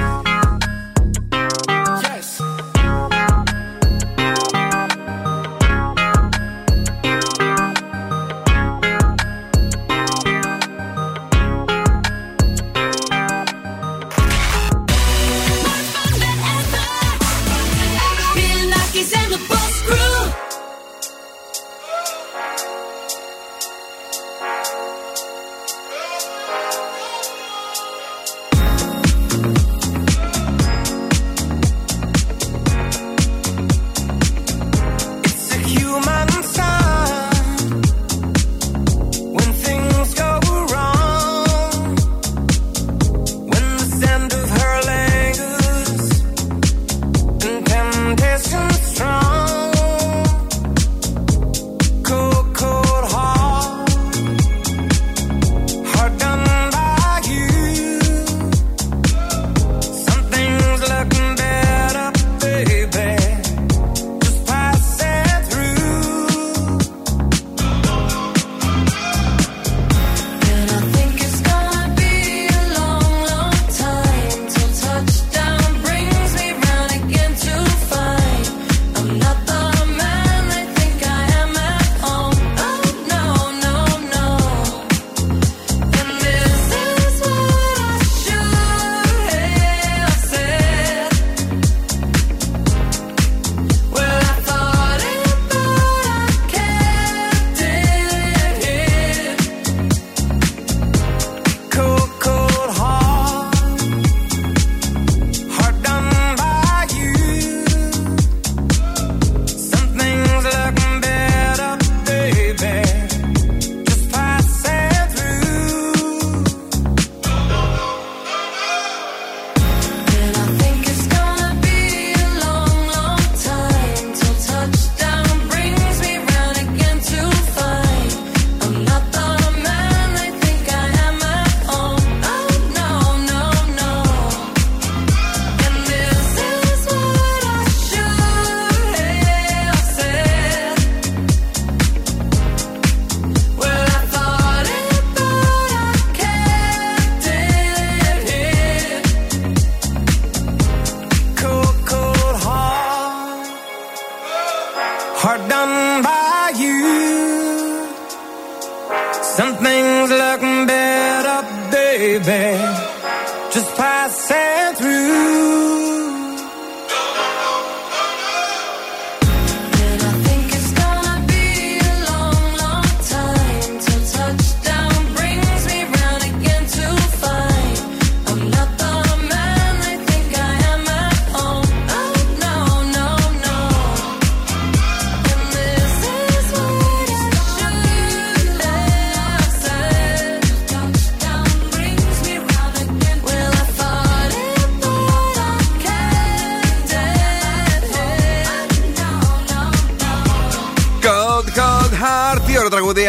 Things 159.62 160.10
look 160.10 160.42
better, 160.68 161.72
baby. 161.72 162.91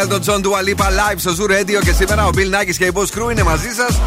Ωραίο 0.03 0.19
τραγουδί 0.19 0.25
Elton 0.27 0.35
John 0.35 0.43
του 0.43 0.53
Alipa 0.53 0.85
live 0.85 1.17
στο 1.17 1.33
Zoo 1.39 1.51
Radio 1.51 1.85
και 1.85 1.93
σήμερα 1.93 2.27
ο 2.27 2.31
Bill 2.35 2.55
Nackis 2.55 2.75
και 2.79 2.85
η 2.85 2.91
Boss 2.95 3.01
Crew 3.19 3.31
είναι 3.31 3.43
μαζί 3.43 3.69
σας. 3.69 4.01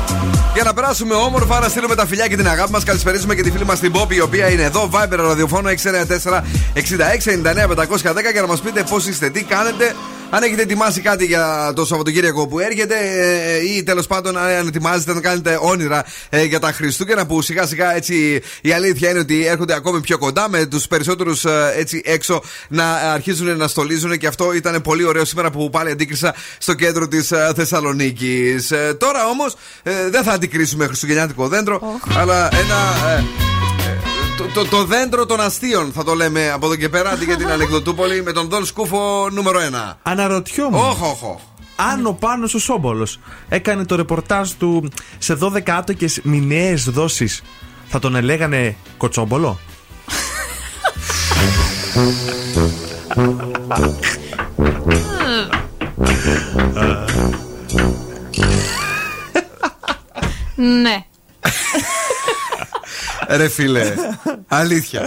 Για 0.53 0.63
να 0.63 0.73
περάσουμε 0.73 1.13
όμορφα, 1.13 1.59
να 1.59 1.69
στείλουμε 1.69 1.95
τα 1.95 2.05
φιλιά 2.05 2.27
και 2.27 2.35
την 2.35 2.47
αγάπη 2.47 2.71
μας. 2.71 2.83
Καλησπέριζουμε 2.83 3.35
και 3.35 3.41
τη 3.41 3.51
φίλη 3.51 3.65
μας 3.65 3.79
την 3.79 3.91
Πόπη, 3.91 4.15
η 4.15 4.21
οποία 4.21 4.49
είναι 4.49 4.63
εδώ. 4.63 4.89
Viber 4.93 5.17
ραδιοφόνο 5.17 5.69
694 5.69 6.43
66 6.73 7.31
99 7.31 7.67
510 7.67 8.31
για 8.31 8.41
να 8.41 8.47
μας 8.47 8.59
πείτε 8.59 8.83
πώς 8.89 9.07
είστε, 9.07 9.29
τι 9.29 9.43
κάνετε. 9.43 9.95
Αν 10.35 10.43
έχετε 10.43 10.61
ετοιμάσει 10.61 11.01
κάτι 11.01 11.25
για 11.25 11.71
το 11.75 11.85
Σαββατοκύριακο 11.85 12.47
που 12.47 12.59
έρχεται 12.59 12.95
ε, 12.97 13.75
ή 13.75 13.83
τέλος 13.83 14.07
πάντων 14.07 14.37
αν 14.37 14.67
ετοιμάζετε 14.67 15.13
να 15.13 15.21
κάνετε 15.21 15.57
όνειρα 15.61 16.05
ε, 16.29 16.43
για 16.43 16.59
τα 16.59 16.71
Χριστούγεννα 16.71 17.25
που 17.25 17.41
σιγά 17.41 17.65
σιγά 17.65 17.95
έτσι 17.95 18.41
η 18.61 18.71
αλήθεια 18.71 19.09
είναι 19.09 19.19
ότι 19.19 19.45
έρχονται 19.45 19.73
ακόμη 19.73 20.01
πιο 20.01 20.17
κοντά 20.17 20.49
με 20.49 20.65
τους 20.65 20.87
περισσότερους 20.87 21.45
έτσι 21.77 22.01
έξω 22.05 22.41
να 22.67 22.91
αρχίζουν 22.91 23.57
να 23.57 23.67
στολίζουν 23.67 24.17
και 24.17 24.27
αυτό 24.27 24.53
ήταν 24.53 24.81
πολύ 24.81 25.03
ωραίο 25.03 25.25
σήμερα 25.25 25.51
που 25.51 25.69
πάλι 25.69 25.91
αντίκρισα 25.91 26.35
στο 26.57 26.73
κέντρο 26.73 27.07
της 27.07 27.31
Θεσσαλονίκης. 27.55 28.73
Τώρα 28.97 29.27
όμως 29.27 29.55
δεν 30.09 30.23
θα 30.23 30.31
αντικρίσουμε 30.31 30.85
χριστουγεννιάτικο 30.85 31.47
δέντρο, 31.47 31.99
αλλά 32.17 32.49
ένα. 32.53 33.64
Ε, 34.35 34.37
το, 34.37 34.47
το, 34.53 34.65
το 34.69 34.83
δέντρο 34.83 35.25
των 35.25 35.41
αστείων 35.41 35.91
θα 35.91 36.03
το 36.03 36.13
λέμε 36.13 36.51
από 36.51 36.65
εδώ 36.65 36.75
και 36.75 36.89
πέρα 36.89 37.09
αντί 37.09 37.25
για 37.25 37.37
την 37.37 37.47
Ανεκδοτούπολη 37.55 38.23
με 38.23 38.31
τον 38.31 38.49
Δον 38.49 38.65
Σκούφο 38.65 39.29
νούμερο 39.31 39.59
1. 39.91 39.93
Αναρωτιόμουν. 40.03 40.79
Όχ, 40.79 41.01
όχ, 41.01 41.23
όχ. 41.23 41.39
Αν 41.75 42.05
ο 42.05 42.11
Πάνος 42.11 42.53
ο 42.53 42.59
Σόμπολος 42.59 43.19
έκανε 43.49 43.85
το 43.85 43.95
ρεπορτάζ 43.95 44.51
του 44.51 44.91
σε 45.17 45.37
12 45.41 45.69
άτοκες 45.69 46.19
μηνιαίες 46.23 46.83
δόσεις, 46.83 47.41
θα 47.87 47.99
τον 47.99 48.15
ελέγανε 48.15 48.75
κοτσόμπολο; 48.97 49.59
Ναι. 60.55 61.05
Ρε 63.29 63.47
φίλε, 63.47 63.93
αλήθεια. 64.47 65.01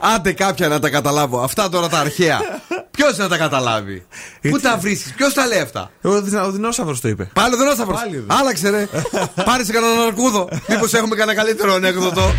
Άντε 0.00 0.32
κάποια 0.32 0.68
να 0.68 0.78
τα 0.78 0.88
καταλάβω. 0.90 1.40
Αυτά 1.40 1.68
τώρα 1.68 1.88
τα 1.88 1.98
αρχαία. 1.98 2.40
Ποιος 2.90 3.16
να 3.16 3.28
τα 3.28 3.36
καταλάβει; 3.36 4.06
Πού 4.50 4.60
τα 4.60 4.76
βρίσκεις, 4.76 5.12
ποιος 5.12 5.34
τα 5.34 5.46
λέει 5.46 5.58
αυτά; 5.60 5.90
Ο, 6.02 6.20
Δη- 6.20 6.34
ο 6.40 6.50
δεινόσαυρος 6.50 7.00
το 7.00 7.08
είπε. 7.08 7.28
Πάλι 7.32 7.54
ο 7.54 7.58
Δεινόσαυρος; 7.58 8.00
Πάλι 8.00 8.16
ο 8.16 8.24
Άλλαξε 8.26 8.70
ρε. 8.70 8.88
Πάρε 9.44 9.64
σε 9.64 9.72
κανέναν 9.72 10.00
αρκούδο. 10.06 10.48
Μήπως 10.68 10.92
έχουμε 10.94 11.14
κανένα 11.16 11.38
καλύτερο 11.42 11.74
ανέκδοτο. 11.74 12.32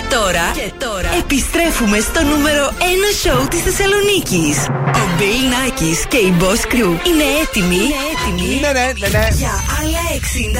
Και 0.00 0.14
τώρα, 0.14 0.50
και 0.54 0.72
τώρα 0.78 1.10
επιστρέφουμε 1.18 1.98
στο 2.00 2.22
νούμερο 2.22 2.64
1 2.78 2.82
σοου 3.22 3.48
της 3.48 3.60
Θεσσαλονίκης. 3.60 4.56
Ο 5.00 5.04
Bill 5.18 5.44
Nackis 5.52 6.06
και 6.08 6.16
η 6.16 6.34
Boss 6.40 6.62
Crew 6.72 6.92
είναι 7.08 7.26
έτοιμοι, 7.42 7.74
είναι 7.74 8.00
έτοιμοι 8.12 8.60
Ναι, 8.60 8.72
ναι, 8.78 8.92
ναι, 8.98 9.08
ναι. 9.18 9.28
για 9.32 9.54
άλλα 9.80 10.02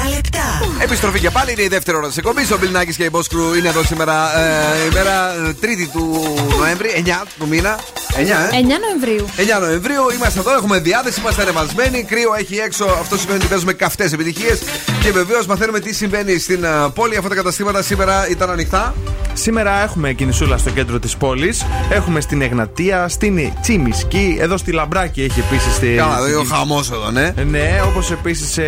60 0.09 0.15
λεπτά. 0.15 0.47
Επιστροφή 0.83 1.19
και 1.19 1.29
πάλι 1.29 1.51
είναι 1.51 1.61
η 1.61 1.67
δεύτερη 1.67 1.97
ώρα 1.97 2.07
της 2.07 2.17
εκπομπής. 2.17 2.51
Ο 2.51 2.57
Μπιλνάκη 2.57 2.95
και 2.95 3.03
η 3.03 3.09
Boss 3.13 3.27
Crew 3.33 3.57
είναι 3.57 3.67
εδώ 3.67 3.83
σήμερα, 3.83 4.39
ε, 4.39 4.87
ημέρα 4.89 5.33
ε, 5.47 5.53
Τρίτη 5.53 5.87
του 5.87 6.35
Νοέμβρη, 6.59 7.03
9 7.05 7.25
του 7.39 7.47
μήνα. 7.47 7.79
9, 8.15 8.19
ε. 8.19 8.23
9 8.23 8.79
Νοεμβρίου. 8.85 9.25
9 9.57 9.59
Νοεμβρίου 9.59 10.09
είμαστε 10.15 10.39
εδώ, 10.39 10.53
έχουμε 10.53 10.79
διάθεση, 10.79 11.19
είμαστε 11.19 11.41
ανεβασμένοι. 11.41 12.03
Κρύο 12.03 12.33
έχει 12.39 12.55
έξω, 12.57 12.85
αυτό 12.85 13.17
σημαίνει 13.17 13.37
ότι 13.39 13.47
παίζουμε 13.47 13.73
καυτές 13.73 14.13
επιτυχίες. 14.13 14.59
Και 15.03 15.11
βεβαίως 15.11 15.45
μαθαίνουμε 15.45 15.79
τι 15.79 15.93
συμβαίνει 15.93 16.37
στην 16.39 16.63
ε, 16.63 16.69
πόλη. 16.93 17.15
Αυτά 17.15 17.29
τα 17.29 17.35
καταστήματα 17.35 17.81
σήμερα 17.81 18.27
ήταν 18.29 18.49
ανοιχτά. 18.49 18.95
Σήμερα 19.33 19.83
έχουμε 19.83 20.13
κινησούλα 20.13 20.57
στο 20.57 20.69
κέντρο 20.69 20.99
της 20.99 21.17
πόλης. 21.17 21.65
Έχουμε 21.89 22.21
στην 22.21 22.41
Εγνατία, 22.41 23.07
στην 23.07 23.51
Τσιμισκή, 23.61 24.37
εδώ 24.41 24.57
στη 24.57 24.71
Λαμπράκη 24.71 25.21
έχει 25.21 25.39
επίσης. 25.39 25.73
Στη... 25.73 25.87
Καλά, 25.97 26.17
εδώ 26.17 26.27
είναι 26.27 26.35
ο 26.35 26.43
χαμός 26.43 26.91
εδώ, 26.91 27.11
ναι. 27.11 27.33
Ναι, 27.49 27.81
όπως 27.87 28.11
επίσης 28.11 28.59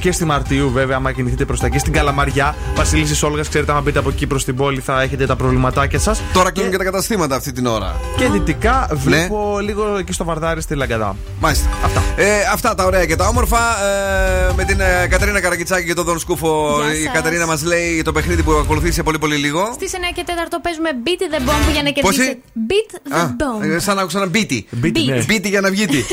και 0.00 0.12
στη 0.12 0.24
Μαρτίου, 0.24 0.70
βέβαια, 0.70 0.96
άμα 0.96 1.12
κινηθείτε 1.12 1.44
προς 1.44 1.60
τα 1.60 1.66
εκεί, 1.66 1.78
στην 1.78 1.92
Καλαμαριά, 1.92 2.56
Βασιλίση 2.74 3.24
Όλγα, 3.24 3.42
ξέρετε, 3.48 3.72
άμα 3.72 3.80
μπείτε 3.80 3.98
από 3.98 4.08
εκεί 4.08 4.26
προς 4.26 4.44
την 4.44 4.56
πόλη 4.56 4.80
θα 4.80 5.02
έχετε 5.02 5.26
τα 5.26 5.36
προβληματάκια 5.36 5.98
σας. 5.98 6.20
Τώρα 6.32 6.50
κλείνουν 6.52 6.70
και 6.70 6.78
τα 6.78 6.84
καταστήματα 6.84 7.36
αυτή 7.36 7.52
την 7.52 7.66
ώρα. 7.66 7.96
Και 8.16 8.28
δυτικά 8.28 8.88
βλέπω 8.92 9.58
λίγο 9.62 9.96
εκεί 9.98 10.12
στο 10.12 10.24
Βαρδάρι 10.24 10.60
στη 10.60 10.74
Λαγκαδά. 10.74 11.16
Μάλιστα. 11.40 11.68
Αυτά. 11.84 12.02
Ε, 12.16 12.26
αυτά 12.52 12.74
τα 12.74 12.84
ωραία 12.84 13.06
και 13.06 13.16
τα 13.16 13.26
όμορφα. 13.28 13.58
Ε, 13.58 14.52
με 14.56 14.64
την 14.64 14.80
ε, 14.80 15.06
Κατερίνα 15.06 15.40
Καρακιτσάκη 15.40 15.86
και 15.86 15.94
τον 15.94 16.04
Δον 16.04 16.18
Σκούφο. 16.18 16.80
Γεια 16.84 16.94
Η 16.94 17.02
σας. 17.02 17.12
Κατερίνα 17.12 17.46
μας 17.46 17.62
λέει 17.62 18.02
το 18.02 18.12
παιχνίδι 18.12 18.42
που 18.42 18.52
ακολουθεί 18.52 18.92
σε 18.92 19.02
πολύ 19.02 19.18
πολύ 19.18 19.36
λίγο. 19.36 19.70
Στις 19.74 19.92
9 20.10 20.12
και 20.14 20.24
4 20.26 20.58
παίζουμε 20.62 20.90
Beat 21.04 21.20
the 21.34 21.40
Bomb 21.48 21.72
για 21.72 21.82
να 21.82 21.92
Πόσοι; 21.92 22.16
κερδίσετε. 22.18 22.38
Beat 22.68 22.90
the 23.12 23.16
Α, 23.16 23.26
Bomb. 23.40 23.62
ε, 23.74 23.78
σαν 23.78 23.96
να 23.96 24.02
άκουσα 24.02 24.18
ένα 24.18 24.26
μπίτι. 24.26 24.66
Μπίτι, 24.70 25.02
ναι. 25.04 25.22
Μπίτι 25.24 25.48
για 25.48 25.60
να 25.60 25.70
βγει. 25.70 25.86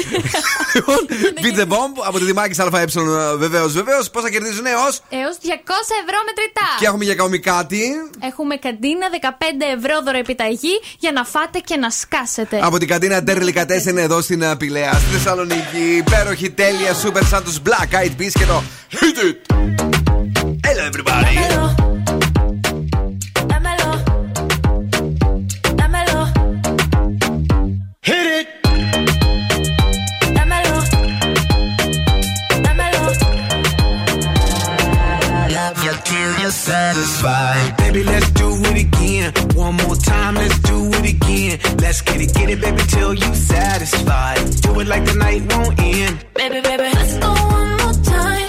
Λοιπόν, 0.76 0.96
Beat 1.42 1.60
the 1.60 1.68
bomb 1.74 1.94
από 2.08 2.18
τη 2.20 2.26
Δημάκη 2.26 2.62
ΑΕ. 2.62 2.86
Βεβαίως, 3.38 3.74
βεβαίως. 3.74 4.10
Πόσα 4.10 4.30
κερδίζουν 4.30 4.66
έως; 4.66 5.02
Έως 5.10 5.36
200 5.42 5.48
ευρώ 6.04 6.18
μετρητά. 6.26 6.68
Και 6.80 6.86
έχουμε 6.86 7.04
για 7.04 7.14
ακόμη 7.14 7.40
κάτι. 7.40 7.82
Έχουμε 8.24 8.56
καντίνα 8.56 9.08
15 9.22 9.28
ευρώ 9.78 10.02
δωρεπιταγή 10.06 10.80
για 11.00 11.12
να 11.12 11.24
φάτε 11.26 11.60
και 11.60 11.76
να 11.76 11.90
σκάσετε. 11.90 12.60
Από 12.64 12.78
την 12.78 12.88
κατίνα 12.88 13.24
Τέρλικα 13.24 13.64
4 13.64 13.86
είναι 13.88 14.02
εδώ 14.02 14.22
στην 14.22 14.44
uh, 14.52 14.56
Πηλαία, 14.60 14.94
στη 14.94 15.10
Θεσσαλονίκη. 15.18 15.96
Υπέροχη, 15.98 16.50
τέλεια, 16.52 16.94
super 17.04 17.22
σαν 17.30 17.44
τους 17.44 17.58
Black 17.66 17.96
Eyed 17.96 18.22
Peas 18.22 18.32
και 18.40 18.46
το 18.46 18.64
Hit 18.92 19.20
it! 19.26 19.54
Hello 20.68 20.84
everybody! 20.92 21.34
Dámelo. 21.36 22.05
Satisfied. 36.86 37.78
Baby, 37.78 38.04
let's 38.04 38.30
do 38.32 38.48
it 38.70 38.78
again. 38.86 39.28
One 39.56 39.76
more 39.84 39.96
time, 39.96 40.36
let's 40.36 40.60
do 40.60 40.78
it 40.98 41.06
again. 41.16 41.54
Let's 41.84 42.02
get 42.02 42.20
it, 42.22 42.32
get 42.34 42.50
it, 42.50 42.60
baby, 42.62 42.84
till 42.94 43.14
you 43.14 43.32
satisfied. 43.34 44.38
Do 44.66 44.80
it 44.82 44.88
like 44.88 45.04
the 45.06 45.16
night 45.16 45.42
won't 45.52 45.80
end. 45.80 46.14
Baby, 46.36 46.60
baby, 46.62 46.90
let's 46.98 47.18
go 47.18 47.32
one 47.60 47.72
more 47.82 47.98
time. 48.16 48.48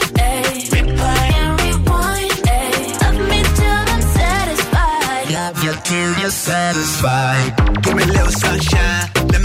Replay 0.75 1.27
and 1.41 1.53
rewind. 1.63 2.37
Love 3.03 3.21
me 3.31 3.41
till 3.59 3.83
I'm 3.95 4.05
satisfied. 4.21 5.25
Love 5.39 5.57
you 5.65 5.73
till 5.89 6.11
you're 6.21 6.39
satisfied. 6.51 7.49
Give 7.83 7.95
me 7.97 8.03
a 8.03 8.13
little 8.17 8.35
sunshine. 8.45 9.16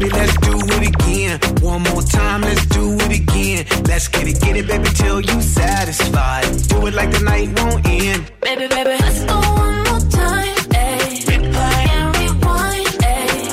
baby, 0.00 0.12
let's 0.14 0.36
do 0.38 0.52
it 0.56 0.88
again. 0.88 1.40
One 1.60 1.82
more 1.82 2.02
time, 2.02 2.40
let's 2.42 2.66
do 2.66 2.94
it 2.94 3.20
again. 3.20 3.66
Let's 3.84 4.08
get 4.08 4.26
it, 4.26 4.40
get 4.40 4.56
it, 4.56 4.66
baby, 4.66 4.88
till 4.94 5.20
you 5.20 5.40
satisfied. 5.42 6.44
Do 6.68 6.86
it 6.86 6.94
like 6.94 7.10
the 7.10 7.20
night 7.20 7.48
won't 7.58 7.86
end. 7.86 8.30
Baby, 8.40 8.66
baby, 8.68 8.96
let's 8.98 9.24
go 9.24 9.38
one 9.38 9.76
more 9.84 10.00
time. 10.10 10.56
Ay. 10.74 11.24
And 11.92 12.16
rewind. 12.16 12.90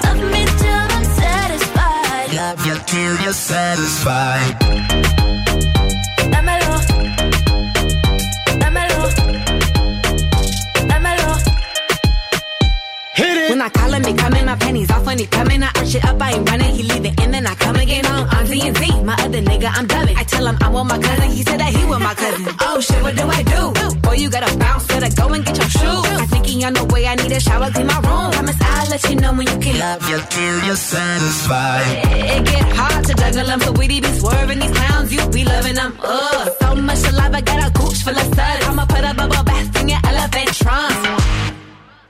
Love 0.03 0.23
me 0.31 0.45
till 0.61 0.85
I'm 0.95 1.05
satisfied. 1.21 2.33
Love 2.33 2.65
you 2.65 2.75
till 2.85 3.15
you're 3.23 3.33
satisfied. 3.33 5.06
Pennies 14.67 14.91
off 14.91 15.05
when 15.05 15.17
he 15.19 15.25
coming. 15.25 15.63
I 15.63 15.67
arch 15.67 15.95
it 15.95 16.05
up, 16.05 16.21
I 16.21 16.31
ain't 16.33 16.49
running. 16.49 16.75
He 16.75 16.83
leave 16.83 17.05
it 17.05 17.19
and 17.21 17.33
then 17.33 17.45
I 17.47 17.55
come 17.55 17.75
again 17.75 18.05
on 18.05 18.27
on 18.35 18.45
Z&Z. 18.45 19.03
My 19.03 19.15
other 19.25 19.41
nigga, 19.41 19.69
I'm 19.73 19.87
dubbing. 19.87 20.17
I 20.17 20.23
tell 20.23 20.45
him 20.45 20.57
I 20.61 20.69
want 20.69 20.89
my 20.89 20.99
cousin. 20.99 21.29
He 21.31 21.43
said 21.43 21.59
that 21.59 21.71
he 21.75 21.85
want 21.85 22.03
my 22.03 22.13
cousin. 22.13 22.45
Oh 22.61 22.79
shit, 22.79 23.01
what 23.03 23.15
do 23.15 23.25
I 23.39 23.43
do? 23.43 23.61
Boy, 24.01 24.15
you 24.23 24.29
gotta 24.29 24.57
bounce, 24.57 24.87
better 24.87 25.11
go 25.21 25.33
and 25.33 25.45
get 25.45 25.57
your 25.57 25.69
shoes. 25.69 26.05
I 26.23 26.25
think 26.31 26.45
he 26.45 26.63
on 26.63 26.73
the 26.73 26.85
way, 26.85 27.05
I 27.07 27.15
need 27.15 27.31
a 27.31 27.39
shower, 27.39 27.69
clean 27.71 27.87
my 27.87 27.99
room. 28.07 28.31
Promise 28.31 28.61
I'll 28.61 28.89
let 28.89 29.09
you 29.09 29.15
know 29.15 29.33
when 29.33 29.47
you 29.47 29.57
can 29.65 29.79
Love 29.79 30.09
you 30.09 30.19
till 30.29 30.57
you're 30.65 30.75
satisfied. 30.75 31.85
It 32.35 32.45
get 32.45 32.67
hard 32.79 33.05
to 33.05 33.13
juggle 33.13 33.45
them, 33.45 33.59
so 33.61 33.71
we 33.73 33.87
be 33.87 34.01
swerving 34.19 34.59
these 34.59 34.71
clowns, 34.71 35.13
you 35.13 35.21
be 35.29 35.43
loving 35.43 35.75
them. 35.75 35.97
Ugh, 36.01 36.49
so 36.59 36.75
much 36.75 36.97
saliva, 36.97 37.41
got 37.41 37.67
a 37.67 37.71
gooch 37.71 37.99
full 38.03 38.17
of 38.17 38.27
suds. 38.35 38.65
I'ma 38.67 38.85
put 38.85 39.03
a 39.03 39.13
bubble 39.13 39.43
bath 39.43 39.81
in 39.81 39.89
your 39.89 39.99
elephant 40.03 40.49
trunk. 40.53 41.16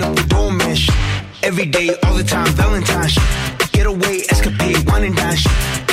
Gentlemen, 0.00 0.18
up 0.18 0.28
the 0.28 0.34
door 0.34 0.52
mish. 0.52 0.88
Every 1.42 1.66
day, 1.66 1.90
all 2.04 2.14
the 2.14 2.24
time, 2.24 2.46
Valentine's. 2.54 3.14
Get 3.72 3.86
away, 3.86 4.22
escapade, 4.30 4.78
wine 4.88 5.04
and 5.04 5.16
dine. 5.16 5.36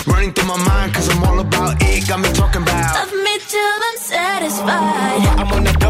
Running 0.05 0.33
through 0.33 0.47
my 0.47 0.57
mind, 0.65 0.93
cause 0.93 1.09
I'm 1.09 1.23
all 1.23 1.39
about 1.39 1.81
it. 1.81 2.07
Got 2.07 2.19
me 2.21 2.29
talking 2.31 2.61
about. 2.61 2.95
Love 2.95 3.13
me 3.13 3.37
till 3.47 3.79
I'm 3.89 3.97
satisfied. 3.97 5.27
I'm 5.39 5.51
on 5.51 5.63
that 5.65 5.79
double 5.79 5.85
up 5.85 5.85
shit. 5.85 5.86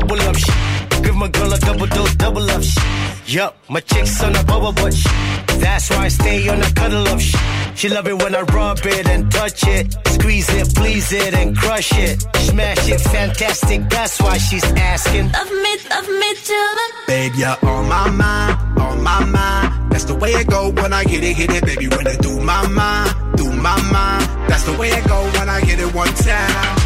Give 1.18 1.34
my 1.34 1.40
girl 1.40 1.52
a 1.52 1.58
double 1.58 1.88
dose, 1.88 2.14
double 2.16 2.52
up 2.52 2.62
shit. 2.62 2.84
Yup, 3.26 3.58
my 3.70 3.80
chick's 3.80 4.22
on 4.22 4.36
a 4.36 4.44
bubble 4.44 4.72
butt 4.72 4.94
shit. 4.94 5.12
That's 5.60 5.90
why 5.90 6.06
I 6.06 6.08
stay 6.10 6.48
on 6.48 6.62
a 6.62 6.72
cuddle 6.74 7.08
up 7.08 7.20
shit. 7.20 7.42
She 7.74 7.90
love 7.90 8.08
it 8.08 8.22
when 8.22 8.36
I 8.36 8.42
rub 8.42 8.86
it 8.86 9.08
and 9.08 9.32
touch 9.32 9.66
it. 9.66 9.98
Squeeze 10.10 10.48
it, 10.54 10.76
please 10.76 11.12
it, 11.12 11.34
and 11.34 11.58
crush 11.58 11.92
it. 11.94 12.22
Smash 12.36 12.88
it, 12.88 13.02
fantastic. 13.02 13.90
That's 13.90 14.22
why 14.22 14.38
she's 14.38 14.64
asking. 14.64 15.32
Love 15.32 15.50
me, 15.50 15.78
love 15.90 16.08
me 16.08 16.36
till 16.36 16.56
I'm 16.56 16.92
Babe, 17.08 17.34
you're 17.36 17.58
on 17.66 17.90
my 17.90 18.10
mind, 18.12 18.80
on 18.80 19.02
my 19.02 19.26
mind. 19.26 19.92
That's 19.92 20.04
the 20.04 20.14
way 20.14 20.34
it 20.34 20.46
go 20.46 20.70
when 20.70 20.94
I 20.94 21.04
hit 21.04 21.24
it, 21.24 21.36
hit 21.36 21.50
it, 21.52 21.66
baby. 21.66 21.88
When 21.88 22.06
I 22.06 22.16
do 22.18 22.40
my 22.42 22.68
mind, 22.68 23.38
do 23.38 23.52
my 23.54 23.82
mind. 23.92 24.24
That's 24.48 24.66
the 24.66 24.78
way 24.78 24.90
it 24.90 25.08
go 25.08 25.24
when 25.40 25.50
I 25.50 25.62
hit 25.62 25.80
it 25.80 25.96
one 25.96 26.14
time. 26.14 26.78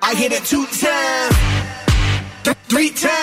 I 0.00 0.14
hit 0.14 0.30
it 0.30 0.44
two 0.44 0.64
times, 0.66 1.36
th- 2.44 2.56
three 2.68 2.90
times, 2.90 3.21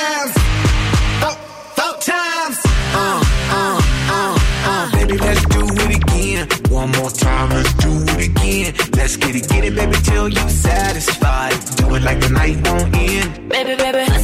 again. 8.50 8.74
Let's 8.94 9.18
get 9.18 9.36
it, 9.36 9.48
get 9.48 9.64
it, 9.64 9.76
baby, 9.76 9.98
till 10.04 10.30
you 10.30 10.50
satisfied. 10.50 11.54
Do 11.78 11.96
it 11.96 12.04
like 12.04 12.20
the 12.20 12.30
night 12.30 12.56
won't 12.68 12.96
end. 12.96 13.50
Baby, 13.50 13.76
baby, 13.76 14.19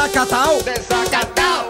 Desacatao. 0.00 0.54
Desacatao. 0.64 1.64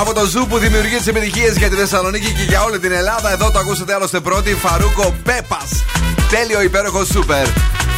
Από 0.00 0.14
το 0.14 0.24
Zoo 0.24 0.46
που 0.46 0.58
δημιουργείς 0.58 1.02
τις 1.02 1.08
επιτυχίες 1.10 1.56
για 1.56 1.68
τη 1.68 1.76
Θεσσαλονίκη 1.76 2.32
και 2.32 2.42
για 2.42 2.62
όλη 2.62 2.78
την 2.78 2.92
Ελλάδα. 2.92 3.32
Εδώ 3.32 3.50
το 3.50 3.58
ακούσατε 3.58 3.94
άλλωστε 3.94 4.20
πρώτη. 4.20 4.54
Farruko 4.54 5.14
Pepas. 5.22 5.84
Τέλειο 6.30 6.62
υπέροχο 6.62 7.04
σούπερ. 7.04 7.46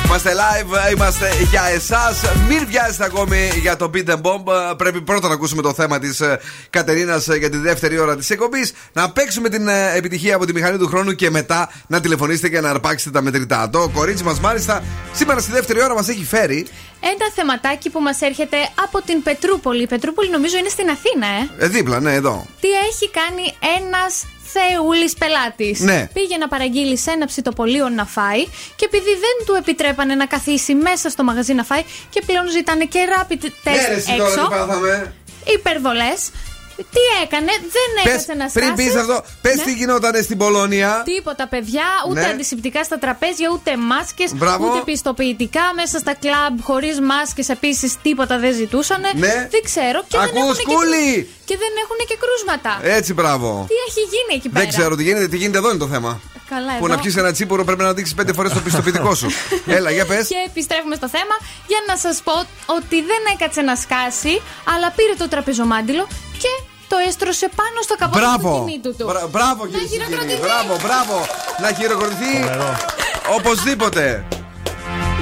Είμαστε 0.07 0.32
live, 0.34 0.92
είμαστε 0.92 1.30
για 1.50 1.62
εσάς. 1.74 2.20
Μην 2.48 2.66
βιάζετε 2.66 3.04
ακόμη 3.04 3.50
για 3.61 3.76
το 3.76 3.90
Beat 3.94 4.09
the 4.09 4.20
Bomb. 4.20 4.76
Πρέπει 4.76 5.00
πρώτα 5.00 5.28
να 5.28 5.34
ακούσουμε 5.34 5.62
το 5.62 5.74
θέμα 5.74 5.98
της 5.98 6.22
Κατερίνας 6.70 7.26
για 7.26 7.50
τη 7.50 7.57
δεύτερη 7.57 7.98
ώρα 7.98 8.16
της 8.16 8.30
εκπομπής. 8.30 8.72
Να 8.92 9.11
παίξουμε 9.11 9.48
την 9.48 9.68
ε, 9.68 9.96
επιτυχία 9.96 10.34
από 10.34 10.46
τη 10.46 10.52
μηχανή 10.52 10.78
του 10.78 10.86
χρόνου 10.86 11.12
και 11.12 11.30
μετά 11.30 11.70
να 11.86 12.00
τηλεφωνήσετε 12.00 12.48
και 12.48 12.61
να 12.61 12.70
αρπάξετε 12.70 13.11
τα 13.11 13.22
μετρητά. 13.22 13.70
Το 13.70 13.90
κορίτσι 13.94 14.24
μας, 14.24 14.40
μάλιστα, 14.40 14.82
σήμερα 15.12 15.40
στη 15.40 15.52
δεύτερη 15.52 15.82
ώρα 15.82 15.94
μας 15.94 16.09
έχει 16.09 16.24
φέρει. 16.24 16.66
Ένα 17.00 17.32
θεματάκι 17.34 17.90
που 17.90 18.00
μας 18.00 18.20
έρχεται 18.20 18.57
από 18.84 19.02
την 19.02 19.22
Πετρούπολη. 19.22 19.82
Η 19.82 19.86
Πετρούπολη 19.86 20.30
νομίζω 20.30 20.57
είναι 20.59 20.68
στην 20.68 20.88
Αθήνα, 20.90 21.26
ε. 21.26 21.64
Ε, 21.64 21.68
δίπλα, 21.68 22.00
ναι, 22.00 22.14
εδώ. 22.14 22.46
Τι 22.61 22.68
έχει 22.68 23.11
κάνει 23.11 23.54
ένας 23.78 24.24
θεούλη 24.57 25.11
πελάτης. 25.18 25.80
Ναι. 25.80 26.09
Πήγε 26.12 26.36
να 26.36 26.48
παραγγείλει 26.48 26.98
σε 26.98 27.11
ένα 27.11 27.26
ψητοπολείο 27.26 27.88
να 27.88 28.04
φάει 28.04 28.44
και 28.76 28.84
επειδή 28.84 29.11
δεν 29.11 29.46
του 29.46 29.54
επιτρέπανε 29.54 30.14
να 30.14 30.26
καθίσει 30.26 30.74
μέσα 30.74 31.11
στο 31.11 31.24
μαγαζί 31.24 31.52
να 31.54 31.64
φάει 31.64 31.82
και 32.11 32.22
πλέον 32.26 32.50
ζητάνε 32.50 32.84
και 32.84 32.98
rapid 33.14 33.44
test 33.44 33.50
Ναι, 33.64 33.86
ρε, 33.88 33.94
εσύ 33.94 34.16
τώρα 34.16 34.32
έξω. 34.32 34.42
τι 34.42 34.48
πάθαμε. 34.54 35.14
Υπερβολές. 35.54 36.30
Τι 36.76 37.02
έκανε, 37.22 37.52
δεν 37.76 37.88
Πες, 38.04 38.12
έκατσε 38.12 38.34
να 38.42 38.46
πριν 38.56 38.66
σκάσει. 38.74 38.82
πεις 38.88 38.94
αυτό, 39.02 39.24
πες 39.42 39.56
Ναι. 39.56 39.62
τι 39.62 39.72
γινόταν 39.72 40.22
στην 40.22 40.38
Πολωνία. 40.38 41.02
Τίποτα, 41.04 41.48
παιδιά. 41.48 41.84
Ούτε 42.08 42.20
Ναι. 42.20 42.26
αντισηπτικά 42.26 42.84
στα 42.84 42.98
τραπέζια, 42.98 43.48
ούτε 43.52 43.76
μάσκες, 43.76 44.30
Μπράβο. 44.34 44.68
ούτε 44.70 44.80
πιστοποιητικά. 44.84 45.60
Μέσα 45.74 45.98
στα 45.98 46.14
κλαμπ, 46.14 46.54
χωρίς 46.62 47.00
μάσκες 47.00 47.48
επίσης 47.48 47.94
τίποτα 48.02 48.38
δεν 48.38 48.52
ζητούσαν. 48.54 49.00
Ναι. 49.14 49.48
Δεν 49.50 49.62
ξέρω. 49.64 49.98
Και 50.08 50.18
δεν 50.18 50.20
Ακούς, 50.20 50.36
έχουνε 50.40 50.56
και, 50.56 50.74
Κούλη. 50.74 51.30
και 51.48 51.56
δεν 51.62 51.72
έχουν 51.82 51.98
και 52.08 52.16
κρούσματα. 52.22 52.72
Έτσι, 52.96 53.12
μπράβο. 53.14 53.64
Τι 53.68 53.74
έχει 53.88 54.00
γίνει 54.14 54.32
εκεί 54.38 54.48
πέρα; 54.48 54.64
Δεν 54.64 54.72
ξέρω 54.74 54.96
τι 54.96 55.02
γίνεται, 55.02 55.28
τι 55.28 55.36
γίνεται 55.36 55.58
εδώ 55.58 55.68
είναι 55.70 55.78
το 55.78 55.88
θέμα. 55.88 56.20
Καλά, 56.48 56.72
Που 56.78 56.84
εδώ. 56.84 56.94
να 56.94 57.00
πιεις 57.00 57.16
ένα 57.16 57.32
τσίπουρο 57.32 57.64
πρέπει 57.64 57.82
να 57.82 57.92
δείξεις 57.92 58.14
πέντε 58.14 58.32
φορές 58.32 58.52
το 58.52 58.60
πιστοποιητικό 58.60 59.14
σου. 59.14 59.26
Έλα, 59.76 59.90
για 59.90 60.06
πες. 60.06 60.26
Και 60.28 60.34
επιστρέφουμε 60.46 60.94
στο 60.94 61.08
θέμα 61.08 61.34
για 61.66 61.78
να 61.86 61.96
σας 61.96 62.20
πω 62.24 62.32
ότι 62.76 62.96
δεν 63.10 63.22
έκατσε 63.34 63.60
να 63.60 63.76
σκάσει, 63.76 64.42
αλλά 64.74 64.90
πήρε 64.96 65.12
το 65.18 65.28
τραπεζομάντιλο 65.28 66.08
και 66.43 66.53
το 66.89 66.97
έστρωσε 67.09 67.47
πάνω 67.61 67.78
στο 67.87 67.95
καπότι 68.01 68.18
του 68.20 68.26
Μπράβο. 68.26 68.51
κινήτου 68.64 68.91
του. 68.99 69.05
Μπρα- 69.11 69.28
Μπράβο, 69.34 69.61
Να 69.64 69.70
κύριε 69.70 69.87
Συγγενή. 69.89 70.05
χειροκροτηθεί. 70.11 70.41
Μπράβο, 70.47 70.72
μπράβο. 70.84 71.16
Να 71.62 71.68
χειροκροτηθεί 71.78 72.32
οπωσδήποτε. 73.37 74.24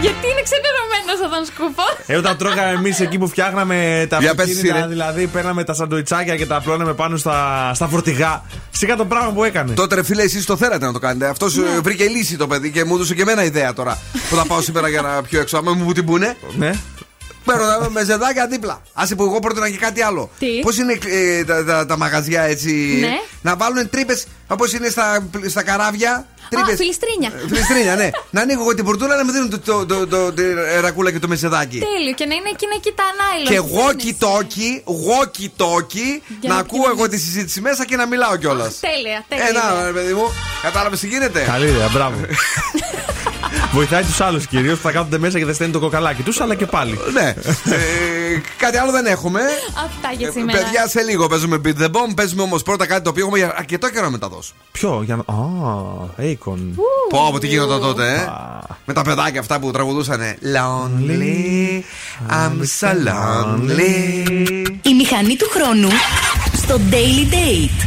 Γιατί 0.00 0.26
είναι 0.30 0.42
ξενερωμένος 0.48 1.18
ο 1.24 1.28
Δον 1.28 1.44
Σκούφος; 1.44 1.94
Ε, 2.06 2.16
όταν 2.16 2.36
τρώγαμε 2.36 2.70
εμείς 2.70 3.00
εκεί 3.00 3.18
που 3.18 3.28
φτιάχναμε 3.28 4.06
τα 4.08 4.18
Για 4.18 4.34
πες 4.34 4.44
αυτοκίνητα, 4.44 4.74
εσύ, 4.76 4.82
ρε. 4.86 4.88
δηλαδή 4.92 5.26
παίρναμε 5.26 5.64
τα 5.64 5.74
σαντουιτσάκια 5.74 6.36
και 6.36 6.46
τα 6.46 6.56
απλώναμε 6.56 6.92
πάνω 6.94 7.16
στα, 7.16 7.70
στα 7.74 7.88
φορτηγά. 7.88 8.42
Σιγά 8.70 8.96
το 8.96 9.04
πράγμα 9.04 9.30
που 9.32 9.44
έκανε. 9.44 9.74
Τότε 9.74 9.94
ρε 9.94 10.02
φίλε, 10.02 10.22
εσείς 10.22 10.44
το 10.46 10.56
θέλατε 10.56 10.86
να 10.86 10.92
το 10.92 10.98
κάνετε. 10.98 11.26
Αυτός 11.30 11.54
Ναι. 11.56 11.78
βρήκε 11.82 12.04
λύση 12.04 12.36
το 12.36 12.46
παιδί 12.46 12.70
και 12.70 12.84
μου 12.84 12.94
έδωσε 12.94 13.14
και 13.14 13.22
εμένα 13.22 13.44
ιδέα 13.44 13.72
τώρα. 13.72 13.98
που 14.30 14.36
θα 14.36 14.44
πάω 14.46 14.60
σήμερα 14.60 14.88
για 14.88 15.02
να 15.02 15.22
πιω 15.22 15.40
έξω. 15.40 15.56
Άμα 15.56 15.72
μου 15.72 15.92
την 15.92 16.04
πούνε. 16.04 16.36
Ναι. 16.56 16.70
Παίρνω 17.44 17.64
τα 17.66 17.90
με 17.90 18.04
ζεδάκια 18.04 18.46
δίπλα. 18.46 18.82
Άσε 18.92 19.14
που 19.14 19.22
εγώ 19.24 19.38
πρότεινα 19.38 19.70
και 19.70 19.76
κάτι 19.76 20.02
άλλο. 20.02 20.30
Τι; 20.38 20.46
Πώς 20.62 20.76
είναι 20.78 20.98
ε, 21.06 21.44
τα, 21.44 21.64
τα, 21.64 21.86
τα 21.86 21.96
μαγαζιά 21.96 22.42
έτσι; 22.42 22.96
Ναι. 23.00 23.08
Να 23.42 23.56
βάλουν 23.56 23.90
τρύπες 23.90 24.26
όπως 24.46 24.72
είναι 24.72 24.88
στα, 24.88 25.28
στα 25.48 25.62
καράβια. 25.62 26.26
Τρύπες. 26.48 26.72
Α, 26.72 26.76
φιλιστρίνια. 26.76 27.32
Ε, 27.36 27.46
Φιλιστρίνια, 27.48 27.96
ναι. 27.96 28.10
να 28.30 28.40
ανοίγω 28.40 28.60
εγώ 28.60 28.74
την 28.74 28.84
πορτούλα 28.84 29.16
να 29.16 29.24
με 29.24 29.32
δίνουν 29.32 29.50
το, 29.50 29.58
το, 29.58 29.86
το, 29.86 30.06
το, 30.06 30.32
το 30.32 30.42
ρακούλα 30.80 31.12
και 31.12 31.18
το 31.18 31.28
μεσεδάκι. 31.28 31.78
Τέλειο. 31.78 32.14
Και 32.14 32.26
να 32.26 32.34
είναι 32.34 32.48
εκείνα 32.52 32.72
εκεί 32.76 32.92
τα 32.94 33.04
νάιλον. 33.20 33.52
Και 33.52 33.60
που 33.60 33.80
walkie 33.80 34.24
talkie, 34.24 34.74
walkie 35.08 35.48
talkie, 35.62 36.20
Για 36.40 36.48
να 36.48 36.54
να 36.54 36.60
ακούω 36.60 36.90
εγώ 36.90 37.08
τη 37.08 37.18
συζήτηση 37.18 37.60
μέσα 37.60 37.84
και 37.84 37.96
να 37.96 38.06
μιλάω 38.06 38.36
κιόλας. 38.36 38.80
Τέλεια, 38.80 39.24
τέλεια. 39.28 39.44
Ε, 39.46 39.48
ιδέα. 39.50 39.74
να, 39.74 39.84
ρε 39.86 39.92
παιδί 39.92 40.12
μου, 40.12 40.24
κατάλαβες 40.62 41.00
τι 41.00 41.06
γίνεται; 41.06 41.40
Καλή 41.40 41.66
ιδέα, 41.66 41.88
μπράβο. 41.88 42.16
Βοηθάει 43.74 44.02
τους 44.02 44.20
άλλους 44.20 44.46
κυρίως 44.46 44.76
που 44.78 44.82
θα 44.84 44.90
κάθονται 44.92 45.18
μέσα 45.18 45.38
και 45.38 45.44
δεν 45.44 45.54
στέλνει 45.54 45.72
το 45.72 45.78
κοκαλάκι 45.78 46.22
τους, 46.22 46.40
αλλά 46.40 46.54
και 46.54 46.66
πάλι. 46.66 46.98
ναι. 47.12 47.34
Ε, 47.74 48.40
κάτι 48.58 48.76
άλλο 48.76 48.90
δεν 48.92 49.06
έχουμε. 49.06 49.40
Αυτά 49.84 50.12
για 50.18 50.28
Ε, 50.28 50.30
σήμερα. 50.30 50.58
παιδιά, 50.58 50.86
σε 50.88 51.02
λίγο 51.02 51.26
παίζουμε 51.26 51.60
Beat 51.64 51.82
the 51.82 51.86
Bomb. 51.86 52.14
Παίζουμε 52.16 52.42
όμως 52.42 52.62
πρώτα 52.62 52.86
κάτι 52.86 53.02
το 53.02 53.10
οποίο 53.10 53.22
έχουμε 53.22 53.38
για 53.38 53.54
αρκετό 53.56 53.90
καιρό 53.90 54.04
να 54.04 54.10
μεταδώσουμε. 54.10 54.58
Ποιο, 54.72 55.02
για 55.04 55.16
να. 55.16 55.34
Α, 55.34 55.36
Akon. 56.18 56.58
Πω, 57.08 57.26
από 57.28 57.38
τι 57.38 57.46
γινόταν 57.46 57.80
τότε, 57.80 58.12
ε. 58.12 58.28
Με 58.84 58.92
τα 58.92 59.02
παιδάκια 59.02 59.40
αυτά 59.40 59.58
που 59.58 59.70
τραγουδούσαν. 59.70 60.20
Lonely, 60.54 61.82
I'm 62.30 62.58
so 62.80 62.88
lonely. 63.08 64.22
Η 64.82 64.94
μηχανή 64.94 65.36
του 65.36 65.48
χρόνου 65.50 65.88
στο 66.56 66.80
Daily 66.90 67.32
Date. 67.34 67.86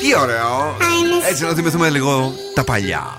Τι 0.00 0.16
ωραίο. 0.20 0.76
Έτσι 1.28 1.42
να 1.44 1.52
θυμηθούμε 1.52 1.88
λίγο 1.90 2.32
τα 2.54 2.64
παλιά. 2.64 3.16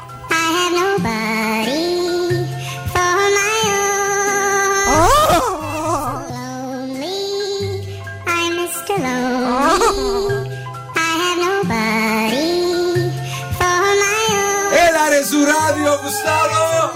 Dove 15.94 16.06
Gustavo. 16.06 16.92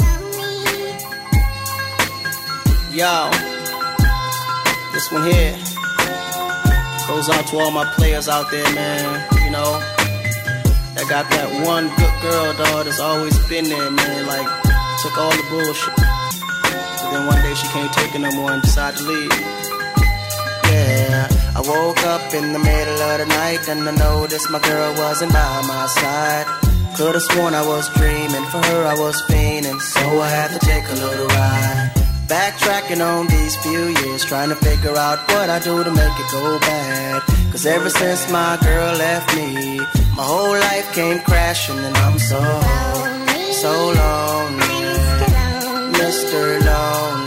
Yo, 2.91 3.29
this 4.91 5.11
one 5.11 5.23
here 5.29 5.53
goes 7.07 7.29
out 7.29 7.45
to 7.47 7.59
all 7.59 7.69
my 7.69 7.85
players 7.93 8.27
out 8.27 8.49
there, 8.49 8.65
man. 8.73 9.23
You 9.45 9.51
know, 9.51 9.69
I 10.97 11.05
got 11.07 11.29
that 11.29 11.49
one 11.63 11.89
good 11.95 12.21
girl, 12.23 12.53
dog, 12.57 12.85
that's 12.85 12.99
always 12.99 13.37
been 13.47 13.65
there, 13.65 13.91
man. 13.91 14.25
Like, 14.25 14.47
took 15.03 15.15
all 15.17 15.29
the 15.29 15.45
bullshit. 15.51 15.93
But 15.95 17.11
then 17.11 17.27
one 17.27 17.41
day 17.43 17.53
she 17.53 17.67
can't 17.67 17.93
take 17.93 18.15
it 18.15 18.19
no 18.19 18.31
more 18.31 18.51
and 18.51 18.63
decided 18.63 18.97
to 18.97 19.03
leave. 19.03 19.31
Yeah. 20.73 21.27
I 21.55 21.61
woke 21.61 22.03
up 22.03 22.33
in 22.33 22.51
the 22.51 22.59
middle 22.59 22.99
of 23.01 23.19
the 23.19 23.25
night 23.27 23.69
and 23.69 23.87
I 23.87 23.91
noticed 23.91 24.49
my 24.49 24.59
girl 24.59 24.95
wasn't 24.95 25.33
by 25.33 25.61
my 25.67 25.85
side. 25.85 26.66
Could've 26.97 27.21
sworn 27.21 27.53
I 27.53 27.63
was 27.63 27.87
dreaming, 27.89 28.43
for 28.45 28.57
her 28.57 28.87
I 28.87 28.95
was 28.97 29.21
fiending, 29.29 29.79
so 29.79 30.19
I 30.19 30.29
had 30.29 30.49
to 30.49 30.57
take 30.65 30.83
a 30.89 30.93
little 30.93 31.27
ride. 31.27 31.91
Backtracking 32.25 33.05
on 33.05 33.27
these 33.27 33.55
few 33.57 33.89
years, 34.01 34.25
trying 34.25 34.49
to 34.49 34.55
figure 34.55 34.95
out 34.97 35.19
what 35.29 35.47
I 35.47 35.59
do 35.59 35.83
to 35.83 35.91
make 35.91 36.19
it 36.19 36.31
go 36.31 36.57
bad. 36.57 37.21
Cause 37.51 37.67
ever 37.67 37.91
since 37.91 38.31
my 38.31 38.57
girl 38.63 38.95
left 38.97 39.35
me, 39.35 39.77
my 40.17 40.23
whole 40.23 40.57
life 40.57 40.91
came 40.93 41.19
crashing 41.19 41.77
and 41.77 41.95
I'm 41.97 42.17
so, 42.17 42.41
so 43.61 43.73
lonely. 44.01 44.65
Mr. 46.01 46.65
Lonely. 46.65 47.26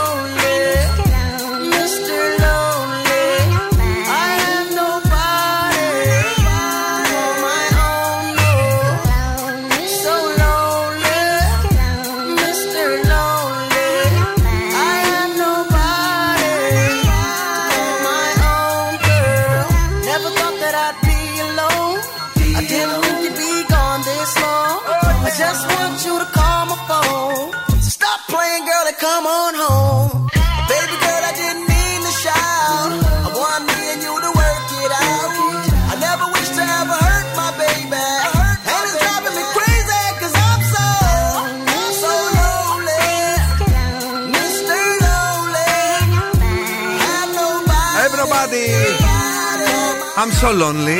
So 50.41 50.51
lonely. 50.61 50.99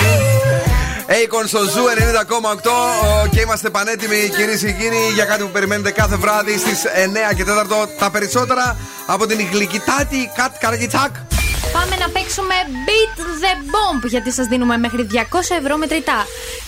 Acorn 1.19 1.47
στο 1.47 1.59
Zoo 1.59 1.89
90,8 2.65 2.69
ο, 3.23 3.27
και 3.27 3.39
είμαστε 3.39 3.69
πανέτοιμοι 3.69 4.29
κυρίες 4.35 4.59
και 4.59 4.71
κύριοι 4.71 5.11
για 5.13 5.25
κάτι 5.25 5.43
που 5.43 5.49
περιμένετε 5.49 5.91
κάθε 5.91 6.15
βράδυ 6.15 6.57
στις 6.57 6.83
9 7.31 7.35
και 7.35 7.43
4 7.83 7.87
τα 7.99 8.11
περισσότερα 8.11 8.77
από 9.05 9.25
την 9.25 9.47
γλυκητάτη 9.51 10.31
Κατ 10.35 10.51
Καραγιτσάκ. 10.59 11.15
Πάμε 11.77 11.95
να 12.03 12.07
παίξουμε 12.15 12.55
Beat 12.87 13.15
the 13.43 13.53
Bomb 13.73 14.01
γιατί 14.13 14.31
σας 14.31 14.45
δίνουμε 14.47 14.77
μέχρι 14.77 15.07
200 15.11 15.17
ευρώ 15.59 15.77
μετρητά. 15.77 16.19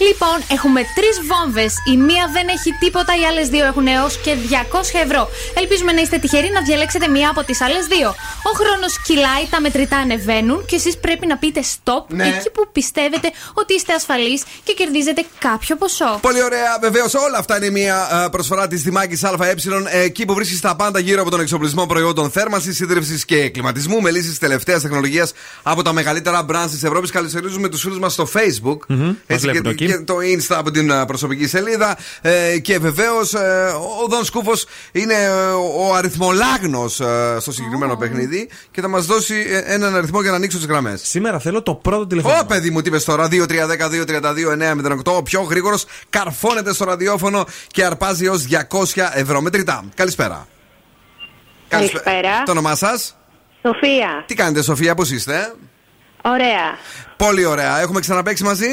Λοιπόν, 0.08 0.38
έχουμε 0.58 0.82
τρεις 0.98 1.16
βόμβες. 1.32 1.74
Η 1.94 1.98
μία 1.98 2.26
δεν 2.36 2.48
έχει 2.56 2.72
τίποτα, 2.84 3.12
οι 3.20 3.24
άλλες 3.30 3.48
δύο 3.48 3.66
έχουν 3.66 3.88
έως 3.88 4.14
και 4.24 4.34
200 4.36 5.00
ευρώ. 5.06 5.30
Ελπίζουμε 5.62 5.92
να 5.92 6.02
είστε 6.02 6.18
τυχεροί 6.18 6.50
να 6.58 6.62
διαλέξετε 6.62 7.08
μία 7.08 7.30
από 7.30 7.44
τις 7.44 7.62
άλλες 7.62 7.86
δύο. 7.94 8.10
Ο 8.50 8.52
χρόνος 8.60 9.02
κυλάει, 9.08 9.44
τα 9.50 9.62
μετρητά 9.62 9.98
ανεβαίνουν 9.98 10.66
και 10.66 10.76
εσείς 10.76 10.98
πρέπει 10.98 11.26
να 11.28 11.38
πείτε 11.38 11.62
stop 11.74 12.04
Ναι. 12.08 12.28
εκεί 12.28 12.50
που 12.50 12.62
πιστεύετε 12.72 13.32
ότι 13.54 13.74
είστε 13.74 13.94
ασφαλείς 13.94 14.44
και 14.64 14.74
κερδίζετε 14.74 15.26
κάποιο 15.40 15.76
ποσό. 15.76 16.18
Πολύ 16.22 16.44
ωραία, 16.44 16.78
βεβαίως 16.82 17.14
όλα 17.14 17.38
αυτά 17.38 17.58
είναι 17.58 17.70
μια 17.70 17.98
ε, 18.26 18.30
προσφορά 18.30 18.68
της 18.68 18.82
Δημάκης 18.82 19.24
ΑΕ. 19.24 19.56
Εκεί 19.92 20.26
που 20.26 20.34
βρίσκεις 20.34 20.60
τα 20.60 20.76
πάντα 20.76 21.00
γύρω 21.00 21.22
από 21.22 21.30
τον 21.30 21.40
εξοπλισμό 21.40 21.86
προϊόντων 21.86 22.32
θέρμανσης, 22.32 22.76
σύντρευση 22.76 23.26
και 23.26 23.50
κλιματισμού 23.50 24.02
με 24.02 24.12
λύσεις 24.12 24.38
τελευταίας 24.40 24.84
τεχνολογίας 24.94 25.34
από 25.64 25.82
τα 25.82 25.94
μεγαλύτερα 25.94 26.46
brands 26.50 26.70
της 26.70 26.84
Ευρώπης. 26.84 27.12
Καλωσορίζουμε 27.12 27.70
τους 27.70 27.82
φίλους 27.82 28.00
μας 28.00 28.14
στο 28.14 28.28
Facebook. 28.34 28.78
Έτσι, 29.26 29.46
και, 29.46 29.52
βλέπουν 29.52 29.72
εκεί. 29.72 29.86
και 29.86 29.98
το 29.98 30.16
Insta 30.16 30.56
από 30.58 30.72
την 30.72 30.90
ε, 30.90 31.06
προσωπική 31.06 31.48
σελίδα. 31.48 31.98
Ε, 32.22 32.60
και 32.60 32.80
βεβαίως 32.80 33.34
ο 34.04 34.08
Δον 34.10 34.26
Σκούφος 34.26 34.66
είναι 34.92 35.14
ε, 35.14 35.30
ο 35.80 35.94
αριθμολάγνος 35.96 37.02
στο 37.40 37.52
συγκεκριμένο 37.52 37.96
παιχνίδι 37.96 38.50
και 38.72 38.82
θα 38.82 38.88
μας 38.88 39.06
δώσει 39.06 39.36
ε, 39.48 39.74
έναν 39.74 39.96
αριθμό 39.96 40.22
για 40.22 40.30
να 40.30 40.36
ανοίξω 40.36 40.58
τις 40.58 40.66
γραμμές. 40.66 41.02
Σήμερα 41.04 41.40
θέλω 41.40 41.62
το 41.62 41.76
πρώτο 41.76 42.08
τηλεφωνικό. 42.08 42.40
Ω, 42.44 42.46
παιδί 42.46 42.70
μου, 42.70 42.82
τι 42.82 42.90
είπες 42.90 43.04
τώρα. 43.04 43.28
2-3-10-2-32-9-08. 43.32 44.98
Ο 45.06 45.24
πιο 45.24 45.42
γρήγορος 45.42 45.86
καρφώνεται 46.10 46.74
στο 46.74 46.86
ραδιόφωνο 46.86 47.46
και 47.68 47.86
αρπάζει 47.86 48.26
έως 48.26 48.46
200 48.70 49.10
ευρώ 49.14 49.42
μετρητά. 49.42 49.84
Καλησπέρα. 49.96 50.48
Καλησπέρα. 51.68 52.44
Το 52.46 52.52
όνομά 52.52 52.76
σας; 52.76 53.16
Σοφία. 53.66 54.24
Τι 54.26 54.34
κάνετε, 54.34 54.62
Σοφία, 54.64 54.96
πώς 54.96 55.12
είστε; 55.12 55.54
Ωραία. 56.22 56.78
Πολύ 57.18 57.46
ωραία. 57.46 57.80
Έχουμε 57.80 58.00
ξαναπέξει 58.00 58.44
μαζί; 58.44 58.68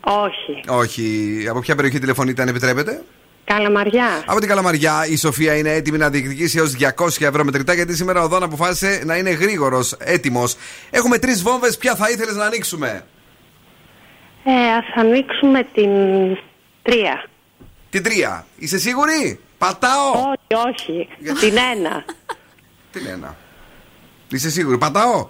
Όχι. 0.00 0.60
Όχι. 0.68 1.46
Από 1.50 1.60
ποια 1.60 1.74
περιοχή 1.74 1.98
τηλεφωνείτε, 1.98 2.42
αν 2.42 2.48
επιτρέπετε; 2.48 3.02
Καλαμαριά. 3.44 4.22
Από 4.26 4.40
την 4.40 4.48
Καλαμαριά 4.48 5.06
η 5.08 5.16
Σοφία 5.16 5.56
είναι 5.56 5.72
έτοιμη 5.72 5.98
να 5.98 6.10
διεκδικήσει 6.10 6.58
έως 6.58 6.74
200 6.98 7.06
ευρώ 7.20 7.44
μετρητά 7.44 7.72
γιατί 7.74 7.96
σήμερα 7.96 8.22
ο 8.22 8.28
Δόν 8.28 8.42
αποφάσισε 8.42 9.02
να 9.04 9.16
είναι 9.16 9.30
γρήγορος, 9.30 9.92
έτοιμος. 9.98 10.56
Έχουμε 10.90 11.18
τρεις 11.18 11.42
βόμβες. 11.42 11.76
Ποια 11.76 11.94
θα 11.94 12.10
ήθελες 12.10 12.34
να 12.34 12.44
ανοίξουμε; 12.44 13.04
Ε, 14.44 14.50
ας 14.76 14.84
ανοίξουμε 14.94 15.62
την 15.74 15.90
τρία. 16.82 17.24
Την 17.90 18.02
τρία. 18.02 18.46
Είσαι 18.58 18.78
σίγουρη; 18.78 19.40
Πατάω. 19.58 20.10
Όχι, 20.12 20.68
όχι. 20.68 21.08
Την 21.40 21.56
ένα. 21.74 22.04
Την 22.92 23.06
ένα. 23.06 23.36
Είσαι 24.28 24.50
σίγουρη. 24.50 24.78
Πατάω; 24.78 25.28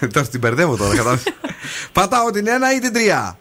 Τώρα 0.12 0.26
την 0.28 0.40
μπερδεύω 0.40 0.76
τώρα. 0.76 0.94
κατάλαβες. 0.96 1.22
Πατάω 1.92 2.30
την 2.30 2.48
ένα 2.48 2.74
ή 2.74 2.78
την 2.78 2.92
τρία; 2.92 3.38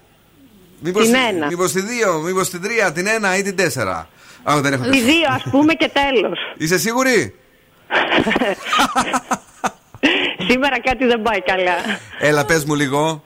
Μήπως 0.79 1.03
Την 1.03 1.13
τη- 1.13 1.19
ένα. 1.19 1.45
Μήπως 1.47 1.71
τη 1.71 1.81
δύο, 1.81 2.13
μήπως 2.21 2.49
την 2.49 2.61
τρία, 2.61 2.91
την 2.91 3.07
ένα 3.07 3.37
ή 3.37 3.41
την 3.41 3.55
τέσσερα; 3.55 4.07
Α, 4.43 4.59
δεν 4.61 4.73
έχω 4.73 4.83
Τη 4.83 5.01
δύο 5.01 5.27
ας 5.35 5.43
πούμε 5.51 5.73
και 5.73 5.89
τέλος. 5.93 6.39
Είσαι 6.57 6.77
σίγουρη; 6.77 7.35
Σήμερα 10.49 10.79
κάτι 10.81 11.05
δεν 11.05 11.21
πάει 11.21 11.41
καλά. 11.41 11.75
Έλα, 12.19 12.45
πες 12.45 12.65
μου 12.65 12.75
λίγο. 12.75 13.23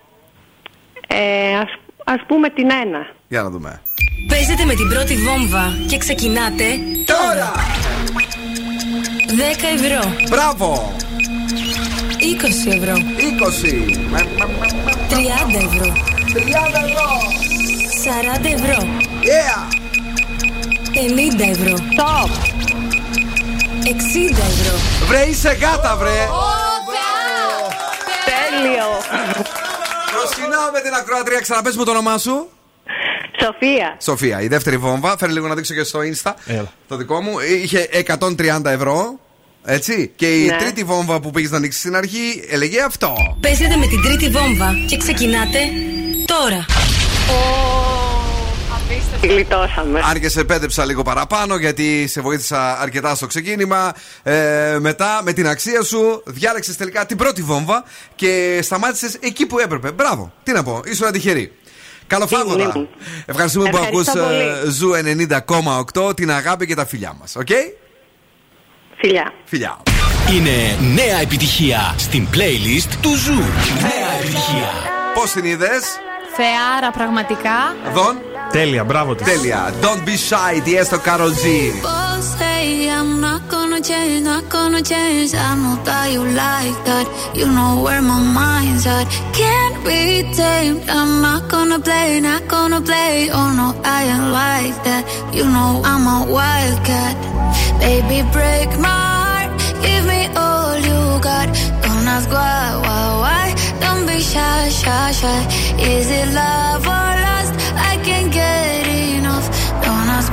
Ε, 1.07 1.55
ας, 1.55 1.69
ας 2.03 2.21
πούμε 2.27 2.49
την 2.49 2.69
ένα. 2.71 3.07
Για 3.27 3.41
να 3.41 3.49
δούμε. 3.49 3.81
Παίζετε 4.27 4.65
με 4.65 4.73
την 4.73 4.89
πρώτη 4.89 5.15
βόμβα 5.15 5.77
και 5.87 5.97
ξεκινάτε 5.97 6.65
τώρα. 7.05 7.51
10 9.27 9.63
ευρώ. 9.75 10.13
Μπράβο. 10.29 10.95
20 12.21 12.73
ευρώ. 12.77 12.93
20. 12.93 13.01
30 15.09 15.55
ευρώ. 15.55 15.93
30 16.33 16.45
ευρώ. 16.85 17.09
40 18.03 18.45
ευρώ. 18.45 18.87
Yeah. 19.31 19.59
50 20.93 21.49
ευρώ. 21.49 21.73
Stop. 21.73 22.29
60 23.83 24.37
ευρώ. 24.51 24.77
Βρε, 25.07 25.21
είσαι 25.29 25.51
γάτα, 25.51 25.95
βρε. 25.95 26.27
Τέλειο. 28.31 28.87
Προσκυνάω 30.11 30.71
με 30.73 30.81
την 30.81 30.93
ακροατρία. 30.93 31.39
Ξαναπες 31.39 31.75
μου 31.75 31.83
το 31.83 31.91
όνομά 31.91 32.17
σου. 32.17 32.49
Σοφία. 33.41 33.97
Σοφία, 34.01 34.41
η 34.41 34.47
δεύτερη 34.47 34.77
βόμβα. 34.77 35.17
Φέρε 35.17 35.31
λίγο 35.31 35.47
να 35.47 35.55
δείξω 35.55 35.73
και 35.73 35.83
στο 35.83 35.99
Insta. 35.99 36.31
Έλα. 36.45 36.71
Το 36.87 36.95
δικό 36.95 37.21
μου. 37.21 37.39
Είχε 37.39 37.89
130 38.19 38.65
ευρώ. 38.65 39.19
Έτσι. 39.65 40.11
Και 40.15 40.35
η 40.35 40.45
Ναι. 40.45 40.57
τρίτη 40.57 40.83
βόμβα 40.83 41.19
που 41.19 41.31
πήγες 41.31 41.51
να 41.51 41.57
ανοίξεις 41.57 41.81
στην 41.81 41.95
αρχή 41.95 42.43
έλεγε 42.49 42.81
αυτό. 42.81 43.37
Παίζετε 43.39 43.75
με 43.75 43.87
την 43.87 44.01
τρίτη 44.01 44.29
βόμβα 44.29 44.73
και 44.87 44.97
ξεκινάτε 44.97 45.59
τώρα. 46.25 46.65
Γλιτώσαμε. 49.23 49.99
Άργησε, 50.03 50.43
πέδεψα 50.43 50.85
λίγο 50.85 51.01
παραπάνω 51.01 51.55
γιατί 51.57 52.07
σε 52.07 52.21
βοήθησα 52.21 52.79
αρκετά 52.79 53.15
στο 53.15 53.27
ξεκίνημα. 53.27 53.93
Ε, 54.23 54.77
μετά, 54.79 55.21
με 55.23 55.33
την 55.33 55.47
αξία 55.47 55.83
σου, 55.83 56.23
διάλεξες 56.25 56.77
τελικά 56.77 57.05
την 57.05 57.17
πρώτη 57.17 57.41
βόμβα 57.41 57.83
και 58.15 58.59
σταμάτησες 58.63 59.17
εκεί 59.19 59.45
που 59.45 59.59
έπρεπε. 59.59 59.91
Μπράβο, 59.91 60.33
τι 60.43 60.51
να 60.51 60.63
πω, 60.63 60.81
ήσουν 60.85 61.11
τυχερή. 61.11 61.51
Καλοφάγωρα. 62.07 62.61
Ήμουν, 62.63 62.71
ήμουν. 62.75 62.89
Ευχαριστούμε 63.25 63.69
που 63.69 63.77
ακούς 63.77 64.07
Ευχαριστώ 64.07 64.33
ε, 64.33 64.59
πολύ. 64.59 64.71
Zoo 64.71 64.91
90,8 66.07 66.15
την 66.15 66.31
αγάπη 66.31 66.65
και 66.65 66.75
τα 66.75 66.85
φιλιά 66.85 67.15
μας. 67.19 67.35
Οκ; 67.35 67.47
Φιλιά. 69.03 69.33
Φιλιά. 69.45 69.77
Είναι 70.35 70.77
νέα 70.93 71.19
επιτυχία 71.21 71.95
στην 71.97 72.27
playlist 72.33 72.93
του 73.01 73.15
Zoo. 73.15 73.33
Νέα 73.81 74.11
επιτυχία. 74.19 74.69
Πώς 75.13 75.31
την 75.31 75.45
είδες; 75.45 75.99
Θεάρα, 76.35 76.91
πραγματικά. 76.91 77.75
Δον. 77.93 78.30
Τέλεια, 78.50 78.84
μπράβο 78.84 79.14
τη. 79.14 79.24
Τέλεια. 79.24 79.72
Don't 79.80 80.08
be 80.08 80.16
shy, 80.28 80.60
τι 80.64 80.76
έστω 80.76 80.96
Carol 80.96 81.32
G. 81.42 81.44
Both 81.82 82.24
say 82.38 82.88
I'm 82.98 83.20
not 83.26 83.42
gonna 83.54 83.80
change, 83.90 84.20
not 84.32 84.44
gonna 84.56 84.82
change. 84.92 85.30
I 85.48 85.50
know 85.62 85.76
that 85.86 86.06
you 86.14 86.22
like 86.44 86.78
that. 86.88 87.06
You 87.38 87.46
know 87.56 87.72
where 87.84 88.02
my 88.12 88.20
mind's 88.38 88.84
at. 88.96 89.06
Can't 89.40 89.78
be 89.86 90.00
tamed. 90.40 90.82
I'm 90.96 91.12
not 91.26 91.42
gonna 91.52 91.80
play, 91.88 92.08
not 92.28 92.42
gonna 92.54 92.80
play. 92.88 93.14
Oh 93.38 93.48
no, 93.60 93.66
I 93.96 93.98
ain't 94.12 94.28
like 94.42 94.76
that. 94.88 95.02
You 95.36 95.44
know 95.54 95.72
I'm 95.90 96.04
a 96.16 96.18
wildcat. 96.36 97.14
Baby, 97.82 98.18
break 98.36 98.70
my 98.86 99.00
heart. 99.20 99.50
Give 99.84 100.04
me 100.12 100.22
all 100.44 100.74
you 100.88 101.00
got. 101.28 101.48
Don't 101.84 102.06
ask 102.14 102.28
why, 102.38 102.64
why, 102.84 103.04
why. 103.22 103.44
Don't 103.82 104.02
be 104.08 104.18
shy, 104.32 104.60
shy, 104.80 105.06
shy. 105.20 105.40
Is 105.92 106.08
it 106.20 106.28
love 106.40 106.86
or 106.98 107.19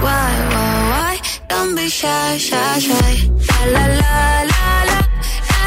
why, 0.05 0.33
why, 0.53 0.75
why? 0.91 1.15
Don't 1.49 1.75
be 1.75 1.89
shy, 1.89 2.37
shy, 2.39 2.79
shy. 2.79 3.13
La 3.75 3.85
la 3.87 4.03
la 4.03 4.53
la 4.53 4.75
la, 4.91 5.01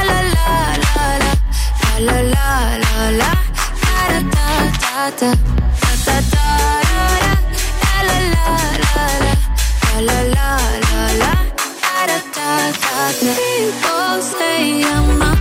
la 0.10 0.20
la 0.20 0.36
la 0.36 0.49
la, 0.84 1.06
la 1.12 1.36
la 1.99 2.18
la 2.18 2.20
la, 2.34 2.48
la 2.84 3.03
la, 3.22 3.32
da 3.84 3.98
da 4.12 4.20
da 4.34 4.48
da 4.82 5.10
da, 5.20 5.30
da 5.82 5.91
da 6.06 6.18
da 6.32 6.45
da, 6.45 7.06
la 7.82 8.18
la 8.18 8.20
la 8.22 8.58
la, 8.84 8.95
la 8.95 9.38
la 10.02 10.18
la 10.18 10.20
la, 10.36 10.49
la 10.91 11.03
la. 11.22 11.32
Ta 11.84 11.95
da 12.10 12.18
da 12.36 12.49
da 12.82 12.95
da. 13.22 13.32
People 13.40 14.16
say 14.22 14.84
I'm 14.84 15.20
not 15.20 15.40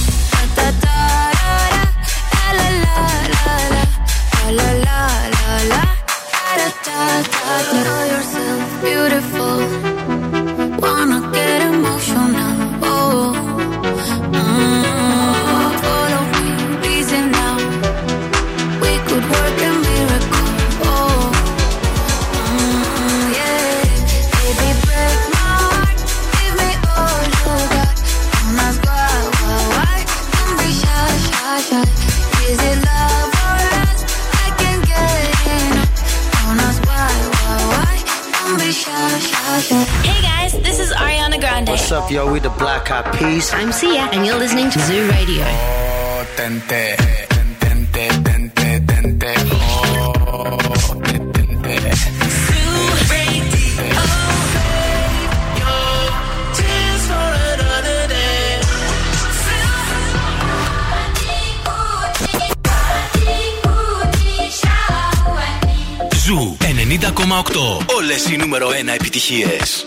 the 42.91 43.01
Black 43.01 43.13
Eyed 43.13 43.19
Peas. 43.19 43.53
I'm 43.53 43.71
Sia, 43.71 44.09
and 44.11 44.25
you're 44.25 44.37
listening 44.37 44.69
to 44.69 44.79
Zoo 44.79 45.07
Radio. 45.09 45.45
Tente, 46.35 46.97
tente, 47.59 48.07
tente, 48.23 48.81
tente, 48.85 49.33
oh, 49.53 50.13
tente. 51.03 51.31
Ζου 66.25 66.57
90,8. 66.59 67.95
Όλες 67.95 68.29
οι 68.29 68.35
νούμερο 68.37 68.69
1 68.69 68.93
επιτυχίες. 68.93 69.85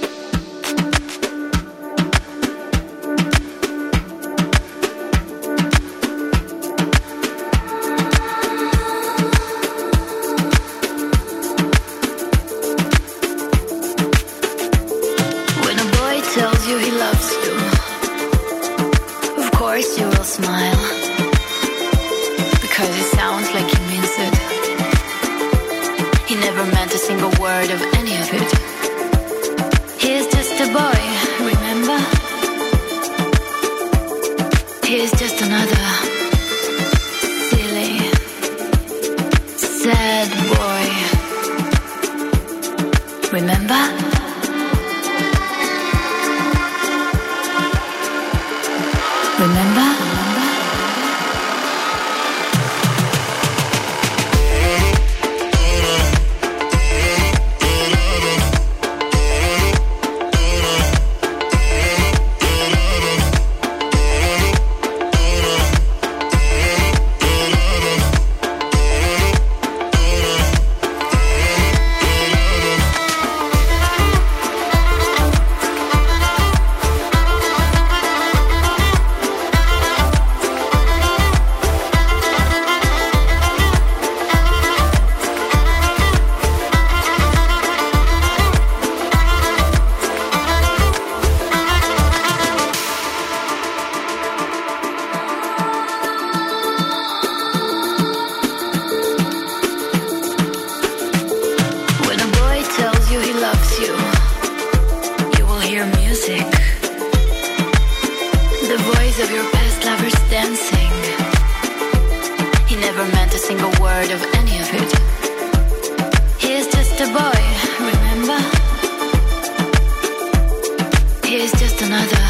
just 121.65 121.81
another 121.81 122.25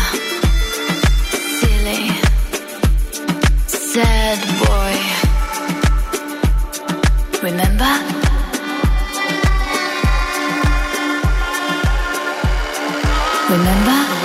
silly, 1.58 2.02
sad 3.66 4.38
boy. 4.60 4.94
Remember? 7.42 7.94
Remember? 13.50 14.23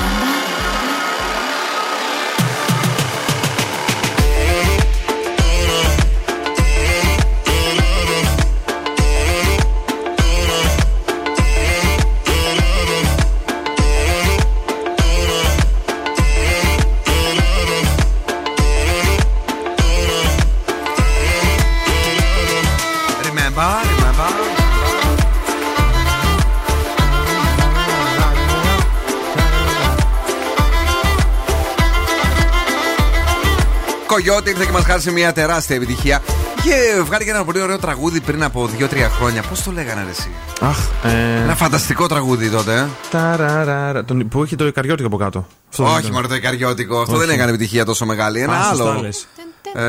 Κογιώτη 34.30 34.50
ήρθε 34.50 34.66
και 34.66 34.72
μας 34.72 34.84
χάρισε 34.84 35.12
μια 35.12 35.34
τεράστια 35.34 35.76
επιτυχία. 35.76 36.22
Και 36.64 37.02
βγάλει 37.06 37.24
και 37.24 37.30
ένα 37.30 37.44
πολύ 37.44 37.62
ωραίο 37.62 37.78
τραγούδι 37.80 38.20
πριν 38.22 38.44
από 38.44 38.70
2-3 38.80 39.10
χρόνια. 39.18 39.42
Πώς 39.50 39.64
το 39.64 39.72
λέγανε 39.72 40.04
ρε, 40.04 40.10
εσύ; 40.10 40.30
Αχ, 40.62 40.78
ε, 41.04 41.42
Ένα 41.44 41.56
φανταστικό 41.56 42.08
τραγούδι 42.08 42.50
τότε. 42.50 42.74
ε. 42.76 42.86
ταραραρα, 43.12 44.06
τον- 44.06 44.28
που 44.28 44.44
έχει 44.44 44.56
το 44.56 44.66
Ικαριώτικο 44.68 45.08
από 45.08 45.18
κάτω. 45.18 45.48
Αυτό 45.70 45.84
δεν 45.84 45.92
Όχι, 45.92 46.02
ήταν. 46.02 46.12
μόνο 46.14 46.28
το 46.28 46.36
Ικαριώτικο. 46.36 47.00
Αυτό 47.02 47.16
Όχι. 47.16 47.26
δεν 47.26 47.34
έκανε 47.36 47.50
επιτυχία 47.50 47.86
τόσο 47.86 48.06
μεγάλη. 48.06 48.42
Ένα 48.42 48.58
Α, 48.60 48.64
σωστά 48.70 48.90
άλλο. 48.92 49.02
λες. 49.02 49.28
Ε, 49.76 49.82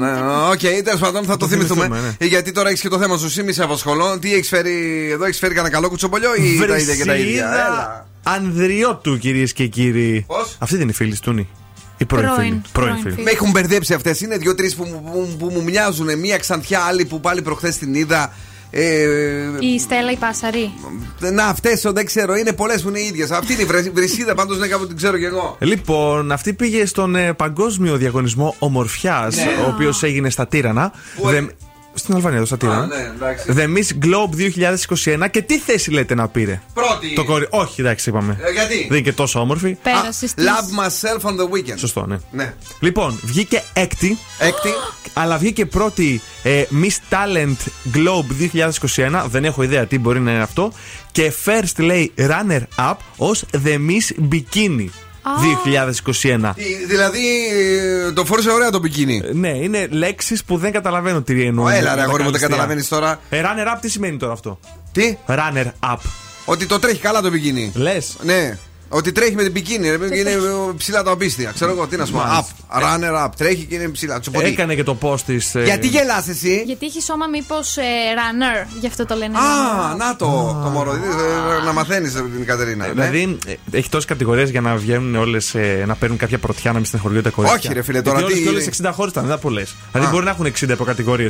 ναι, 0.00 0.10
Οκ, 0.50 0.58
τέλος 0.84 1.00
πάντων 1.00 1.24
θα 1.24 1.36
το 1.36 1.48
θυμηθούμε. 1.48 1.84
θυμηθούμε, 1.84 2.14
Ε, 2.18 2.24
Γιατί 2.26 2.52
τώρα 2.52 2.68
έχεις 2.68 2.80
και 2.80 2.88
το 2.88 2.98
θέμα 2.98 3.16
σου, 3.18 3.26
εσύ 3.26 3.42
μη 3.42 3.52
σε 3.52 3.62
απασχολώ. 3.62 4.18
Τι 4.18 4.34
έχεις 4.34 4.48
φέρει 4.48 5.08
εδώ, 5.12 5.24
έχεις 5.24 5.38
φέρει 5.38 5.54
κανένα 5.54 5.74
καλό 5.74 5.88
κουτσομπολιό 5.88 6.34
ή 6.34 6.64
τα 6.68 6.76
ίδια 6.76 6.94
και 6.96 7.04
τα 7.04 7.14
ίδια. 7.14 7.24
Βρυσίδα 7.48 7.66
Έλα. 7.66 8.06
Ανδριώτου, 8.22 9.18
κυρίες 9.18 9.52
και 9.52 9.66
κύριοι. 9.66 10.24
Πώς; 10.26 10.56
Αυτή 10.58 10.74
δεν 10.74 10.84
είναι 10.84 10.92
φίλη 10.92 11.18
Τούνη. 11.18 11.40
Η 11.40 11.44
πρώην 11.44 11.48
Πρώην, 11.48 11.61
φίλη. 12.08 12.62
πρώην 12.72 12.96
φίλη. 12.96 13.12
φίλη. 13.14 13.22
Με 13.24 13.30
έχουν 13.30 13.50
μπερδέψει 13.50 13.94
αυτές. 13.94 14.20
Είναι 14.20 14.36
δύο-τρεις 14.36 14.74
που, 14.74 14.84
μου- 14.84 15.10
που, 15.12 15.36
που 15.38 15.50
μου 15.54 15.62
μοιάζουν. 15.62 16.18
Μία 16.18 16.38
ξανθιά, 16.38 16.80
άλλη 16.80 17.04
που 17.04 17.20
πάλι 17.20 17.42
προχθές 17.42 17.78
την 17.78 17.94
είδα. 17.94 18.32
Ε, 18.74 19.06
Η 19.58 19.78
Στέλλα 19.78 20.10
η 20.10 20.16
Πάσαρη. 20.16 20.72
να, 21.32 21.44
αυτές 21.44 21.80
δεν 21.92 22.06
ξέρω. 22.06 22.36
Είναι 22.36 22.52
πολλές 22.52 22.82
που 22.82 22.88
είναι 22.88 23.00
ίδιες. 23.00 23.30
Αυτή 23.30 23.52
είναι 23.52 23.62
η 23.62 23.64
βρε- 23.64 23.90
βρυσίδα, 23.92 24.34
πάντως 24.34 24.58
ναι, 24.58 24.66
κάπου 24.66 24.86
την 24.86 24.96
ξέρω 24.96 25.18
κι 25.18 25.24
εγώ. 25.24 25.56
Λοιπόν, 25.60 26.32
αυτή 26.32 26.52
πήγε 26.52 26.86
στον 26.86 27.14
ε, 27.14 27.32
παγκόσμιο 27.32 27.96
διαγωνισμό 27.96 28.54
ομορφιάς, 28.58 29.36
Ναι. 29.36 29.42
ο 29.66 29.68
οποίος 29.74 30.02
έγινε 30.02 30.30
στα 30.30 30.46
Τύρανα. 30.46 30.92
Πού 31.16 31.26
The- 31.26 31.32
έγινε; 31.32 31.50
Στην 31.94 32.14
Αλβανία, 32.14 32.36
εδώ 32.36 32.46
στα 32.46 32.56
Τύρανα. 32.56 32.82
Α, 32.82 32.86
ναι, 32.86 33.10
εντάξει. 33.14 33.46
The 33.48 33.76
Miss 33.76 34.04
Globe 34.04 35.22
2021. 35.24 35.30
Και 35.30 35.42
τι 35.42 35.58
θέση 35.58 35.90
λέτε 35.90 36.14
να 36.14 36.28
πήρε; 36.28 36.60
Πρώτη. 36.74 37.14
Το 37.14 37.24
κορι... 37.24 37.46
Όχι, 37.50 37.80
εντάξει, 37.80 38.08
είπαμε. 38.08 38.38
Ε, 38.40 38.50
γιατί; 38.50 38.74
Δεν 38.76 38.86
είναι 38.86 39.00
και 39.00 39.12
τόσο 39.12 39.40
όμορφη. 39.40 39.76
Πέρασες 39.82 40.34
τη. 40.34 40.42
Love 40.42 40.84
myself 40.84 41.30
on 41.30 41.34
the 41.34 41.44
weekend. 41.44 41.78
Σωστό, 41.78 42.06
ναι. 42.06 42.16
Ναι. 42.30 42.54
Λοιπόν, 42.80 43.20
βγήκε 43.22 43.62
έκτη. 43.72 44.18
Έκτη. 44.38 44.68
Αλλά 45.20 45.38
βγήκε 45.38 45.66
πρώτη 45.66 46.20
ε, 46.42 46.64
Miss 46.82 47.14
Talent 47.14 47.56
Globe 47.94 48.50
2021. 48.96 49.24
Δεν 49.26 49.44
έχω 49.44 49.62
ιδέα 49.62 49.86
τι 49.86 49.98
μπορεί 49.98 50.20
να 50.20 50.30
είναι 50.30 50.42
αυτό. 50.42 50.72
Και 51.12 51.32
first 51.44 51.78
λέει 51.78 52.12
runner 52.16 52.60
up 52.76 52.94
ως 53.16 53.44
The 53.64 53.76
Miss 53.76 54.32
Bikini 54.32 54.88
2021. 55.22 56.52
Τι, 56.54 56.84
Δηλαδή 56.86 57.20
ε, 58.06 58.12
το 58.12 58.24
φόρησε 58.24 58.50
ωραία 58.50 58.70
το 58.70 58.78
μπικίνι. 58.78 59.22
Ναι, 59.32 59.48
είναι 59.48 59.86
λέξεις 59.90 60.44
που 60.44 60.56
δεν 60.56 60.72
καταλαβαίνω 60.72 61.22
τι 61.22 61.44
εννοούν. 61.44 61.66
Ω, 61.66 61.70
έλα, 61.70 61.80
ρε, 61.80 61.90
με 61.90 61.96
τα 61.96 62.02
αγόρι 62.02 62.22
μου, 62.22 62.30
δεν 62.30 62.40
καλυστία. 62.40 62.48
καταλαβαίνεις 62.48 62.88
τώρα. 62.88 63.20
Ε, 63.30 63.42
runner 63.42 63.76
up, 63.76 63.78
τι 63.80 63.88
σημαίνει 63.90 64.16
τώρα 64.16 64.32
αυτό; 64.32 64.58
Τι; 64.92 65.16
Runner 65.26 65.66
up. 65.92 65.96
Ότι 66.44 66.66
το 66.66 66.78
τρέχει 66.78 67.00
καλά 67.00 67.20
το 67.20 67.30
μπικίνι. 67.30 67.72
Λες. 67.74 68.16
Ναι. 68.22 68.58
Ότι 68.94 69.12
τρέχει 69.12 69.34
με 69.34 69.42
την 69.42 69.52
μπικίνι. 69.52 69.88
ρε, 69.96 70.16
Είναι 70.18 70.30
ε, 70.30 70.38
ψηλά 70.76 71.02
τα 71.02 71.10
οπίστια. 71.10 71.50
Ξέρω 71.54 71.70
εγώ 71.70 71.86
τι 71.86 71.96
να 71.96 72.04
σου 72.06 72.12
πω. 72.12 72.18
Up. 72.18 72.22
Μάλιστα. 72.24 72.98
Runner 73.22 73.26
up. 73.26 73.30
Τρέχει 73.36 73.64
και 73.64 73.74
είναι 73.74 73.88
ψηλά. 73.88 74.20
Τσουποτή. 74.20 74.46
Έκανε 74.46 74.74
και 74.74 74.82
το 74.82 74.96
post 75.00 75.20
της. 75.20 75.52
Γιατί 75.64 75.86
γελάς 75.88 76.28
εσύ; 76.28 76.62
Γιατί 76.66 76.86
έχει 76.86 77.02
σώμα 77.02 77.26
μήπως 77.26 77.74
runner, 77.78 78.66
γι' 78.80 78.86
αυτό 78.86 79.06
το 79.06 79.14
λένε. 79.14 79.38
Α, 79.38 79.94
να 79.96 80.16
το. 80.16 80.26
Το 80.64 80.68
μωρό. 80.70 80.94
Είδες, 80.94 81.08
ε, 81.60 81.64
Να 81.64 81.72
μαθαίνεις 81.72 82.12
την 82.12 82.44
Κατερίνα. 82.46 82.86
ναι. 82.86 82.92
Δηλαδή 82.92 83.38
ε, 83.46 83.76
έχει 83.76 83.88
τόσες 83.88 84.04
κατηγορίες 84.08 84.50
για 84.50 84.60
να 84.60 84.76
βγαίνουν 84.76 85.14
όλες 85.14 85.54
να 85.86 85.94
παίρνουν 85.94 86.18
κάποια 86.18 86.38
πρωτιά 86.38 86.70
να 86.72 86.76
μην 86.76 86.86
στεναχωριούνται 86.86 87.28
τα 87.28 87.34
κορίτσια. 87.34 87.58
Όχι, 87.64 87.72
ρε 87.72 87.82
φίλε, 87.82 88.02
τώρα 88.02 88.18
Γιατί 88.18 88.32
τι 88.34 88.38
όλες, 88.48 88.52
και 88.52 88.56
είναι. 88.56 88.84
όλες 88.84 88.92
60 88.92 88.94
χώρες 88.96 89.10
ήταν, 89.12 89.22
δεν 89.24 89.32
ήταν 89.32 89.42
πολλέ. 89.42 89.62
Δηλαδή 89.92 90.08
Α. 90.08 90.10
μπορεί 90.12 90.24
να 90.24 90.30
έχουν 90.30 90.46
60 90.46 90.68
υποκατηγορίε. 90.72 91.26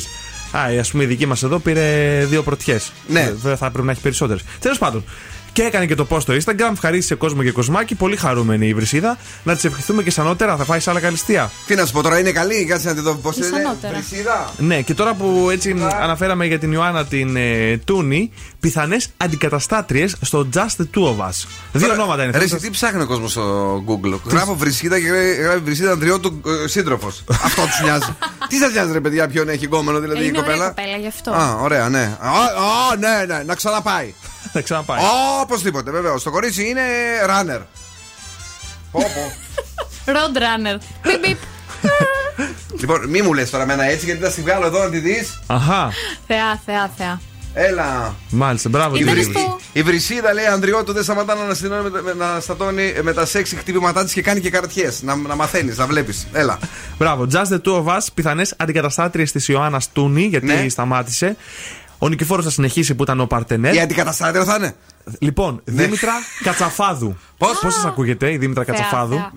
Α, 0.53 0.61
ας 0.81 0.91
πούμε 0.91 1.03
η 1.03 1.07
δική 1.07 1.27
μας 1.27 1.43
εδώ 1.43 1.59
πήρε 1.59 2.25
δύο 2.29 2.43
πρωτιές. 2.43 2.93
Ναι. 3.09 3.33
Βέβαια 3.41 3.57
θα 3.57 3.67
έπρεπε 3.67 3.87
να 3.87 3.93
έχει 3.93 4.01
περισσότερες. 4.01 4.43
Τέλος 4.61 4.79
πάντων. 4.79 5.05
Και 5.53 5.63
έκανε 5.63 5.87
και 5.87 5.95
το 5.95 6.07
post 6.11 6.21
στο 6.21 6.35
Instagram, 6.35 6.71
ευχαρίστησε 6.73 7.15
κόσμο 7.15 7.43
και 7.43 7.51
κοσμάκι, 7.51 7.95
πολύ 7.95 8.17
χαρούμενη 8.17 8.67
η 8.67 8.75
Βρυσίδα. 8.75 9.19
Να 9.43 9.55
της 9.55 9.65
ευχηθούμε 9.65 10.03
και 10.03 10.11
σαν 10.11 10.25
νότερα, 10.25 10.57
θα 10.57 10.65
φάει 10.65 10.81
σε 10.81 10.91
άλλα 10.91 11.01
καλυστία. 11.01 11.51
Τι 11.67 11.75
να 11.75 11.87
σου 11.87 11.93
πω 11.93 12.03
τώρα, 12.03 12.19
είναι 12.19 12.33
καλή. 12.33 12.65
Κάτσε 12.65 12.89
να 12.89 12.95
τη 12.95 13.01
δω 13.01 13.15
πώς 13.15 13.37
είναι. 13.37 13.47
Ισανότερα. 13.47 13.93
Βρυσίδα. 13.93 14.51
Ναι, 14.59 14.81
και 14.81 14.95
τώρα 14.95 15.15
που 15.15 15.49
έτσι 15.51 15.77
αναφέραμε 16.01 16.47
για 16.47 16.59
την 16.59 16.73
Ιωάννα 16.73 17.05
την 17.05 17.37
ε, 17.37 17.77
Τούνη, 17.85 18.31
πιθανές 18.61 19.09
αντικαταστάτριες 19.17 20.17
στο 20.21 20.49
Just 20.55 20.59
the 20.61 20.85
Two 20.95 21.05
of 21.05 21.17
Us. 21.17 21.47
Δύο 21.73 21.89
Τώρα, 21.89 21.93
ονόματα 21.93 22.23
είναι. 22.23 22.33
Ρε, 22.33 22.39
Θέλω 22.39 22.45
εσύ 22.45 22.55
να 22.55 22.61
τι 22.61 22.71
ψάχνει 22.71 23.03
ο 23.03 23.07
κόσμος 23.07 23.31
στο 23.31 23.77
Google. 23.89 24.19
Γράφω 24.31 24.55
βρυσίδα 24.55 25.01
και 25.01 25.07
γράφει 25.43 25.59
βρυσίδα 25.59 25.91
ανδριώτου 25.91 26.41
ε, 26.65 26.69
σύντροφος. 26.69 27.25
Αυτό 27.47 27.63
τους 27.63 27.81
νοιάζει. 27.83 28.17
Τι 28.49 28.57
σας 28.57 28.73
νοιάζει, 28.73 28.93
ρε 28.93 29.01
παιδιά, 29.01 29.29
ποιον 29.29 29.49
έχει 29.49 29.65
γκόμενο 29.65 30.01
δηλαδή 30.01 30.21
η 30.21 30.25
Ε, 30.25 30.27
Είναι 30.27 30.39
ωραία 30.39 30.53
κοπέλα; 30.53 30.69
κοπέλα 30.69 30.97
γι' 30.97 31.07
αυτό. 31.07 31.31
Α, 31.31 31.57
ωραία, 31.61 31.89
ναι. 31.89 32.17
Α, 32.21 32.31
α, 32.31 32.97
ναι, 32.99 33.35
ναι, 33.35 33.43
να 33.43 33.55
ξαναπάει. 33.55 34.15
Θα 34.53 34.61
ξαναπάει. 34.61 34.99
Οπωσδήποτε, 35.43 35.91
βεβαίως. 35.91 36.23
Το 36.23 36.31
κορίτσι 36.31 36.69
είναι 36.69 36.83
runner. 37.27 37.61
Πω, 38.91 39.01
πω. 39.01 39.33
Road 40.07 40.37
runner. 40.37 40.79
Μπιπ, 41.03 41.19
μπιπ. 41.27 41.39
λοιπόν, 42.81 43.09
μη 43.09 43.23
μου 43.23 43.33
λες 43.35 43.51
τώρα 43.51 43.63
εμένα 43.63 43.85
έτσι, 43.85 44.05
γιατί 44.05 44.23
θα 44.23 44.31
στη 44.31 44.41
βγάλω 44.43 44.67
εδώ 44.67 44.83
να 44.83 44.89
τη 44.91 44.99
δεις. 44.99 45.41
Αχά, 45.47 45.91
Θεά, 46.27 46.61
θεά, 46.67 46.91
θεά. 46.97 47.21
Έλα. 47.55 48.15
μάλιστα, 48.31 48.69
μπράβο. 48.69 48.97
Η, 48.97 49.01
Ήταν 49.01 49.15
κύριε. 49.15 49.31
βρυ... 49.31 49.41
στο- 49.41 49.59
η 49.73 49.83
Βρυσίδα 49.83 50.33
λέει 50.33 50.45
Ανδριώτου 50.47 50.93
δεν 50.93 51.03
σταματά 51.03 51.35
να, 51.35 51.41
αναστηνώνει 51.43 51.91
με, 51.91 52.03
με- 52.03 52.15
να 52.15 52.41
στατώνει 52.41 52.93
με 53.03 53.13
τα 53.13 53.27
σεξ 53.27 53.53
χτυπήματά 53.59 54.05
της 54.05 54.13
και 54.13 54.23
κάνει 54.23 54.41
και 54.41 54.51
καρτιέ. 54.51 54.91
Να, 55.01 55.17
να 55.17 55.35
μαθαίνεις, 55.37 55.77
να 55.79 55.87
βλέπεις. 55.87 56.27
Έλα. 56.33 56.59
Μπράβο, 56.99 57.27
Just 57.33 57.53
the 57.53 57.61
Two 57.65 57.85
of 57.85 57.97
Us, 57.97 58.07
πιθανές 58.15 58.55
αντικαταστάτριες 58.57 59.33
της 59.33 59.49
Ιωάννας 59.49 59.93
Τούνη, 59.93 60.23
γιατί 60.23 60.47
Ναι. 60.47 60.69
σταμάτησε. 60.69 61.37
Ο 62.05 62.09
Νικηφόρος 62.09 62.45
θα 62.45 62.51
συνεχίσει 62.51 62.95
που 62.95 63.03
ήταν 63.03 63.21
ο 63.21 63.27
Παρτενέρ. 63.27 63.75
Η 63.75 63.81
αντικαταστάτρια 63.81 64.45
θα 64.45 64.55
είναι. 64.59 64.75
Λοιπόν, 65.19 65.61
Δήμητρα 65.65 66.13
Κατσαφάδου. 66.43 67.17
Πώς; 67.39 67.59
Πώς 67.63 67.75
σας 67.75 67.85
ακούγεται 67.85 68.33
η 68.33 68.37
Δήμητρα 68.37 68.65
Θεά, 68.65 68.75
Κατσαφάδου; 68.75 69.15
θεά. 69.15 69.33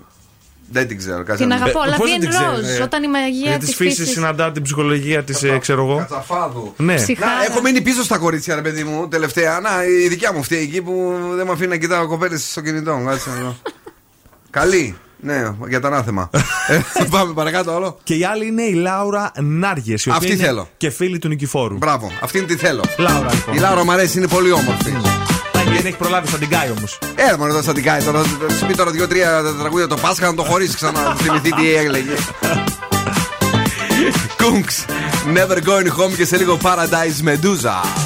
Δεν 0.70 0.88
την 0.88 0.98
ξέρω. 0.98 1.22
Κάτσε 1.24 1.36
Την 1.36 1.46
να 1.48 1.56
δω. 1.56 1.62
αγαπώ, 1.62 1.78
Ε, 1.78 1.82
αλλά 1.86 1.96
πώς 1.96 2.06
βγαίνει 2.06 2.26
δεν 2.26 2.30
την 2.30 2.38
ξέρεις, 2.38 2.68
ροζ. 2.70 2.78
ε; 2.78 2.82
Όταν 2.82 3.02
η 3.02 3.08
μαγεία 3.08 3.48
Για 3.50 3.58
της 3.58 3.66
της 3.68 3.76
φύσης 3.76 3.96
φύσης. 3.98 4.14
συναντά 4.14 4.52
την 4.52 4.62
ψυχολογία 4.62 5.24
της, 5.24 5.44
ξέρω 5.60 5.82
εγώ. 5.84 5.96
Κατσαφάδου. 5.96 6.74
Ναι. 6.76 6.94
Ψυχ- 6.94 7.20
Να, 7.20 7.26
Χάρα. 7.26 7.44
έχω 7.44 7.60
μείνει 7.60 7.80
πίσω 7.80 8.02
στα 8.02 8.18
κορίτσια, 8.18 8.54
ρε 8.54 8.62
παιδί 8.62 8.84
μου, 8.84 9.08
τελευταία. 9.08 9.60
Να, 9.60 9.70
η 10.04 10.08
δικιά 10.08 10.32
μου 10.32 10.38
αυτή 10.38 10.56
εκεί 10.56 10.82
που 10.82 11.14
δεν 11.34 11.46
με 11.46 11.52
αφήνει 11.52 11.68
να 11.68 11.76
κοιτάω 11.76 12.06
κοπέλες 12.08 12.50
στο 12.50 12.60
κινητό. 12.60 13.02
Κάτσε 13.06 13.28
να 13.30 13.36
δω. 13.36 13.56
Καλή. 14.50 14.96
Ναι, 15.26 15.54
για 15.68 15.80
το 15.80 15.86
ανάθεμα. 15.86 16.30
Ε, 16.68 16.80
Πάμε 17.10 17.32
παρακάτω 17.32 17.74
όλο. 17.74 17.98
Και 18.02 18.14
η 18.14 18.24
άλλη 18.24 18.46
είναι 18.46 18.62
η 18.62 18.72
Λάουρα 18.72 19.32
Νάργες, 19.40 20.04
η 20.04 20.08
οποία 20.08 20.20
Αυτή 20.20 20.32
είναι 20.36 20.44
θέλω. 20.44 20.68
και 20.76 20.90
φίλη 20.90 21.18
του 21.18 21.28
Νικηφόρου. 21.28 21.76
Μπράβο, 21.76 22.10
αυτήν 22.20 22.46
τη 22.46 22.56
θέλω. 22.56 22.84
Λάουρα, 22.96 23.34
λοιπόν. 23.34 23.54
Η 23.54 23.58
Λάουρα 23.58 23.84
μου 23.84 23.92
αρέσει, 23.92 24.18
είναι 24.18 24.28
πολύ 24.28 24.52
όμορφη. 24.52 24.90
Α, 24.90 25.00
Δεν 25.74 25.86
έχει 25.86 25.96
προλάβει 25.96 26.28
σαν 26.28 26.38
την 26.38 26.48
Κάι 26.48 26.68
όμως. 26.76 26.98
Ε, 27.14 27.36
μόνο 27.36 27.50
εδώ 27.50 27.62
σαν 27.62 27.74
την 27.74 27.82
κάνει 27.82 28.04
τώρα. 28.04 28.22
Θα 28.22 28.54
σου 28.58 28.66
πει 28.66 28.74
τώρα 28.74 28.90
δύο-τρία 28.90 29.42
τραγούδια 29.60 29.86
το 29.86 29.96
Πάσχα 29.96 30.26
να 30.26 30.34
το 30.34 30.42
χωρίσεις 30.42 30.74
ξανά. 30.74 31.02
Να 31.02 31.14
θυμηθεί 31.14 31.52
τι 31.52 31.74
έλεγε. 31.74 32.10
Κούγκς, 34.42 34.84
Never 35.34 35.56
going 35.56 36.04
home 36.04 36.14
και 36.16 36.24
σε 36.24 36.36
λίγο 36.36 36.58
Paradise 36.62 37.28
Medusa. 37.28 38.05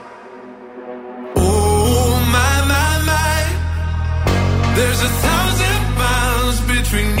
There's 4.81 5.01
a 5.03 5.13
thousand 5.27 5.81
miles 5.95 6.61
between 6.61 7.20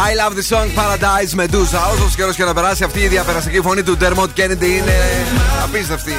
I 0.00 0.14
love 0.14 0.36
the 0.36 0.42
song 0.42 0.68
Paradise 0.76 1.34
Meduza. 1.34 1.80
Όσο 1.92 2.10
καιρό 2.16 2.32
και 2.32 2.44
να 2.44 2.54
περάσει, 2.54 2.84
αυτή 2.84 3.00
η 3.00 3.08
διαπεραστική 3.08 3.60
φωνή 3.60 3.82
του 3.82 3.96
Dermot 4.00 4.28
Kennedy 4.36 4.62
είναι 4.62 4.96
απίστευτη. 5.62 6.14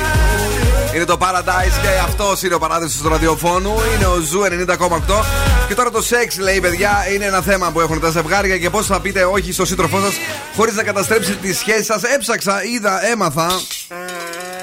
Είναι 0.95 1.05
το 1.05 1.17
Paradise 1.19 1.81
και 1.81 1.87
αυτός 2.03 2.43
είναι 2.43 2.53
ο 2.53 2.59
παράδεισος 2.59 3.01
του 3.01 3.09
ραδιοφώνου. 3.09 3.73
Είναι 3.95 4.05
ο 4.05 4.19
Zoo 4.19 4.41
90,8. 4.41 5.23
Και 5.67 5.75
τώρα 5.75 5.91
το 5.91 6.01
σεξ, 6.01 6.37
λέει 6.37 6.59
παιδιά, 6.59 6.91
είναι 7.13 7.25
ένα 7.25 7.41
θέμα 7.41 7.71
που 7.71 7.79
έχουν 7.79 7.99
τα 7.99 8.09
ζευγάρια 8.09 8.57
και 8.57 8.69
πώς 8.69 8.85
θα 8.85 8.99
πείτε 8.99 9.23
όχι 9.23 9.51
στο 9.51 9.65
σύντροφό 9.65 9.99
σας 9.99 10.13
χωρίς 10.55 10.75
να 10.75 10.83
καταστρέψετε 10.83 11.37
τη 11.41 11.53
σχέση 11.53 11.83
σας. 11.83 12.03
Έψαξα, 12.03 12.63
είδα, 12.63 13.05
έμαθα. 13.11 13.47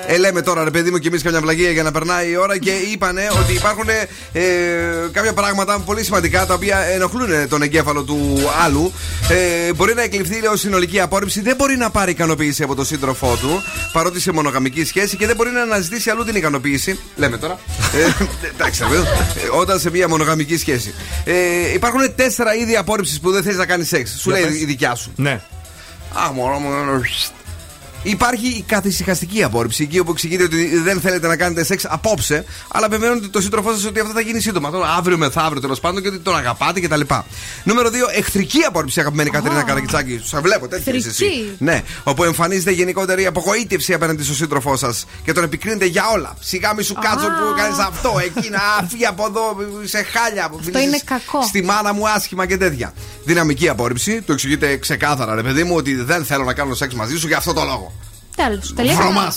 Ε, 0.09 0.17
λέμε 0.17 0.43
τώρα, 0.43 0.65
ρε 0.65 0.71
παιδί 0.71 0.91
μου, 0.91 0.99
και 0.99 1.09
εμείς 1.09 1.23
καμιά 1.23 1.41
βλακεία 1.41 1.71
για 1.71 1.83
να 1.83 1.91
περνάει 1.91 2.31
η 2.31 2.37
ώρα 2.37 2.59
και 2.59 2.71
είπανε 2.71 3.29
ότι 3.43 3.53
υπάρχουν 3.53 3.89
ε, 4.33 4.43
κάποια 5.13 5.33
πράγματα 5.33 5.79
πολύ 5.79 6.05
σημαντικά 6.05 6.47
τα 6.47 6.55
οποία 6.55 6.79
ενοχλούν 6.79 7.49
τον 7.49 7.63
εγκέφαλο 7.63 8.03
του 8.03 8.39
άλλου. 8.65 8.93
Ε, 9.69 9.73
μπορεί 9.73 9.95
να 9.95 10.03
εκλειφθεί 10.03 10.41
λέω, 10.41 10.57
συνολική 10.57 11.01
απόρριψη, 11.01 11.41
δεν 11.41 11.57
μπορεί 11.57 11.77
να 11.77 11.91
πάρει 11.91 12.11
ικανοποίηση 12.11 12.63
από 12.63 12.75
τον 12.75 12.85
σύντροφό 12.85 13.37
του, 13.41 13.63
παρότι 13.93 14.21
σε 14.21 14.33
μονογαμική 14.33 14.85
σχέση 14.85 15.17
και 15.17 15.27
δεν 15.27 15.37
μπορεί 15.37 15.51
να 15.51 15.63
αναζητήσει 15.63 16.11
αλλού 16.11 16.25
την 16.25 16.35
ικανοποίηση. 16.37 16.99
Λέμε 17.17 17.39
τώρα. 17.39 17.59
Ε, 17.95 18.25
εντάξει, 18.55 18.83
ρε 18.83 18.89
παιδί 18.89 19.01
μου, 19.01 19.07
ε, 19.45 19.57
όταν 19.57 19.79
σε 19.81 19.91
μια 19.91 20.09
μονογαμική 20.09 20.57
σχέση. 20.57 20.95
Ε, 21.25 21.35
υπάρχουν 21.75 22.15
τέσσερα 22.15 22.55
είδη 22.55 22.77
απόρριψης 22.77 23.21
που 23.21 23.31
δεν 23.31 23.43
θες 23.43 23.57
να 23.57 23.67
κάνεις 23.67 23.89
σεξ. 23.89 24.11
Σου 24.11 24.31
Για 24.31 24.41
λέει 24.41 24.49
πες. 24.51 24.61
η 24.61 24.65
δικιά 24.65 24.95
σου. 24.95 25.13
Ναι. 25.17 25.41
Α, 26.13 26.33
μωρό 26.33 26.59
μου. 26.59 26.69
Υπάρχει 28.07 28.47
η 28.47 28.65
καθησυχαστική 28.67 29.43
απόρριψη, 29.43 29.83
εκεί 29.83 29.99
όπου 29.99 30.11
εξηγείτε 30.11 30.43
ότι 30.43 30.79
δεν 30.79 31.01
θέλετε 31.01 31.27
να 31.27 31.37
κάνετε 31.37 31.65
σεξ 31.65 31.85
απόψε, 31.89 32.45
αλλά 32.69 32.89
βεβαιώνετε 32.89 33.29
το 33.29 33.41
σύντροφό 33.41 33.73
σας 33.73 33.85
ότι 33.85 34.01
αυτό 34.01 34.13
θα 34.13 34.21
γίνει 34.21 34.41
σύντομα. 34.41 34.71
Τώρα, 34.71 34.95
αύριο 34.95 35.17
μεθαύριο 35.17 35.61
τέλος 35.61 35.81
πάντων 35.81 36.03
και 36.03 36.09
ότι 36.09 36.19
τον 36.19 36.37
αγαπάτε 36.37 36.81
κτλ. 36.81 37.01
Νούμερο 37.65 37.89
2, 37.89 37.93
εχθρική 38.17 38.63
απόρριψη, 38.63 39.01
αγαπημένη 39.01 39.31
Κατερίνα 39.31 39.63
Καρακιτσάκη. 39.63 40.21
Σα 40.25 40.41
βλέπω, 40.41 40.69
τέτοια 40.69 40.95
είσαι 40.95 41.09
εσύ. 41.09 41.25
Εχθρική. 41.25 41.57
Ναι, 41.59 41.83
όπου 42.05 42.25
εμφανίζεται 42.25 42.71
γενικότερη 42.71 43.27
απογοήτευση 43.27 43.95
απέναντι 43.95 44.23
στον 44.23 44.35
σύντροφό 44.37 44.77
σας 44.77 45.07
και 45.25 45.33
τον 45.33 45.45
επικρίνετε 45.45 45.85
για 45.85 46.05
όλα. 46.13 46.37
Σιγά 46.41 46.75
μη 46.75 46.83
σου 46.83 46.95
κάτσω 46.95 47.27
που 47.27 47.55
κάνεις 47.57 47.79
αυτό, 47.79 48.13
εκείνα, 48.25 48.61
φύγει 48.89 49.07
από 49.07 49.27
εδώ, 49.27 49.57
σε 49.85 50.03
χάλια. 50.03 50.51
Αυτό 50.59 50.79
είναι 50.79 51.01
κακό. 51.05 51.43
Στη 51.43 51.63
μάνα 51.63 51.93
μου 51.93 52.09
άσχημα 52.09 52.47
και 52.47 52.57
τέτοια. 52.57 52.93
Δυναμική 53.25 53.69
απόρριψη, 53.69 54.23
το 54.23 54.33
εξηγείτε 54.33 54.77
ξεκάθαρα, 54.77 55.35
ρε 55.35 55.43
παιδί 55.43 55.65
μου, 55.65 55.75
ότι 55.77 55.95
δεν 55.95 56.25
θέλω 56.25 56.45
να 56.45 56.53
κάνω 56.53 56.75
σεξ 56.75 56.95
μαζί 56.95 57.19
σου 57.19 57.27
για 57.27 57.37
αυτό 57.37 57.53
το 57.53 57.65
λόγο. 57.65 57.95
Τέλο. 58.37 58.61
Τελείως. 58.75 58.97
Βρωμά. 58.97 59.35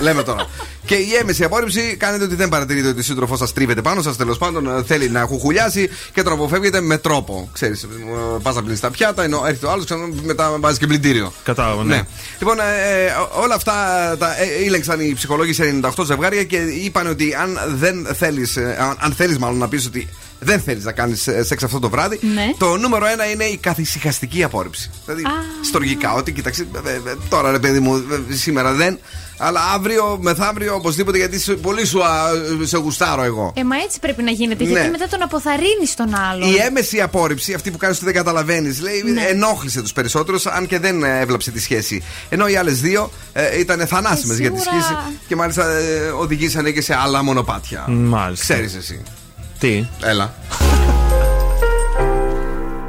Λέμε 0.00 0.22
τώρα. 0.22 0.46
και 0.86 0.94
η 0.94 1.14
έμεση 1.20 1.44
απόρριψη 1.44 1.96
κάνετε 1.96 2.24
ότι 2.24 2.34
δεν 2.34 2.48
παρατηρείτε 2.48 2.88
ότι 2.88 3.00
ο 3.00 3.02
σύντροφός 3.02 3.38
σας 3.38 3.52
τρίβεται 3.52 3.82
πάνω 3.82 4.02
σας. 4.02 4.16
Τέλος 4.16 4.38
πάντων 4.38 4.66
ε, 4.66 4.82
θέλει 4.82 5.10
να 5.10 5.20
χουχουλιάσει 5.20 5.88
και 6.12 6.22
τον 6.22 6.32
αποφεύγετε 6.32 6.80
με 6.80 6.98
τρόπο. 6.98 7.48
Ξέρεις, 7.52 7.86
πας 8.42 8.54
να 8.54 8.60
πλύνεις 8.60 8.80
τα 8.80 8.90
πιάτα, 8.90 9.22
ενώ 9.22 9.42
έρχεται 9.46 9.66
ο 9.66 9.70
άλλος 9.70 9.84
ξανά 9.84 10.08
μετά 10.22 10.56
βάζεις 10.60 10.78
και 10.78 10.86
πλυντήριο. 10.86 11.32
Κατάλαβα, 11.42 11.84
ναι. 11.84 12.02
Λοιπόν, 12.38 12.58
ε, 12.60 13.04
ε, 13.04 13.12
όλα 13.42 13.54
αυτά 13.54 13.72
τα 14.18 14.40
ε, 14.40 14.64
ήλεξαν 14.64 15.00
οι 15.00 15.12
ψυχολόγοι 15.14 15.52
σε 15.52 15.80
98 15.82 16.04
ζευγάρια 16.04 16.44
και 16.44 16.56
είπαν 16.56 17.06
ότι 17.06 17.34
αν 17.34 17.58
δεν 17.74 18.06
θέλεις, 18.14 18.56
αν, 18.56 18.96
αν 18.98 19.12
θέλεις 19.12 19.38
μάλλον 19.38 19.58
να 19.58 19.68
πεις 19.68 19.86
ότι 19.86 20.08
δεν 20.40 20.60
θέλεις 20.60 20.84
να 20.84 20.92
κάνεις 20.92 21.28
σεξ 21.40 21.62
αυτό 21.62 21.78
το 21.78 21.88
βράδυ, 21.90 22.18
Ναι. 22.34 22.52
το 22.58 22.76
νούμερο 22.76 23.06
ένα 23.06 23.30
είναι 23.30 23.44
η 23.44 23.56
καθησυχαστική 23.56 24.42
απόρριψη. 24.44 24.90
Δηλαδή, 25.04 25.22
στοργικά, 25.64 26.12
ότι 26.12 26.32
κοίταξε, 26.32 26.66
ε, 26.86 26.90
ε, 26.90 27.00
τώρα 27.28 27.50
ρε 27.50 27.58
παιδί 27.58 27.80
μου, 27.80 27.96
ε, 28.30 28.34
σήμερα 28.34 28.72
δεν, 28.72 28.98
αλλά 29.38 29.60
αύριο, 29.74 30.18
μεθαύριο, 30.20 30.74
οπωσδήποτε, 30.74 31.16
γιατί 31.18 31.38
σε- 31.38 31.52
πολύ 31.54 31.86
σου 31.86 32.04
α, 32.04 32.08
σε 32.62 32.76
γουστάρω 32.78 33.22
εγώ. 33.22 33.52
Ε, 33.56 33.64
μα 33.64 33.76
έτσι 33.76 33.98
πρέπει 34.00 34.22
να 34.22 34.30
γίνεται. 34.30 34.64
Γιατί 34.64 34.80
Ναι. 34.82 34.88
μετά 34.90 35.06
τον 35.08 35.22
αποθαρρύνεις 35.22 35.94
τον 35.96 36.14
άλλον. 36.14 36.48
Η 36.50 36.56
έμεση 36.56 37.00
απόρριψη, 37.00 37.52
αυτή 37.54 37.70
που 37.70 37.76
κάνεις 37.78 37.96
ότι 37.96 38.04
δεν 38.04 38.14
καταλαβαίνεις, 38.14 38.80
λέει 38.80 39.02
Ναι. 39.12 39.22
ενόχλησε 39.22 39.82
τους 39.82 39.92
περισσότερους, 39.92 40.46
αν 40.46 40.66
και 40.66 40.78
δεν 40.78 41.02
ε, 41.02 41.20
έβλαψε 41.20 41.50
τη 41.50 41.60
σχέση. 41.60 42.02
Ενώ 42.28 42.46
οι 42.48 42.56
άλλες 42.56 42.80
δύο 42.80 43.10
ε, 43.32 43.58
ήταν 43.58 43.86
θανάσιμες 43.86 44.38
Ε, 44.38 44.40
για 44.40 44.50
τη 44.50 44.60
σίγουρα. 44.60 44.82
σχέση 44.82 44.98
και 45.28 45.36
μάλιστα 45.36 45.70
ε, 45.70 45.98
οδηγήσανε 46.08 46.70
και 46.70 46.80
σε 46.80 46.94
άλλα 46.94 47.22
μονοπάτια. 47.22 47.84
Μάλιστα. 47.88 48.44
Ξέρεις 48.44 48.74
εσύ. 48.74 49.02
Τι; 49.58 49.86
Έλα. 50.04 50.34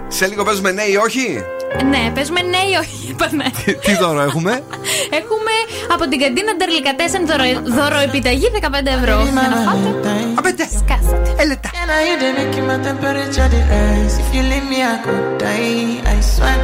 σε 0.08 0.28
λίγο 0.28 0.44
παίζουμε 0.44 0.72
ναι 0.72 0.84
ή 0.84 0.96
όχι; 0.96 1.44
Ναι, 1.90 2.12
παίζουμε 2.14 2.42
ναι 2.42 2.58
ή 2.58 2.74
όχι, 2.82 3.08
είπαμε. 3.10 3.44
Τι 3.86 3.96
δώρο 3.96 4.22
έχουμε; 4.22 4.64
Έχουμε 5.10 5.52
από 5.94 6.08
την 6.08 6.20
καντίνα 6.20 6.56
Ντερλικατέσεν 6.56 7.28
δώρο, 7.28 7.44
δώρο 7.64 7.98
επιταγή 7.98 8.48
15 8.62 8.70
ευρώ. 9.00 9.22
Για 9.22 9.32
να 9.32 9.56
φάτε. 9.66 10.14
Απέντε. 10.36 10.64
Σκάσατε. 10.64 11.36
Έλετα. 11.38 11.70
And 11.80 11.90
now 11.90 12.02
you 12.08 12.16
they 12.22 12.32
making 12.40 12.66
my 12.70 12.78
temperature 12.88 13.50
the 13.54 13.62
rise. 13.72 14.16
If 14.22 14.28
you 14.36 14.44
leave 14.52 14.68
me, 14.72 14.80
I 14.94 14.96
could 15.04 15.26
die. 15.44 16.14
I 16.14 16.18
swear. 16.34 16.58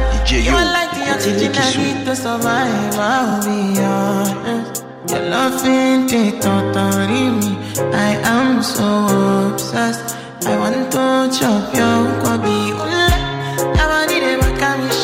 you 0.46 0.54
are 0.60 0.70
like 0.78 0.92
the 0.98 1.04
oxygen 1.14 1.52
I 1.64 1.68
need 1.82 1.98
to 2.06 2.14
survive. 2.24 2.94
I'll 3.10 3.42
be 3.46 3.80
honest. 3.80 4.83
Your 5.14 5.22
loving 5.30 6.08
it 6.10 6.42
totally 6.42 7.24
me. 7.40 7.52
I 7.92 8.18
am 8.36 8.62
so 8.62 8.88
obsessed. 9.52 10.16
I 10.46 10.56
want 10.58 10.90
to 10.92 11.04
chop 11.38 11.72
your 11.74 12.00
kwabi. 12.20 12.58
Ule, 12.82 13.06
yabani 13.78 14.16
de 14.24 14.32
bakamishi. 14.42 15.03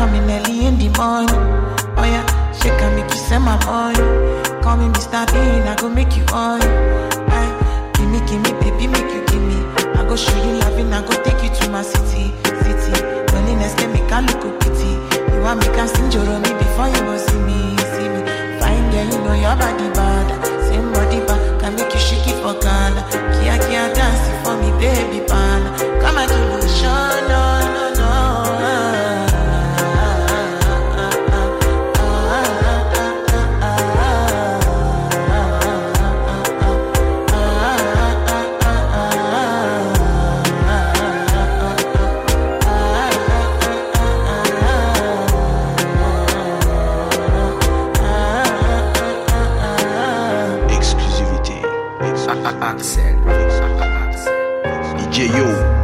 coming 0.00 0.24
early 0.32 0.64
in 0.64 0.78
the 0.78 0.88
morning? 0.96 1.28
Oh 2.00 2.06
yeah, 2.08 2.24
she 2.56 2.68
can 2.80 2.96
make 2.96 3.10
you 3.12 3.20
send 3.28 3.44
my 3.44 3.56
money. 3.68 4.00
Call 4.64 4.78
me 4.80 4.88
Mr. 4.96 5.28
Bean, 5.28 5.68
I 5.68 5.76
go 5.76 5.90
make 5.90 6.16
you 6.16 6.24
on. 6.32 6.56
Aye, 7.36 7.36
eh, 7.36 7.92
give 7.92 8.08
me, 8.08 8.18
give 8.24 8.40
me, 8.40 8.50
baby, 8.64 8.86
make 8.88 9.12
you 9.12 9.20
give 9.28 9.44
me. 9.44 9.58
I 9.98 10.00
go 10.08 10.16
show 10.16 10.32
you 10.40 10.56
loving, 10.64 10.90
I 10.96 11.04
go 11.04 11.12
take 11.22 11.42
you 11.44 11.52
to 11.52 11.64
my 11.68 11.82
city, 11.82 12.32
city. 12.64 12.96
Loneliness 13.32 13.74
can 13.76 13.92
make 13.92 14.08
I 14.10 14.24
look 14.24 14.40
pity. 14.64 14.90
You 15.36 15.40
want 15.44 15.60
me 15.60 15.68
can 15.76 15.86
sing 15.92 16.08
me 16.08 16.50
before 16.64 16.88
you 16.88 17.00
go 17.04 17.14
see 17.20 17.40
me, 17.44 17.60
see 17.92 18.08
me. 18.08 18.20
Fine 18.56 18.86
girl, 18.92 19.04
you 19.12 19.18
know 19.20 19.36
your 19.36 19.56
body 19.60 19.88
bad. 19.92 20.28
Same 20.64 20.88
body 20.96 21.20
bad, 21.28 21.60
can 21.60 21.76
make 21.76 21.92
you 21.92 22.00
shake 22.00 22.24
it 22.24 22.40
for 22.40 22.56
Ghana. 22.56 23.04
Kia 23.36 23.56
kia 23.68 23.84
dance 23.92 24.24
for 24.48 24.56
me, 24.56 24.72
baby 24.80 25.20
pan. 25.28 25.60
Come 26.00 26.16
and 26.24 26.28
do 26.32 26.40
the 26.56 26.68
show, 26.80 27.28
no. 27.28 27.49
accent. 52.60 53.18
DJ 54.98 55.28
Yo. 55.36 55.79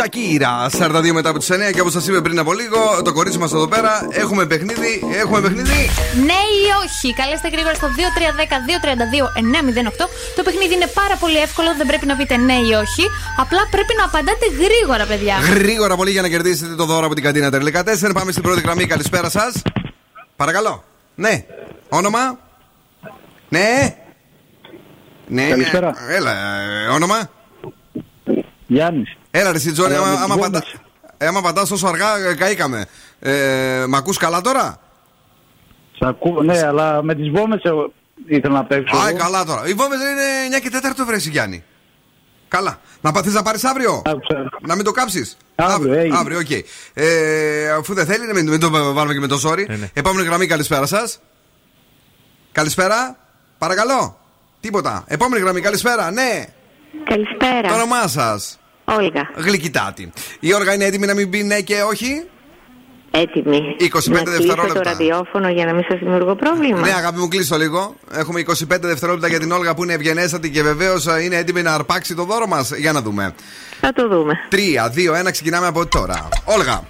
Up 0.00 0.14
είναι 0.16 0.34
η 0.34 0.40
Shakira. 0.40 0.68
42 1.08 1.12
μετά 1.12 1.28
από 1.28 1.38
τις 1.38 1.50
9 1.50 1.54
και 1.72 1.80
όπως 1.80 1.92
σας 1.92 2.08
είπε 2.08 2.20
πριν 2.20 2.38
από 2.38 2.52
λίγο, 2.52 3.02
το 3.04 3.12
κορίτσι 3.12 3.38
μας 3.38 3.52
εδώ 3.52 3.68
πέρα 3.68 4.08
έχουμε 4.10 4.46
παιχνίδι. 4.46 5.02
Έχουμε 5.22 5.40
παιχνίδι. 5.40 5.90
Ναι 6.26 6.40
ή 6.58 6.60
όχι. 6.84 7.14
Καλέστε 7.14 7.48
γρήγορα 7.48 7.74
στο 7.74 7.86
2310-232-908. 7.86 10.08
Το 10.36 10.42
παιχνίδι 10.42 10.74
είναι 10.74 10.86
πάρα 10.94 11.16
πολύ 11.16 11.36
εύκολο, 11.36 11.74
δεν 11.76 11.86
πρέπει 11.86 12.06
να 12.06 12.16
πείτε 12.16 12.36
ναι 12.36 12.52
ή 12.52 12.72
όχι. 12.84 13.04
Απλά 13.36 13.66
πρέπει 13.70 13.94
να 13.98 14.04
απαντάτε 14.04 14.46
γρήγορα, 14.62 15.04
παιδιά. 15.06 15.36
Γρήγορα 15.54 15.96
πολύ 15.96 16.10
για 16.10 16.22
να 16.22 16.28
κερδίσετε 16.28 16.74
το 16.74 16.84
δώρο 16.84 17.06
από 17.06 17.14
την 17.14 17.24
καντίνα 17.24 17.50
Τερλικά 17.50 17.82
4. 17.82 18.10
Πάμε 18.14 18.30
στην 18.32 18.42
πρώτη 18.42 18.60
γραμμή. 18.60 18.86
Καλησπέρα 18.86 19.30
σας. 19.30 19.62
Παρακαλώ. 20.36 20.84
Ναι. 21.14 21.44
Όνομα. 21.88 22.38
Ναι. 23.48 23.96
Ναι. 25.26 25.48
Καλησπέρα. 25.48 25.94
Έλα, 26.08 26.60
ε, 26.60 26.86
όνομα. 26.86 27.30
Γιάννης. 28.66 29.17
Έλα, 29.38 29.52
ρε 29.52 29.58
συ 29.58 29.67
Τζόνι, 29.67 29.94
Έλα, 29.94 30.00
με 30.02 30.06
άμα, 30.08 30.14
τις 30.14 30.24
άμα, 30.24 30.34
βόμβες. 30.34 30.60
πατά, 30.60 30.66
ε, 31.18 31.26
άμα 31.26 31.40
πατάς 31.40 31.68
τόσο 31.68 31.86
αργά, 31.86 32.16
ε, 32.28 32.34
καήκαμε. 32.34 32.86
Ε, 33.20 33.84
μ' 33.88 33.94
ακούς 33.94 34.16
καλά 34.16 34.40
τώρα; 34.40 34.80
Σ' 35.98 36.02
ακούω, 36.02 36.42
ναι, 36.42 36.62
αλλά 36.66 37.02
με 37.02 37.14
τις 37.14 37.30
βόμβες 37.30 37.60
εγώ 37.62 37.92
ήθελα 38.26 38.54
να 38.54 38.64
παίξω. 38.64 38.96
Α, 38.96 39.08
εγώ. 39.08 39.18
καλά 39.18 39.44
τώρα. 39.44 39.68
Οι 39.68 39.72
βόμβες 39.74 39.98
είναι 40.00 40.56
9 40.56 40.60
και 40.60 40.70
4 40.70 41.04
βρε 41.06 41.26
Γιάννη. 41.26 41.64
Καλά. 42.48 42.80
Να 43.00 43.12
πάθεις 43.12 43.32
να 43.32 43.42
πάρεις 43.42 43.64
αύριο; 43.64 44.02
Να 44.60 44.74
μην 44.74 44.84
το 44.84 44.90
κάψεις; 44.92 45.36
Αύριο, 45.54 45.92
έγινε. 45.92 46.16
Αύριο, 46.18 46.38
οκ. 46.38 46.50
Ε, 46.94 47.70
αφού 47.70 47.94
δεν 47.94 48.06
θέλει, 48.06 48.32
μην, 48.34 48.48
μην 48.48 48.60
το 48.60 48.70
βάλουμε 48.70 49.12
και 49.12 49.20
με 49.20 49.26
το 49.26 49.40
sorry. 49.44 49.66
ναι. 49.68 49.90
Επόμενη 49.94 50.26
γραμμή, 50.26 50.46
καλησπέρα 50.46 50.86
σας. 50.86 51.20
Καλησπέρα. 52.52 53.16
Παρακαλώ. 53.58 54.18
Τίποτα. 54.60 55.04
Επόμενη 55.06 55.42
γραμμή, 55.42 55.60
καλησπέρα. 55.60 56.10
Ναι. 56.10 56.44
Καλησπέρα. 57.04 57.68
Το 57.68 57.74
όνομά 57.74 58.06
σας. 58.08 58.58
Όλγα. 58.98 59.30
Γλυκητάτη. 59.34 60.12
Η 60.40 60.54
όργα 60.54 60.74
είναι 60.74 60.84
έτοιμη 60.84 61.06
να 61.06 61.14
μην 61.14 61.30
πει 61.30 61.42
ναι 61.42 61.60
και 61.60 61.82
όχι; 61.82 62.24
Έτοιμη. 63.10 63.76
25 63.78 64.10
να 64.10 64.22
κλείσω 64.22 64.30
δευτερόλεπτα. 64.30 64.80
το 64.80 64.88
ραδιόφωνο 64.90 65.48
για 65.48 65.64
να 65.64 65.72
μην 65.72 65.84
σας 65.88 65.98
δημιουργώ 65.98 66.34
πρόβλημα. 66.34 66.80
Ναι, 66.80 66.92
αγάπη 66.92 67.18
μου, 67.18 67.28
κλείσω 67.28 67.56
λίγο. 67.56 67.94
Έχουμε 68.12 68.40
25 68.40 68.54
δευτερόλεπτα 68.80 69.28
για 69.28 69.38
την 69.38 69.52
Όλγα 69.52 69.74
που 69.74 69.82
είναι 69.84 69.92
ευγενέστατη 69.92 70.50
και 70.50 70.62
βεβαίως 70.62 71.06
είναι 71.24 71.36
έτοιμη 71.36 71.62
να 71.62 71.74
αρπάξει 71.74 72.14
το 72.14 72.24
δώρο 72.24 72.46
μας. 72.46 72.70
Για 72.76 72.92
να 72.92 73.02
δούμε. 73.02 73.34
Θα 73.80 73.92
το 73.92 74.08
δούμε. 74.08 74.34
3, 74.50 74.88
2, 74.88 75.14
1, 75.26 75.30
ξεκινάμε 75.30 75.66
από 75.66 75.86
τώρα. 75.86 76.28
Όλγα. 76.44 76.82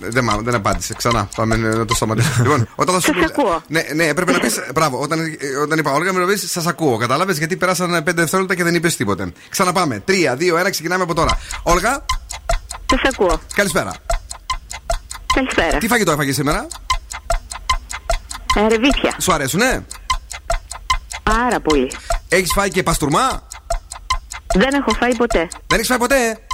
Δεν, 0.00 0.24
μ' 0.24 0.42
δεν 0.42 0.54
απάντησε. 0.54 0.94
Ξανά. 0.94 1.28
Πάμε 1.36 1.56
να 1.56 1.84
το 1.84 1.94
σταματήσουμε. 1.94 2.36
λοιπόν, 2.44 2.68
όταν 2.74 2.94
θα 2.94 3.00
σου 3.00 3.12
Σας 3.14 3.30
ακούω. 3.30 3.62
Ναι, 3.68 3.82
ναι, 3.94 4.14
πρέπει 4.14 4.32
να 4.32 4.38
πει. 4.38 4.50
Μπράβο, 4.74 5.00
όταν, 5.00 5.20
όταν 5.62 5.78
είπα 5.78 5.92
Όλγα, 5.92 6.12
πρέπει 6.12 6.26
να 6.26 6.32
πεις 6.32 6.50
Σας 6.50 6.66
ακούω. 6.66 6.96
Κατάλαβες 6.96 7.38
γιατί 7.38 7.56
περάσαν 7.56 7.96
5 7.96 8.02
δευτερόλεπτα 8.04 8.54
και 8.54 8.64
δεν 8.64 8.74
είπες 8.74 8.96
τίποτε. 8.96 9.32
Ξαναπάμε. 9.48 10.02
3, 10.08 10.36
2, 10.36 10.66
1, 10.66 10.70
ξεκινάμε 10.70 11.02
από 11.02 11.14
τώρα. 11.14 11.38
Όλγα. 11.62 12.04
Σας 12.90 13.00
ακούω. 13.12 13.40
Καλησπέρα. 13.54 13.92
Καλησπέρα. 15.34 15.78
Τι 15.78 15.88
φαγητό 15.88 16.10
έφαγες 16.12 16.34
σήμερα; 16.34 16.66
Ε, 18.54 18.68
ρεβίθια. 18.68 19.14
Σου 19.20 19.32
αρέσουνε; 19.32 19.86
Πάρα 21.22 21.60
πολύ. 21.60 21.90
Έχεις 22.28 22.52
φάει 22.52 22.68
και 22.68 22.82
παστούρμα; 22.82 23.48
Δεν 24.54 24.74
έχω 24.74 24.90
φάει 24.98 25.14
ποτέ. 25.14 25.48
Δεν 25.66 25.78
έχεις 25.78 25.86
φάει 25.86 25.98
ποτέ; 25.98 26.45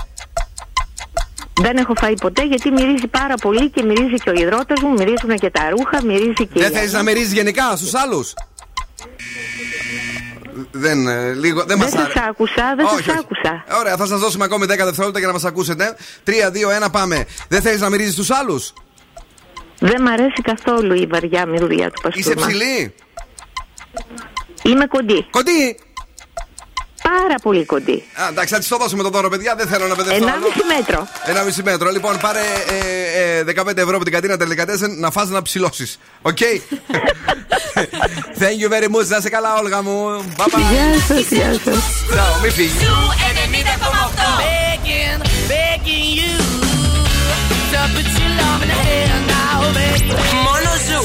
Δεν 1.62 1.76
έχω 1.76 1.94
φάει 1.94 2.14
ποτέ 2.14 2.44
γιατί 2.44 2.70
μυρίζει 2.70 3.06
πάρα 3.06 3.34
πολύ 3.34 3.70
και 3.70 3.82
μυρίζει 3.82 4.14
και 4.24 4.30
ο 4.30 4.32
υδρότας 4.32 4.80
μου, 4.80 4.92
μυρίζουν 4.92 5.38
και 5.38 5.50
τα 5.50 5.70
ρούχα, 5.70 6.04
μυρίζει 6.04 6.32
και. 6.46 6.60
Δεν 6.60 6.70
η- 6.72 6.74
θέλει 6.76 6.90
να 6.90 7.02
μυρίζεις 7.02 7.32
γενικά 7.32 7.76
στους 7.76 7.94
άλλους; 7.94 8.34
Δεν, 10.70 11.06
ε, 11.08 11.32
λίγο, 11.32 11.58
δεν 11.58 11.66
Δεν 11.66 11.78
μας 11.78 11.90
σας 11.90 12.00
άρεσε. 12.02 12.20
άκουσα, 12.28 12.72
δεν 12.76 12.84
Όχι, 12.86 12.94
σας 12.96 13.06
όχι. 13.08 13.18
άκουσα. 13.18 13.64
Ωραία, 13.80 13.96
θα 13.96 14.06
σας 14.06 14.20
δώσουμε 14.20 14.44
ακόμη 14.44 14.66
10 14.66 14.84
δευτερόλεπτα 14.84 15.18
για 15.18 15.26
να 15.28 15.32
μας 15.32 15.44
ακούσετε. 15.44 15.96
3, 16.24 16.50
2, 16.50 16.70
1, 16.70 16.90
πάμε. 16.90 17.26
Δεν 17.48 17.60
θέλει 17.62 17.78
να 17.78 17.88
μυρίζεις 17.88 18.14
του 18.14 18.34
άλλους; 18.34 18.72
Δεν 19.78 20.02
μ' 20.02 20.06
αρέσει 20.08 20.42
καθόλου 20.42 20.94
η 20.94 21.06
βαριά 21.06 21.46
μυρουδιά 21.46 21.90
του 21.90 22.10
Είσαι 22.14 22.34
παστούρμα. 22.34 22.46
ψηλή. 22.46 22.94
Είμαι 24.62 24.86
κοντή. 24.86 25.26
Κοντή. 25.30 25.78
Πάρα 27.02 27.34
πολύ 27.42 27.64
κοντή. 27.64 28.04
Α, 28.14 28.28
εντάξει, 28.28 28.54
θα 28.54 28.58
της 28.60 28.68
το 28.68 28.76
δώσουμε 28.76 29.02
το 29.02 29.08
δώρο, 29.08 29.28
παιδιά. 29.28 29.54
Δεν 29.54 29.66
θέλω 29.66 29.86
να 29.86 29.94
παιδευτώ. 29.94 30.24
1,5 30.24 30.28
άλλο. 30.28 30.46
μέτρο. 30.76 31.08
1,5 31.26 31.62
μέτρο. 31.62 31.90
Λοιπόν, 31.90 32.18
πάρε 32.20 32.40
ε, 32.68 33.38
ε, 33.38 33.44
15 33.60 33.76
ευρώ 33.76 33.94
από 33.94 34.04
την 34.04 34.12
κατίνα 34.12 34.36
τελικά 34.36 34.64
να 34.98 35.10
φας 35.10 35.28
να 35.28 35.42
ψηλώσεις. 35.42 35.98
OK; 36.22 36.38
Thank 38.38 38.58
you 38.62 38.68
very 38.74 38.88
much. 38.94 39.06
Να 39.08 39.16
είσαι 39.16 39.28
καλά, 39.28 39.54
Όλγα 39.58 39.82
μου. 39.82 40.24
Bye 40.36 40.42
bye. 40.44 40.58
Γεια 40.72 41.00
σας, 41.08 41.28
γεια 41.30 41.52
σας. 41.64 41.82
Ciao, 42.14 42.42
μη 42.42 42.48
φύγεις. 42.50 42.72
Begging, 44.42 45.20
begging 45.52 46.08
you 46.20 46.34
to 47.72 47.80
put 47.94 48.08
your 48.18 48.32
loving 48.40 48.80
hand 48.88 49.22
out, 49.36 49.58
baby. 49.76 50.08
Μόνο 50.46 50.70
ζου. 50.86 51.00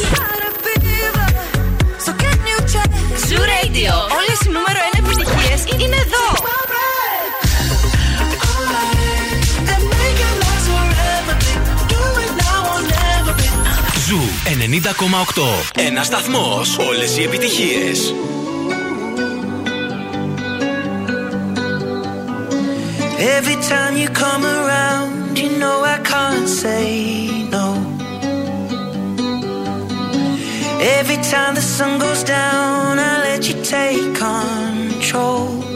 So 2.05 2.11
can 2.21 2.37
you 2.51 2.57
check? 2.73 2.89
Ζου 3.27 3.39
Radio. 3.55 3.93
Όλες 4.17 4.39
οι 4.45 4.49
νούμερο 4.55 4.79
1 4.93 4.96
90,8. 14.67 14.73
Ένα 15.75 16.03
σταθμό. 16.03 16.61
Όλε 16.89 17.03
οι 17.19 17.23
επιτυχίε. 17.23 17.91
Every 23.37 23.57
time 23.71 23.93
you 24.01 24.09
come 24.23 24.43
around, 24.45 25.39
you 25.41 25.49
know 25.61 25.77
I 25.95 25.97
can't 26.11 26.49
say 26.61 26.85
no. 27.55 27.67
Every 30.97 31.19
time 31.33 31.53
the 31.59 31.65
sun 31.75 31.93
goes 32.05 32.23
down, 32.23 32.99
I 32.99 33.13
let 33.27 33.41
you 33.49 33.55
take 33.75 34.05
control. 34.27 35.66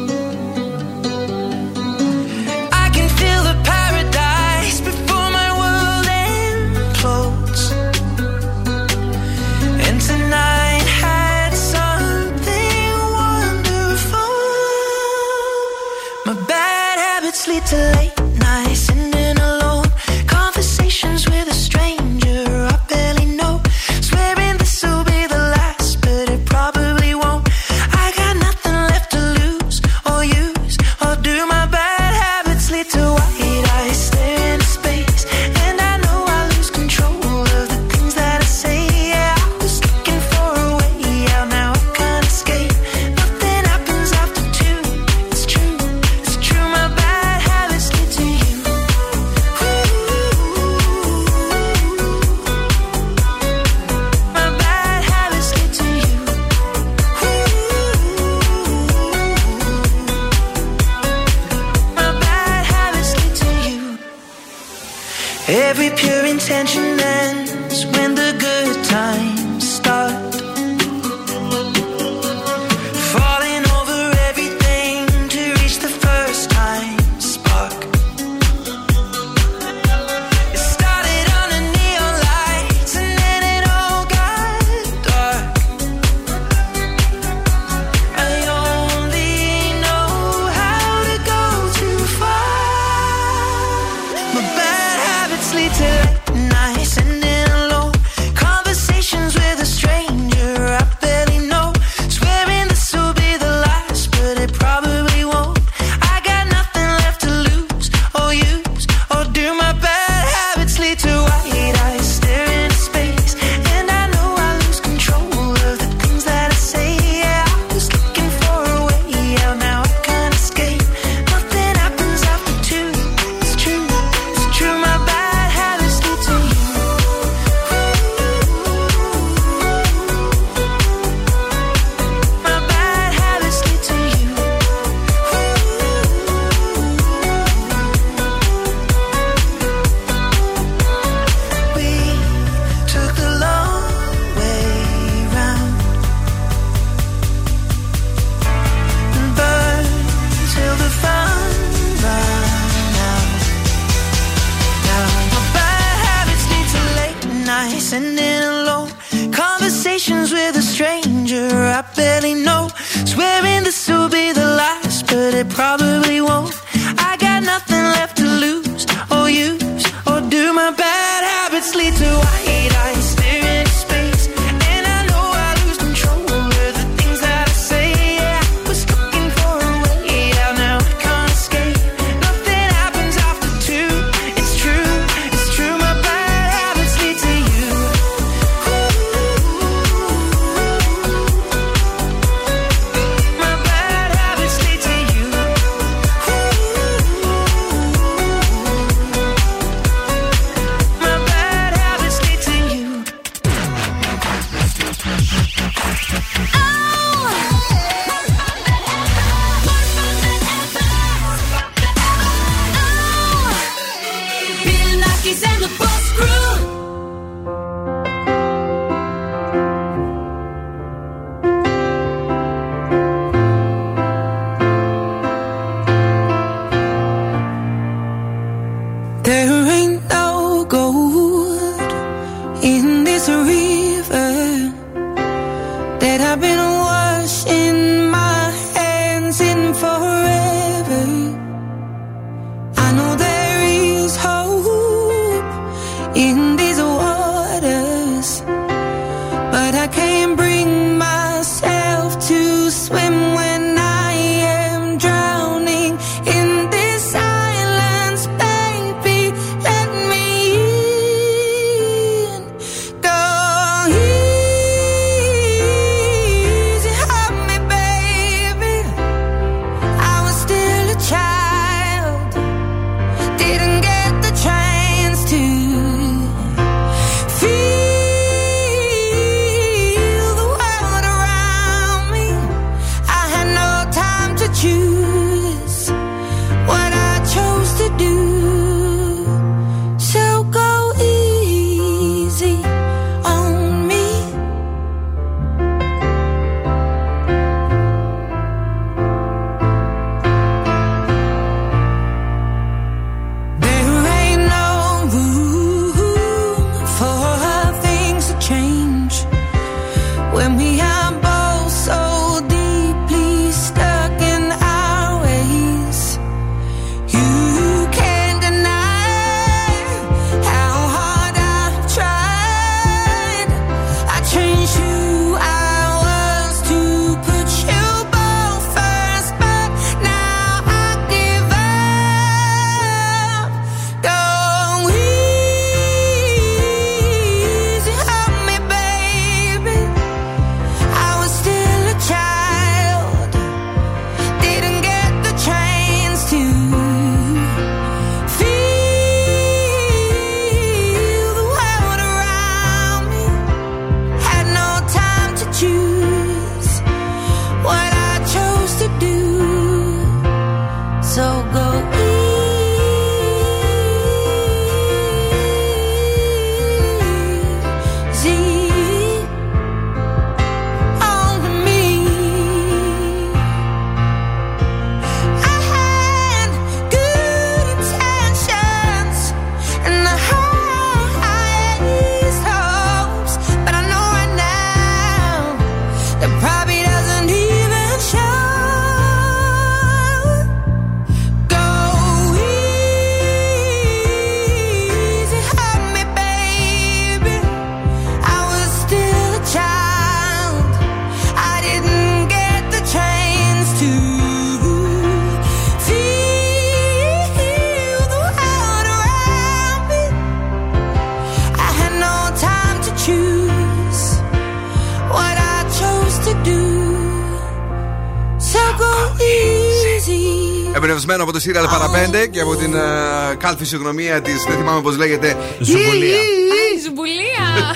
Εμπνευσμένο 421.48 421.66
από 421.66 421.76
το 421.76 421.78
Serial 421.78 421.80
Παραπέντε 421.80 422.28
και 422.28 422.40
από 422.40 422.56
την 422.56 422.74
ε, 422.74 423.36
καλ 423.38 423.58
φυσιογνωμία 423.58 424.22
της, 424.22 424.44
δεν 424.44 424.58
θυμάμαι 424.58 424.82
πώς 424.82 424.98
λέγεται. 424.98 425.38
Ζουμπουλία. 425.60 426.18
Α, 426.18 426.62
η 426.76 426.80
ζουμπουλία. 426.86 427.76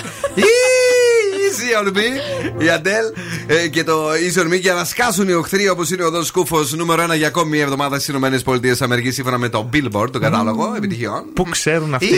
Easy 1.46 1.82
on 1.82 1.96
me, 1.96 2.62
η 2.62 2.68
Αντέλ 2.68 3.04
ε, 3.46 3.68
και 3.68 3.84
το 3.84 4.10
Easy 4.10 4.40
on 4.40 4.52
me 4.52 4.60
για 4.60 4.74
να 4.74 4.84
σκάσουν 4.84 5.28
οι 5.28 5.32
οχθροί 5.32 5.68
όπως 5.68 5.90
είναι 5.90 6.04
ο 6.04 6.10
Δό 6.10 6.22
Σκούφος 6.22 6.72
νούμερο 6.72 7.04
1 7.12 7.16
για 7.16 7.26
ακόμη 7.26 7.50
μια 7.50 7.62
εβδομάδα 7.62 7.98
στις 7.98 8.14
ΗΠΑ 8.14 9.10
σύμφωνα 9.10 9.38
με 9.38 9.48
το 9.48 9.68
Billboard, 9.72 10.10
τον 10.12 10.20
κατάλογο 10.20 10.74
επιτυχιών. 10.76 11.24
Πού 11.34 11.42
ξέρουν 11.50 11.94
αυτοί; 11.94 12.14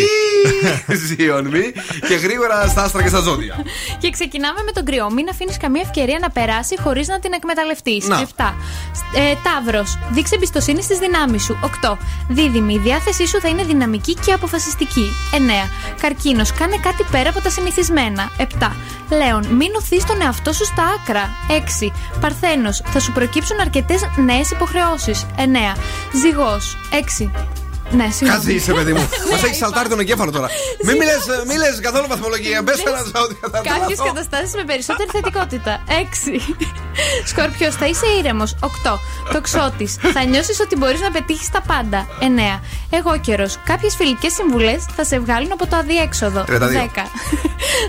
Easy 0.88 1.38
on 1.38 1.54
me 1.54 1.64
και 2.08 2.14
γρήγορα 2.14 2.66
στα 2.66 2.82
άστρα 2.82 3.02
και 3.02 3.08
στα 3.08 3.20
ζώδια. 3.20 3.64
Και 3.98 4.10
ξεκινάμε 4.10 4.62
με 4.64 4.72
τον 4.72 4.84
κρυό. 4.84 5.10
Μην 5.10 5.28
αφήνεις 5.28 5.56
καμία 5.56 5.82
ευκαιρία 5.84 6.18
να 6.20 6.30
περάσει 6.30 6.80
χωρίς 6.80 7.08
να 7.08 7.18
την 7.18 7.32
εκμεταλλευτείς. 7.32 8.06
Να. 8.06 8.26
7. 8.36 8.54
Ε, 9.14 9.34
Ταύρος. 9.42 9.98
Δείξε 10.10 10.34
εμπιστοσύνη 10.34 10.82
στις 10.82 10.98
δυνάμεις 10.98 11.42
σου. 11.42 11.58
8. 11.82 11.98
Δίδυμη. 12.28 12.74
Η 12.74 12.78
διάθεσή 12.78 13.26
σου 13.26 13.40
θα 13.40 13.48
είναι 13.48 13.64
δυναμική 13.64 14.14
και 14.14 14.32
αποφασιστική. 14.32 15.10
9. 15.32 15.70
Καρκίνος. 16.00 16.52
Κάνε 16.52 16.76
κάτι 16.82 17.04
πέρα 17.10 17.28
από 17.28 17.40
τα 17.40 17.50
συνηθισμένα. 17.50 18.30
7. 18.38 18.44
Λέων. 19.08 19.46
Μην 19.46 19.74
οθείς 19.76 20.04
τον 20.04 20.20
εαυτό 20.22 20.52
σου 20.52 20.64
στα 20.64 20.82
άκρα. 20.84 21.30
6. 21.48 21.92
Παρθένος. 22.20 22.82
Θα 22.86 23.00
σου 23.00 23.12
προκύψουν 23.12 23.60
αρκετές 23.60 24.00
νέες 24.16 24.50
υποχρεώσεις. 24.50 25.26
9. 25.36 25.76
Ζυγός. 26.12 26.76
6. 26.90 27.30
Ναι, 27.90 28.10
συγγνώμη. 28.10 28.30
Κάτσε 28.38 28.52
είσαι, 28.52 28.72
παιδί 28.72 28.92
μου. 28.92 28.98
Ναι, 28.98 29.30
Μας 29.32 29.42
έχεις 29.42 29.56
σαλτάρει 29.56 29.88
τον 29.88 30.00
εγκέφαλο 30.00 30.30
τώρα. 30.30 30.48
Μην 30.84 30.96
μιλέ 31.46 31.66
καθόλου 31.80 32.06
βαθμολογία. 32.08 32.62
Μπες 32.62 32.78
ένα 32.86 33.02
ζώδιο. 33.02 33.36
θα 33.40 33.48
Κάποιες 33.50 33.98
τρελαθώ. 33.98 34.04
καταστάσεις 34.04 34.54
με 34.54 34.64
περισσότερη 34.64 35.08
θετικότητα. 35.12 35.82
6. 35.88 36.56
Σκορπιό, 37.26 37.70
θα 37.72 37.86
είσαι 37.86 38.06
ήρεμος. 38.18 38.54
8. 38.60 38.98
Τοξότης, 39.32 39.94
θα 40.12 40.24
νιώσεις 40.24 40.60
ότι 40.60 40.76
μπορείς 40.76 41.00
να 41.00 41.10
πετύχεις 41.10 41.50
τα 41.50 41.60
πάντα. 41.66 42.06
9. 42.20 42.60
Εγώ 42.90 43.20
καιρο, 43.20 43.46
κάποιες 43.64 43.94
φιλικές 43.96 44.32
συμβουλές 44.32 44.84
θα 44.96 45.04
σε 45.04 45.18
βγάλουν 45.18 45.52
από 45.52 45.66
το 45.66 45.76
αδιέξοδο. 45.76 46.44
32. 46.46 46.48
10. 46.58 47.06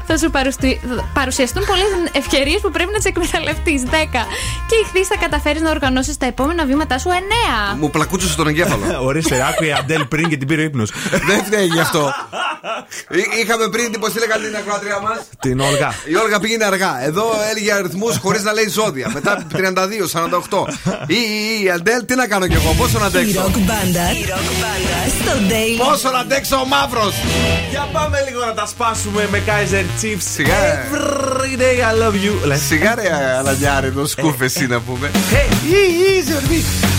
θα 0.07 0.17
σου 0.17 0.29
παρουστι- 0.29 0.79
παρουσιαστούν 1.13 1.65
πολλές 1.65 1.85
ευκαιρίες 2.11 2.61
που 2.61 2.71
πρέπει 2.71 2.91
να 2.91 2.97
τις 2.97 3.05
εκμεταλλευτείς. 3.05 3.81
10. 3.83 4.25
Και 4.67 4.75
ηχθεί 4.83 5.03
θα 5.03 5.15
καταφέρεις 5.19 5.61
να 5.61 5.69
οργανώσεις 5.69 6.17
τα 6.17 6.25
επόμενα 6.25 6.65
βήματά 6.65 6.97
σου. 6.97 7.09
9. 7.09 7.75
Μου 7.79 7.89
πλακούτσωσε 7.89 8.35
τον 8.35 8.47
εγκέφαλο. 8.47 8.85
Ορίστε, 9.09 9.45
άκουε 9.49 9.67
η 9.67 9.71
Αντέλ 9.71 10.05
πριν 10.05 10.29
και 10.29 10.37
την 10.37 10.47
πήρε 10.47 10.61
ύπνος. 10.63 10.91
Δεν 11.29 11.43
φταίει 11.43 11.65
γι' 11.65 11.79
αυτό. 11.79 12.13
Εί- 13.09 13.43
Είχαμε 13.43 13.69
πριν 13.69 13.91
την 13.91 13.99
πώ 13.99 14.09
τη 14.11 14.19
λέγανε 14.19 14.45
την 14.47 14.55
ακροάτρια 14.55 14.99
μας. 14.99 15.19
Την 15.39 15.59
Όλγα. 15.59 15.93
Η 16.05 16.15
Όλγα 16.15 16.39
πήγαινε 16.39 16.65
αργά. 16.65 17.03
Εδώ 17.03 17.23
έλεγε 17.49 17.73
αριθμούς 17.73 18.17
χωρίς 18.17 18.43
να 18.43 18.53
λέει 18.53 18.67
ζώδια. 18.69 18.98
Μετά 19.13 19.45
32, 19.55 20.07
48. 20.07 20.67
Ή 21.07 21.13
ή, 21.59 21.63
η 21.63 21.69
Αντέλ, 21.69 22.05
τι 22.05 22.15
να 22.15 22.27
κάνω 22.27 22.47
κι 22.47 22.53
εγώ, 22.53 22.73
πόσο 22.77 22.97
να 22.99 23.03
Η 23.05 23.07
αντέξω. 23.07 23.41
ροκ 23.41 23.57
μπάντα 23.57 24.05
στο 25.19 25.31
Daily. 25.49 25.89
Πόσο 25.89 26.09
να 26.11 26.19
αντέξω 26.19 26.55
ο 26.55 26.65
μαύρο. 26.65 27.11
Για 27.69 27.87
πάμε 27.93 28.17
λίγο 28.29 28.45
να 28.45 28.53
τα 28.53 28.65
σπάσουμε 28.65 29.27
με 29.31 29.41
Kaiser 29.45 30.03
Chiefs. 30.03 30.25
Σιγά. 30.33 30.55
Every 30.91 31.55
day 31.61 31.77
I 31.89 32.03
love 32.03 32.15
you. 32.25 32.45
Λες. 32.45 32.61
Σιγά 32.61 32.95
ρε 32.95 33.09
αλανιάρι, 33.37 33.91
το 33.91 34.05
σκούφε 34.07 34.45
εσύ 34.45 34.67
να 34.67 34.79
πούμε. 34.79 35.11
Hey. 35.13 35.53
Easy 35.73 36.31
on 36.31 36.51
me. 36.51 36.98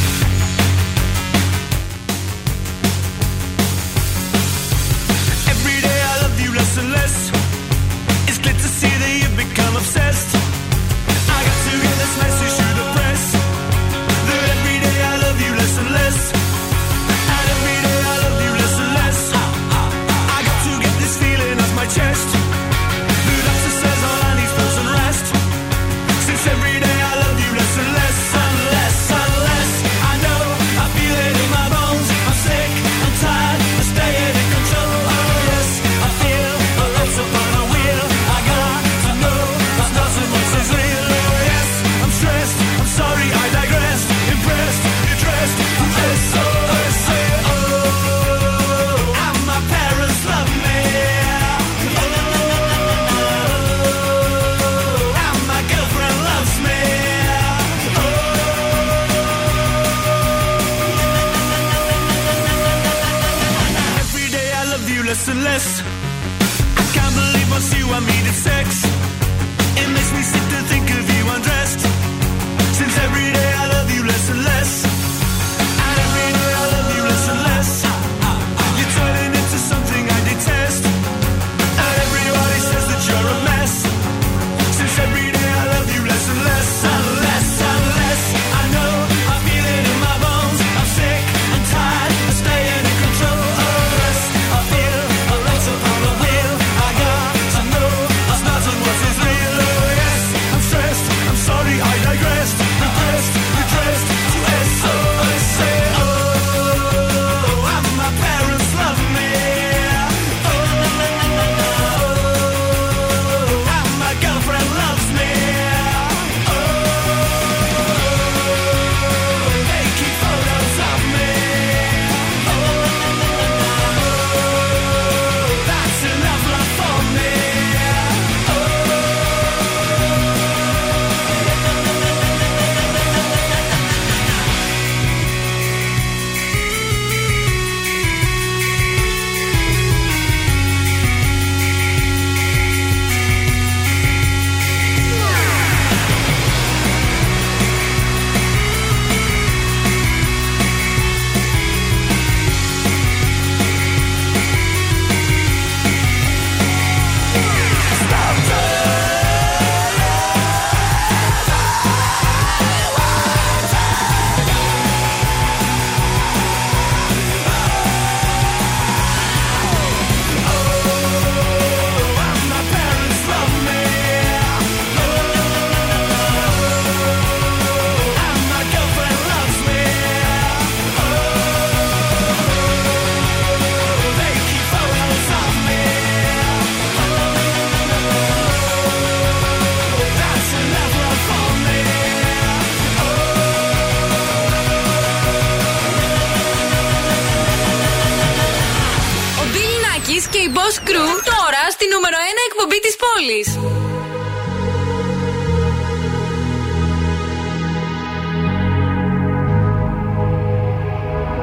Της 202.80 202.96
πόλης. 203.02 203.48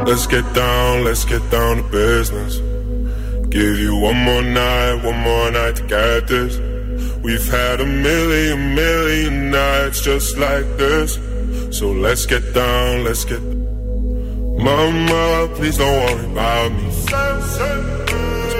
Let's 0.10 0.26
get 0.36 0.48
down, 0.54 1.04
let's 1.08 1.26
get 1.34 1.44
down 1.56 1.74
to 1.80 1.86
business. 2.02 2.54
Give 3.58 3.76
you 3.86 3.94
one 4.10 4.20
more 4.28 4.45
night, 4.64 4.95
one 5.10 5.20
more 5.28 5.49
night 5.60 5.76
to 5.80 5.84
get 5.95 6.28
this. 6.34 6.54
We've 7.26 7.49
had 7.60 7.78
a 7.82 7.90
million, 8.08 8.60
million 8.84 9.34
nights 9.52 9.98
just 10.10 10.30
like 10.45 10.68
this. 10.84 11.10
So 11.78 11.86
let's 12.06 12.26
get 12.34 12.44
down, 12.54 13.04
let's 13.08 13.24
get. 13.32 13.41
Mama, 14.68 15.49
please 15.58 15.78
don't 15.82 15.98
worry 16.06 16.26
about 16.32 16.70
me. 16.78 18.07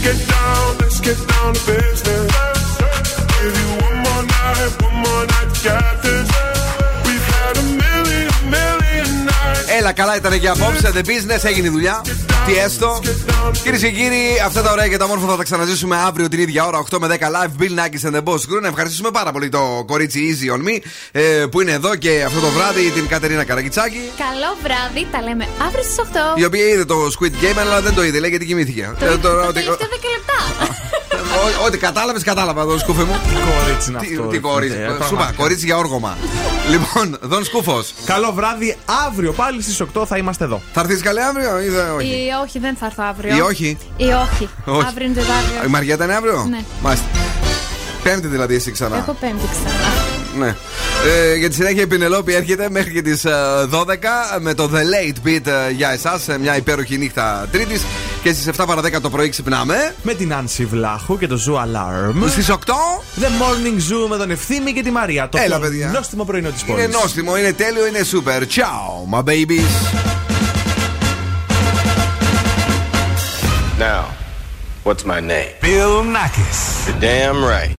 Let's 0.00 0.16
get 0.16 0.28
down, 0.28 0.78
let's 0.78 1.00
get 1.00 1.18
down 1.26 1.54
to 1.54 1.60
business. 1.66 2.30
Give 3.40 3.54
you 3.60 3.70
one 3.86 3.98
more 4.06 4.22
night, 4.22 4.70
one 4.80 4.96
more 5.04 5.24
night 5.26 5.50
to 5.54 5.60
get 5.66 6.02
this. 6.04 6.28
We've 7.04 7.26
had 7.34 7.54
a 7.56 7.64
million, 7.82 8.30
million 8.48 9.26
nights. 9.26 9.68
Έλα, 9.78 9.92
καλά 9.92 10.16
ήταν 10.16 10.40
και 10.40 10.48
απόψε. 10.48 10.90
The 10.94 11.02
business 11.02 11.44
έγινε 11.44 11.66
η 11.66 11.70
δουλειά. 11.70 12.02
Τι 12.48 12.56
έστω. 12.58 13.00
Κυρίες 13.62 13.80
και 13.80 13.90
κύριοι, 13.90 14.40
αυτά 14.44 14.62
τα 14.62 14.70
ωραία 14.72 14.88
και 14.88 14.96
τα 14.96 15.04
όμορφα 15.04 15.26
θα 15.26 15.36
τα 15.36 15.42
ξαναζήσουμε 15.42 15.96
αύριο 15.96 16.28
την 16.28 16.40
ίδια 16.40 16.66
ώρα 16.66 16.82
8 16.90 16.98
με 16.98 17.06
10 17.06 17.12
live. 17.12 17.62
Bill 17.62 17.78
Nackis 17.78 18.08
and 18.10 18.14
the 18.16 18.22
Boss 18.24 18.34
Crew. 18.48 18.60
Να 18.62 18.68
ευχαριστήσουμε 18.68 19.10
πάρα 19.10 19.32
πολύ 19.32 19.48
το 19.48 19.84
κορίτσι 19.86 20.20
Easy 20.30 20.54
on 20.56 20.68
Me 20.68 20.78
ε, 21.12 21.22
που 21.50 21.60
είναι 21.60 21.72
εδώ 21.72 21.96
και 21.96 22.22
αυτό 22.26 22.40
το 22.40 22.48
βράδυ 22.48 22.90
την 22.90 23.08
Κατερίνα 23.08 23.44
Καρακιτσάκη. 23.44 24.00
Καλό 24.18 24.56
βράδυ, 24.62 25.06
τα 25.12 25.22
λέμε 25.22 25.48
αύριο 25.66 25.82
στις 25.82 25.96
8. 26.36 26.38
Η 26.38 26.44
οποία 26.44 26.64
είδε 26.68 26.84
το 26.84 26.96
Squid 27.18 27.44
Game 27.44 27.58
αλλά 27.60 27.80
δεν 27.80 27.94
το 27.94 28.04
είδε, 28.04 28.18
λέει 28.20 28.30
γιατί 28.30 28.46
κοιμήθηκε. 28.46 28.90
Το, 28.98 29.04
Ε, 29.04 29.08
το, 29.08 29.18
τώρα 29.18 29.42
το 29.42 29.48
ότι- 29.48 29.60
τελευταίο 29.62 29.88
10 29.88 30.08
λεπτά. 30.16 30.38
Ό- 31.34 31.66
Ό,τι 31.66 31.78
κατάλαβες, 31.78 32.22
κατάλαβα 32.22 32.64
τον 32.64 32.78
σκούφε 32.78 33.02
μου. 33.02 33.16
Κορίτσι 33.62 33.90
είναι 33.90 33.98
Τι- 33.98 34.06
αυτό. 34.14 34.22
Τι 34.26 34.34
ρε 34.34 34.40
κορίτσι. 34.40 34.74
φίλε, 34.76 34.86
Σου 34.88 34.94
είπα, 34.94 35.06
πραγματικά. 35.06 35.42
κορίτσι 35.42 35.64
για 35.66 35.76
όργωμα. 35.76 36.16
Λοιπόν, 36.70 37.18
Δον 37.20 37.44
Σκούφος. 37.44 37.94
Καλό 38.04 38.32
βράδυ. 38.32 38.76
Αύριο 39.06 39.32
πάλι 39.32 39.62
στις 39.62 39.80
8 39.80 40.06
θα 40.06 40.16
είμαστε 40.16 40.44
εδώ. 40.44 40.62
Θα 40.72 40.80
έρθεις 40.80 41.02
καλή 41.02 41.22
αύριο 41.22 41.60
ή 41.60 41.68
δεν, 41.68 41.84
όχι; 41.96 42.06
Ή 42.06 42.28
όχι, 42.44 42.58
δεν 42.58 42.76
θα 42.80 42.86
έρθω 42.86 43.02
αύριο. 43.08 43.36
Ή 43.36 43.40
όχι; 43.40 43.78
Ή 43.96 44.04
όχι. 44.04 44.48
Όχι. 44.64 44.86
Αύριο 44.88 45.06
είναι 45.06 45.14
Τετάρτη. 45.14 45.66
Η 45.66 45.68
Μαριέτα 45.70 46.04
είναι 46.04 46.14
αύριο; 46.14 46.46
Ναι. 46.50 46.60
Μάλιστα. 46.82 47.06
Πέμπτη 48.02 48.26
δηλαδή 48.26 48.54
εσύ 48.54 48.70
ξανά. 48.70 48.96
Έχω 48.96 49.12
πέμπτη 49.20 49.46
ξανά. 49.52 49.74
Ναι. 50.38 50.54
Ε, 51.30 51.34
για 51.34 51.48
τη 51.48 51.54
συνέχεια 51.54 51.82
η 51.82 51.86
Πινελόπη 51.86 52.34
έρχεται 52.34 52.70
μέχρι 52.70 52.92
και 52.92 53.02
τι 53.02 53.20
12 53.70 54.38
με 54.40 54.54
το 54.54 54.70
The 54.74 54.78
Late 54.78 55.26
Beat 55.28 55.46
ε, 55.46 55.70
για 55.70 55.90
εσάς. 55.90 56.26
Μια 56.40 56.56
υπέροχη 56.56 56.98
νύχτα 56.98 57.48
Τρίτης. 57.52 57.82
Και 58.22 58.32
στις 58.32 58.48
7 58.58 58.64
παρα 58.66 58.80
10 58.82 59.00
το 59.00 59.10
πρωί 59.10 59.28
ξυπνάμε. 59.28 59.94
Με 60.02 60.14
την 60.14 60.34
Άνση 60.34 60.64
Βλάχου 60.64 61.18
και 61.18 61.26
το 61.26 61.40
Zoo 61.46 61.54
Alarm. 61.54 62.28
Στις 62.28 62.48
8 62.50 62.54
The 63.20 63.24
Morning 63.24 63.76
Zoo 63.92 64.08
με 64.08 64.16
τον 64.16 64.30
Ευθύμη 64.30 64.72
και 64.72 64.82
τη 64.82 64.90
Μαρία. 64.90 65.28
Το 65.28 65.38
Έλα, 65.38 65.58
πιο 65.58 65.68
παιδιά. 65.68 65.88
νόστιμο 65.88 66.24
πρωινό 66.24 66.50
της 66.50 66.62
πόλης. 66.64 66.84
είναι 66.84 66.96
νόστιμο, 67.00 67.36
είναι 67.36 67.52
τέλειο, 67.52 67.86
είναι 67.86 68.00
super. 68.12 68.40
Ciao, 68.40 69.14
my 69.14 69.22
babies. 69.22 69.72
Now, 73.78 74.04
what's 74.84 75.04
my 75.04 75.20
name? 75.20 75.50
Bill 75.60 76.02
Nackis. 76.16 76.58
You're 76.86 77.00
damn 77.00 77.38
right. 77.44 77.76